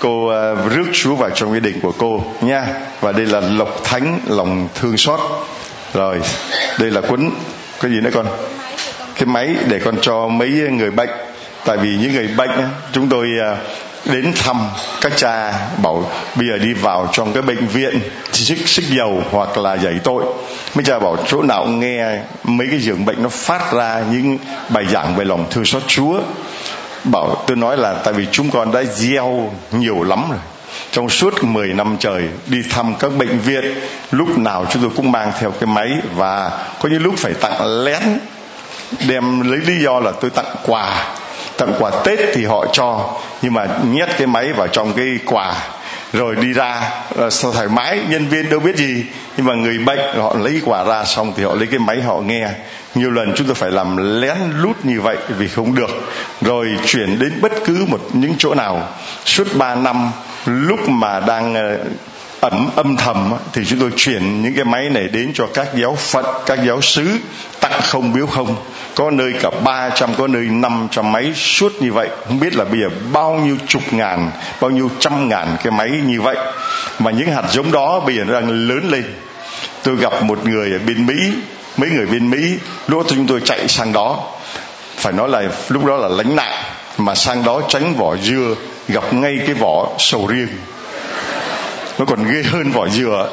[0.00, 2.66] cô uh, rước chúa vào trong gia đình của cô nha.
[3.00, 5.20] Và đây là lộc thánh lòng thương xót.
[5.94, 6.20] Rồi
[6.78, 7.30] đây là quấn
[7.80, 8.26] cái gì nữa con?
[9.14, 11.10] Cái máy để con cho mấy người bệnh
[11.66, 12.50] tại vì những người bệnh
[12.92, 13.56] chúng tôi à,
[14.04, 14.68] đến thăm
[15.00, 18.00] các cha bảo bây giờ đi vào trong cái bệnh viện
[18.32, 20.24] xích xích dầu hoặc là giải tội.
[20.74, 24.38] Mấy cha bảo chỗ nào nghe mấy cái giường bệnh nó phát ra những
[24.68, 26.20] bài giảng về lòng thương xót chúa.
[27.04, 30.38] Bảo, tôi nói là tại vì chúng con đã gieo nhiều lắm rồi.
[30.92, 33.80] Trong suốt 10 năm trời đi thăm các bệnh viện,
[34.10, 37.84] lúc nào chúng tôi cũng mang theo cái máy và có những lúc phải tặng
[37.84, 38.02] lén,
[39.08, 41.15] đem lấy lý do là tôi tặng quà
[41.58, 43.10] tặng quà tết thì họ cho,
[43.42, 45.54] nhưng mà nhét cái máy vào trong cái quà,
[46.12, 49.04] rồi đi ra ờ, sao thoải mái, nhân viên đâu biết gì,
[49.36, 52.20] nhưng mà người bệnh họ lấy quà ra xong thì họ lấy cái máy họ
[52.20, 52.48] nghe.
[52.94, 55.90] Nhiều lần chúng tôi phải làm lén lút như vậy vì không được,
[56.40, 58.88] rồi chuyển đến bất cứ một, những chỗ nào.
[59.24, 60.10] Suốt 3 năm,
[60.46, 61.78] lúc mà đang ờ,
[62.40, 65.68] ẩm ẩn âm thầm thì chúng tôi chuyển những cái máy này đến cho các
[65.74, 67.18] giáo phận, các giáo sứ
[67.68, 68.56] tặng không biếu không.
[68.94, 72.08] Có nơi cả 300 có nơi 500 máy suốt như vậy.
[72.26, 74.30] Không biết là bây giờ bao nhiêu chục ngàn,
[74.60, 76.36] bao nhiêu trăm ngàn cái máy như vậy.
[76.98, 79.04] Mà những hạt giống đó bây giờ nó đang lớn lên.
[79.82, 81.14] Tôi gặp một người ở bên Mỹ,
[81.76, 84.24] mấy người bên Mỹ, lúc chúng tôi chạy sang đó.
[84.96, 86.52] Phải nói là lúc đó là lánh nạn,
[86.98, 88.54] mà sang đó tránh vỏ dưa,
[88.88, 90.48] gặp ngay cái vỏ sầu riêng.
[91.98, 93.28] Nó còn ghê hơn vỏ dừa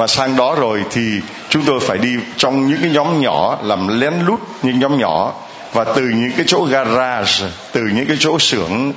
[0.00, 4.00] và sang đó rồi thì chúng tôi phải đi trong những cái nhóm nhỏ làm
[4.00, 5.32] lén lút những nhóm nhỏ
[5.72, 7.32] và từ những cái chỗ garage,
[7.72, 8.92] từ những cái chỗ xưởng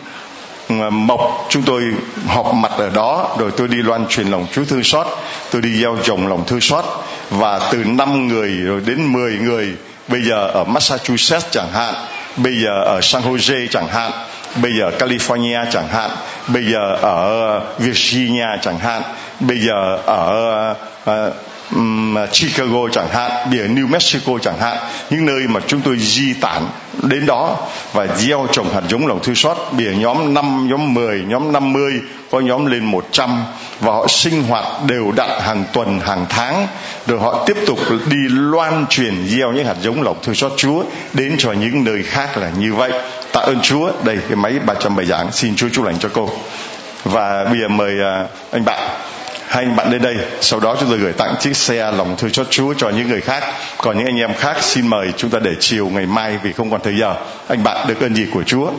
[0.89, 1.83] mộc chúng tôi
[2.27, 5.07] họp mặt ở đó, rồi tôi đi loan truyền lòng Chúa thương xót,
[5.51, 6.85] tôi đi gieo trồng lòng thương xót.
[7.29, 9.73] Và từ 5 người rồi đến 10 người,
[10.07, 11.93] bây giờ ở Massachusetts chẳng hạn,
[12.37, 14.11] bây giờ ở San Jose chẳng hạn,
[14.61, 16.11] bây giờ California chẳng hạn,
[16.47, 19.01] bây giờ ở Virginia chẳng hạn,
[19.39, 20.75] bây giờ ở
[21.05, 24.77] um, Chicago chẳng hạn địa New Mexico chẳng hạn
[25.09, 26.67] những nơi mà chúng tôi di tản
[27.01, 27.57] đến đó
[27.93, 31.93] và gieo trồng hạt giống lòng thương xót bìa nhóm 5, nhóm 10, nhóm 50
[32.31, 33.43] có nhóm lên 100
[33.79, 36.67] và họ sinh hoạt đều đặn hàng tuần hàng tháng
[37.07, 40.83] rồi họ tiếp tục đi loan truyền gieo những hạt giống lòng thương xót Chúa
[41.13, 42.91] đến cho những nơi khác là như vậy.
[43.31, 43.91] Tạ ơn Chúa.
[44.03, 45.31] Đây cái máy 300 bài giảng.
[45.31, 46.29] Xin Chúa chúc lành cho cô.
[47.03, 48.89] Và bây giờ mời ờ, anh bạn
[49.53, 50.15] hai anh bạn lên đây.
[50.41, 53.21] Sau đó chúng tôi gửi tặng chiếc xe lòng thương xót Chúa cho những người
[53.21, 53.43] khác.
[53.77, 56.71] Còn những anh em khác xin mời chúng ta để chiều ngày mai vì không
[56.71, 57.15] còn thời giờ.
[57.47, 58.71] Anh bạn được ơn gì của Chúa?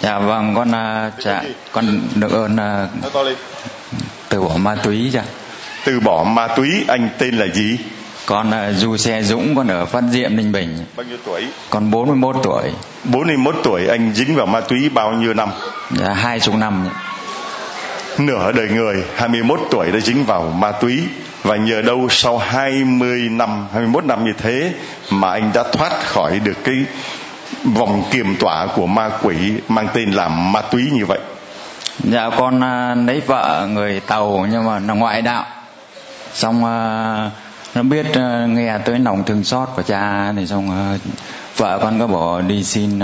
[0.00, 1.42] Dạ vâng con uh, dạ
[1.72, 3.38] con được ơn uh,
[4.28, 5.22] từ bỏ ma túy cha
[5.84, 7.78] từ bỏ ma túy anh tên là gì?
[8.26, 10.84] Con uh, Du Xe Dũng con ở Phát Diệm Ninh Bình.
[10.96, 11.46] Bao nhiêu tuổi?
[11.70, 12.62] Con 41 tuổi.
[13.04, 15.48] 41 tuổi anh dính vào ma túy bao nhiêu năm?
[15.90, 16.88] Dạ hai chục năm
[18.20, 21.02] nửa đời người 21 tuổi đã dính vào ma túy.
[21.42, 24.72] Và nhờ đâu sau 20 năm 21 năm như thế
[25.10, 26.74] mà anh đã thoát khỏi được cái
[27.64, 29.36] vòng kiềm tỏa của ma quỷ
[29.68, 31.18] mang tên là ma túy như vậy?
[31.98, 35.46] Dạ con à, lấy vợ người tàu nhưng mà là ngoại đạo.
[36.34, 37.30] Xong à,
[37.74, 40.98] nó biết à, nghe tới lòng thương xót của cha thì xong
[41.56, 43.00] vợ con có bỏ đi xin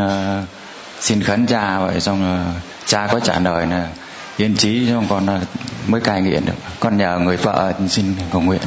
[1.01, 2.45] xin khấn cha vậy xong
[2.87, 3.87] cha có trả lời là
[4.41, 5.27] yên trí xong con
[5.87, 6.53] mới cai nghiện được.
[6.81, 8.61] Con nhờ người vợ xin cầu nguyện.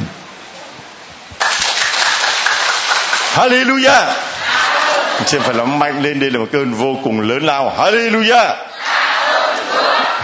[3.35, 4.05] Hallelujah!
[5.25, 7.73] Xin phải lắm, mạnh lên đây là một cơn vô cùng lớn lao.
[7.77, 8.55] Hallelujah!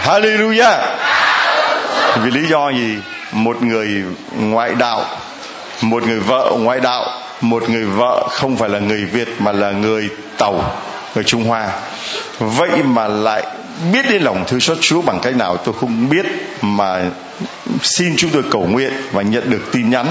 [0.04, 0.78] Hallelujah!
[2.22, 2.96] Vì lý do gì?
[3.32, 4.04] Một người
[4.36, 5.04] ngoại đạo,
[5.80, 7.04] Một người vợ ngoại đạo,
[7.40, 10.08] Một người vợ không phải là người Việt Mà là người
[10.38, 10.74] Tàu,
[11.14, 11.68] Người Trung Hoa.
[12.38, 13.42] Vậy mà lại
[13.92, 16.26] biết đến lòng thương xót Chúa bằng cách nào tôi không biết,
[16.62, 17.10] mà
[17.82, 20.06] xin chúng tôi cầu nguyện và nhận được tin nhắn.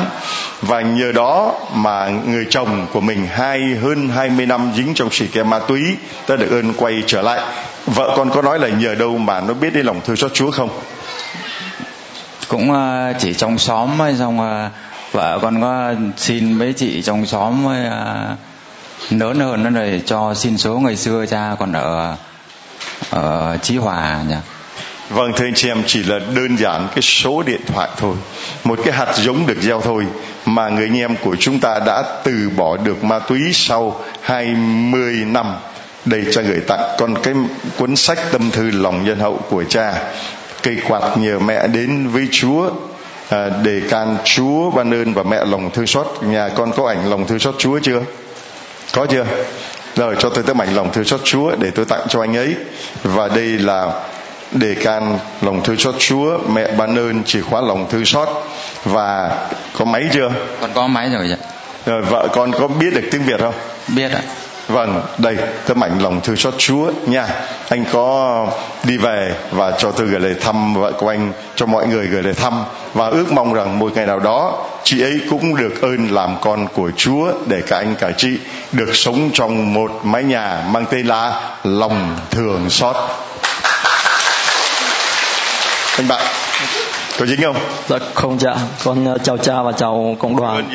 [0.62, 5.28] Và nhờ đó mà người chồng của mình hai, hơn 20 năm dính trong xì
[5.28, 5.82] ke ma túy
[6.28, 7.42] ta được ơn quay trở lại.
[7.86, 10.52] Vợ con có nói là nhờ đâu mà nó biết đến lòng thương xót Chúa
[10.52, 10.70] không?
[12.48, 14.70] Cũng ờ, chỉ trong xóm hay xong
[15.12, 18.36] vợ con có xin mấy chị trong xóm ờ,
[19.10, 22.16] lớn hơn nó rồi cho xin số ngày xưa cha còn ở
[23.10, 24.36] ở Chí Hòa nhỉ?
[25.10, 28.16] Vâng thưa anh chị em chỉ là đơn giản cái số điện thoại thôi.
[28.64, 30.06] Một cái hạt giống được gieo thôi
[30.46, 35.14] Mà người anh em của chúng ta đã từ bỏ được ma túy sau 20
[35.14, 35.56] năm.
[36.06, 37.34] Đây cha gửi tặng con cái
[37.78, 39.94] cuốn sách tâm thư lòng nhân hậu của cha.
[40.64, 42.70] Cây quạt nhờ mẹ đến với Chúa
[43.30, 46.08] à, Để can Chúa ban ơn và mẹ lòng thương xót.
[46.22, 48.02] Nhà con có ảnh lòng thương xót Chúa chưa?
[48.94, 49.26] Có chưa?
[49.96, 52.56] Rồi cho tôi tấm ảnh lòng thương xót Chúa để tôi tặng cho anh ấy.
[53.04, 53.92] Và đây là
[54.52, 58.30] đề can lòng thương xót Chúa mẹ ban ơn chìa khóa lòng thương xót.
[58.86, 59.38] Và
[59.80, 60.32] có máy chưa?
[60.62, 61.38] Con có máy rồi ạ.
[61.86, 63.54] Rồi vợ con có biết được tiếng Việt không?
[63.88, 64.22] Biết ạ
[64.70, 65.38] Vâng, đây
[65.68, 67.28] tấm ảnh lòng thương xót Chúa nha.
[67.70, 68.48] Anh có
[68.84, 72.24] đi về và cho tôi gửi lời thăm vợ của anh, cho mọi người gửi
[72.24, 72.64] lời thăm.
[72.94, 76.68] Và ước mong rằng một ngày nào đó chị ấy cũng được ơn làm con
[76.74, 78.38] của Chúa để cả anh cả chị
[78.72, 82.96] được sống trong một mái nhà mang tên là lòng thường xót.
[85.98, 86.22] Anh bạn
[87.20, 87.56] có dính không?
[87.88, 90.70] Dạ không dạ con ờ, chào cha và chào cộng đoàn.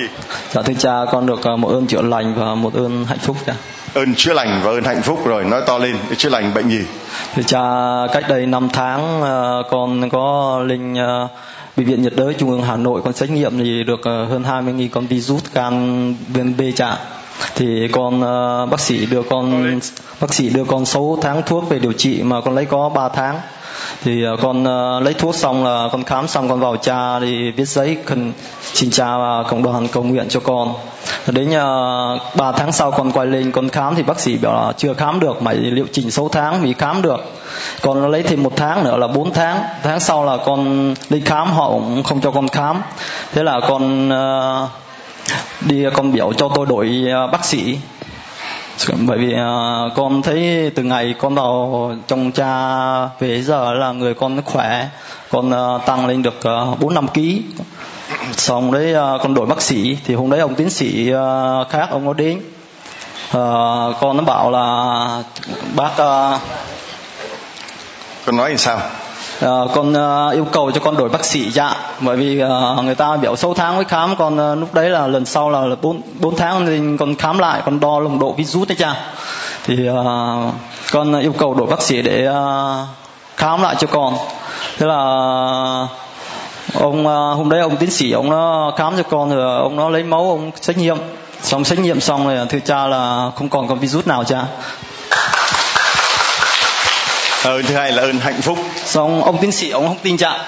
[0.53, 3.37] Dạ thưa cha con được ờ, một ơn chữa lành và một ơn hạnh phúc
[3.47, 3.55] dạ
[3.95, 6.85] ơn chữa lành và ơn hạnh phúc rồi nói to lên chữa lành bệnh gì?
[7.35, 7.61] Thưa cha
[8.13, 10.95] cách đây 5 tháng ờ, con có linh
[11.77, 14.89] bệnh viện nhiệt đới trung ương Hà Nội con xét nghiệm thì được hơn 20.000
[14.93, 16.97] con virus gan viêm B chạm
[17.55, 18.21] thì con
[18.71, 19.71] bác sĩ đưa con
[20.21, 23.09] bác sĩ đưa con 6 tháng thuốc về điều trị mà con lấy có 3
[23.09, 23.41] tháng
[24.05, 27.51] thì ờ, con ờ, lấy thuốc xong là con khám xong, con vào cha thì
[27.51, 28.33] viết giấy cần
[28.63, 30.75] xin cha và cộng đoàn cầu nguyện cho con.
[31.27, 31.65] Đến nhà
[32.37, 35.21] ba tháng sau con quay lên, con khám thì bác sĩ bảo là chưa khám
[35.21, 37.21] được, mày liệu trình 6 tháng mới khám được.
[37.81, 39.63] Con lấy thêm một tháng nữa là 4 tháng.
[39.83, 42.83] Tháng sau là con đi khám, họ cũng không cho con khám.
[43.33, 44.11] Thế là con
[45.61, 47.79] đi, con biểu cho tôi đổi bác sĩ.
[48.77, 53.93] Dạ, bởi vì uh, con thấy từ ngày con vào trong cha về giờ là
[53.93, 54.89] người con khỏe
[55.31, 57.43] con uh, tăng lên được à, bốn năm ký.
[58.33, 61.89] Xong đấy uh, con đổi bác sĩ thì hôm đấy ông tiến sĩ uh, khác
[61.91, 62.39] ông có đến.
[63.29, 65.23] Uh, con nó bảo là
[65.77, 66.41] bác uh,
[68.27, 68.79] con nói thì sao?
[69.41, 71.77] À, con uh, yêu cầu cho con đổi bác sĩ dạ.
[72.01, 75.07] Bởi vì uh, người ta biểu 6 tháng mới khám còn uh, lúc đấy là
[75.07, 78.33] lần sau là, là 4, 4 tháng thì con khám lại con đo nồng độ
[78.33, 78.97] virus đấy cha.
[79.65, 80.55] Thì uh,
[80.93, 82.89] con yêu cầu đổi bác sĩ để uh,
[83.37, 84.15] khám lại cho con.
[84.79, 84.95] Thế là
[86.81, 89.89] ông uh, hôm đấy ông tiến sĩ ông nó khám cho con rồi ông nó
[89.89, 90.97] lấy máu ông xét nghiệm.
[91.43, 94.45] Xong xét nghiệm xong rồi thưa cha là không còn con virus nào cha
[97.51, 98.59] ơn thứ hai là ơn hạnh phúc.
[98.85, 100.41] Xong ông tiến sĩ ông không tin trạng,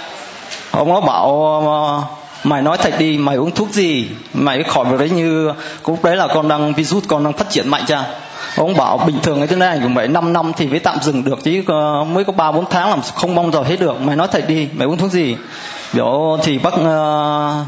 [0.70, 2.02] ông nó bảo ờ,
[2.44, 4.08] mày nói thật đi mày uống thuốc gì?
[4.34, 5.52] Mày khỏi việc đấy như
[5.86, 8.04] lúc đấy là con đang virus con đang phát triển mạnh cha.
[8.56, 11.24] Ông bảo bình thường cái thứ này cũng phải 5 năm thì mới tạm dừng
[11.24, 14.00] được chứ ờ, mới có ba bốn tháng làm không mong giờ hết được.
[14.00, 15.36] Mày nói thật đi mày uống thuốc gì?
[15.92, 17.66] Biểu thì bác uh,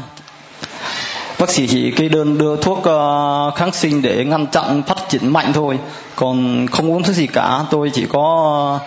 [1.39, 5.27] bác sĩ chỉ kê đơn đưa thuốc uh, kháng sinh để ngăn chặn phát triển
[5.27, 5.79] mạnh thôi.
[6.15, 7.59] Còn không uống thuốc gì cả.
[7.71, 8.79] Tôi chỉ có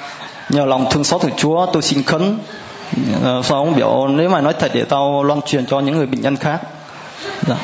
[0.53, 2.39] nhờ lòng thương xót của Chúa tôi xin khấn.
[3.23, 5.97] Ờ, uh, sau ông biểu nếu mà nói thật để tao loan truyền cho những
[5.97, 6.61] người bệnh nhân khác.
[7.47, 7.57] Dạ.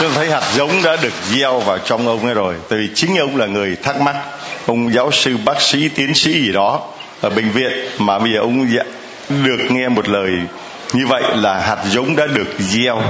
[0.00, 3.16] Tôi thấy hạt giống đã được gieo vào trong ông ấy rồi Tại vì chính
[3.16, 4.16] ông là người thắc mắc.
[4.66, 6.80] Ông giáo sư, bác sĩ, tiến sĩ gì đó
[7.20, 8.82] Ở bệnh viện Mà bây giờ ông dạ,
[9.28, 10.30] được nghe một lời
[10.92, 13.02] Như vậy là hạt giống đã được gieo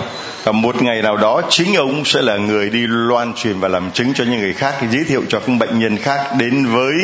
[0.44, 3.90] và một ngày nào đó, chính ông sẽ là người đi loan truyền và làm
[3.90, 6.94] chứng cho những người khác, giới thiệu cho các bệnh nhân khác đến với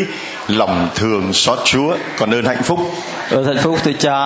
[0.48, 1.97] lòng thường xót Chúa.
[2.19, 2.78] Còn ơn hạnh phúc.
[3.31, 4.19] Ở hạnh phúc thưa cha,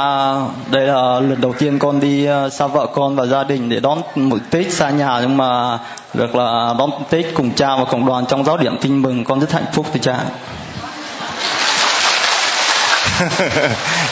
[0.70, 3.80] đây là lần đầu tiên con đi ờ, xa vợ con và gia đình để
[3.80, 5.18] đón một Tết xa nhà.
[5.20, 5.78] Nhưng mà
[6.14, 9.24] được là đón Tết cùng cha và cộng đoàn trong giáo điểm tin mừng.
[9.24, 10.18] Con rất hạnh phúc thưa cha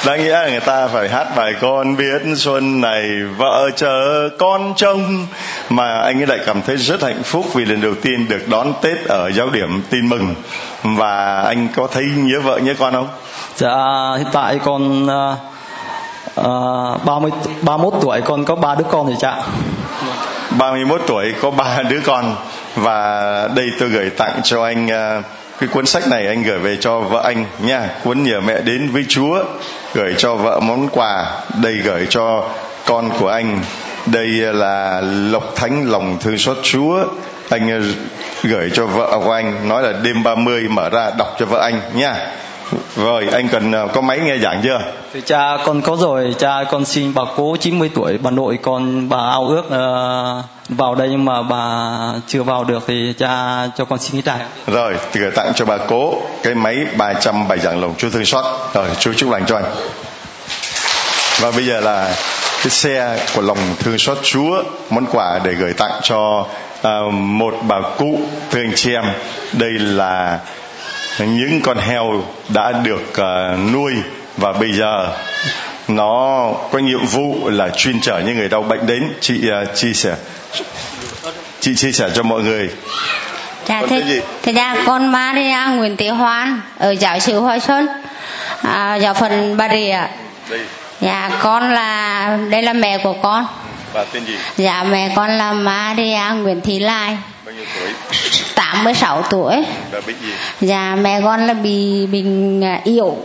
[0.07, 4.75] đáng nghĩa là người ta phải hát bài con biết xuân này vợ chờ con
[4.77, 5.27] trông.
[5.69, 8.73] Mà anh ấy lại cảm thấy rất hạnh phúc vì lần đầu tiên được đón
[8.83, 10.35] tết ở giáo điểm tin mừng.
[10.83, 13.09] Và anh có thấy nhớ vợ nhớ con không?
[13.57, 13.77] Dạ
[14.19, 15.07] hiện tại con
[16.41, 17.31] uh, 30
[17.63, 19.37] 31 tuổi con có ba đứa con rồi cha
[20.59, 22.37] 31 tuổi có ba đứa con.
[22.77, 25.25] Và đây tôi gửi tặng cho anh uh,
[25.61, 27.89] cái cuốn sách này anh gửi về cho vợ anh nha.
[28.05, 29.45] Cuốn nhờ mẹ đến với chúa,
[29.95, 31.27] gửi cho vợ món quà.
[31.63, 32.49] Đây gửi cho
[32.87, 33.61] con của anh.
[34.07, 37.05] Đây là lộc thánh lòng thương xót chúa.
[37.51, 37.81] Anh ờ,
[38.43, 39.69] gửi cho vợ của anh.
[39.69, 42.15] Nói là đêm 30 mở ra đọc cho vợ anh nha
[42.97, 44.81] rồi anh cần ờ, có máy nghe giảng chưa?
[45.13, 49.09] Thì cha con có rồi cha con xin bà cố 90 tuổi bà nội con
[49.09, 51.65] bà ao ước uh, vào đây nhưng mà bà
[52.27, 55.65] chưa vào được thì cha cho con xin cái tài rồi thì gửi tặng cho
[55.65, 58.45] bà cố cái máy 300 bài giảng lòng Chúa thương xót.
[58.75, 59.65] Rồi chú chúc lành cho anh.
[61.41, 62.15] Và bây giờ là
[62.63, 66.47] cái xe của lòng thương xót Chúa món quà để gửi tặng cho
[66.81, 68.21] uh, một bà cụ
[68.51, 69.05] thưa anh chị em.
[69.53, 70.39] Đây là
[71.19, 73.95] những con heo đã được uh, nuôi
[74.37, 75.17] và bây giờ
[75.89, 79.13] nó có nhiệm vụ là chuyên chở những người đau bệnh đến.
[79.21, 80.15] Chị uh, chia sẻ
[81.61, 82.71] chị chia sẻ cho mọi người.
[83.69, 87.89] Dạ thế, thế ra con Maria Nguyễn Thị Hoan ở giáo sứ Hoa Xuân.
[88.63, 89.99] À, giáo phận Bà Rịa.
[91.01, 93.47] Dạ con là đây là mẹ của con.
[93.95, 94.37] Bà tên gì?
[94.57, 97.17] Dạ mẹ con là Maria Nguyễn Thị Lai
[97.57, 97.93] nhiêu tuổi
[98.55, 103.17] 86 tuổi và bị gì dạ mẹ con là bị bệnh à, yếu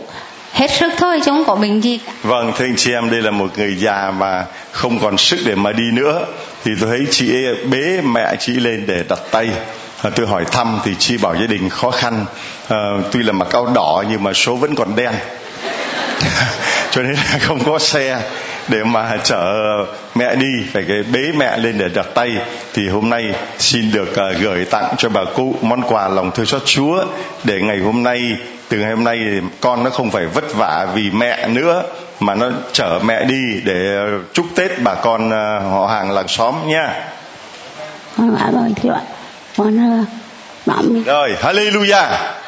[0.52, 2.12] hết sức thôi chứ không có bệnh gì cả.
[2.22, 5.54] Vâng, thưa anh chị em, đây là một người già mà không còn sức để
[5.54, 6.26] mà đi nữa.
[6.64, 9.50] Thì tôi thấy chị ấy bế mẹ chị lên để đặt tay.
[10.02, 12.24] À, tôi hỏi thăm thì chị bảo gia đình khó khăn.
[12.68, 12.76] À,
[13.12, 15.12] tuy là mặc áo đỏ nhưng mà số vẫn còn đen.
[16.90, 18.20] cho nên là không có xe
[18.68, 19.54] để mà chở
[20.14, 22.36] mẹ đi phải cái bế mẹ lên để đặt tay
[22.74, 26.46] thì hôm nay xin được uh, gửi tặng cho bà cụ món quà lòng thương
[26.46, 27.04] xót Chúa
[27.44, 28.36] để ngày hôm nay
[28.68, 29.18] từ ngày hôm nay
[29.60, 31.82] con nó không phải vất vả vì mẹ nữa
[32.20, 33.96] mà nó chở mẹ đi để
[34.32, 37.04] chúc Tết bà con uh, họ hàng làng xóm nha.
[38.16, 38.36] Con.
[39.56, 42.41] Con uh, rồi hallelujah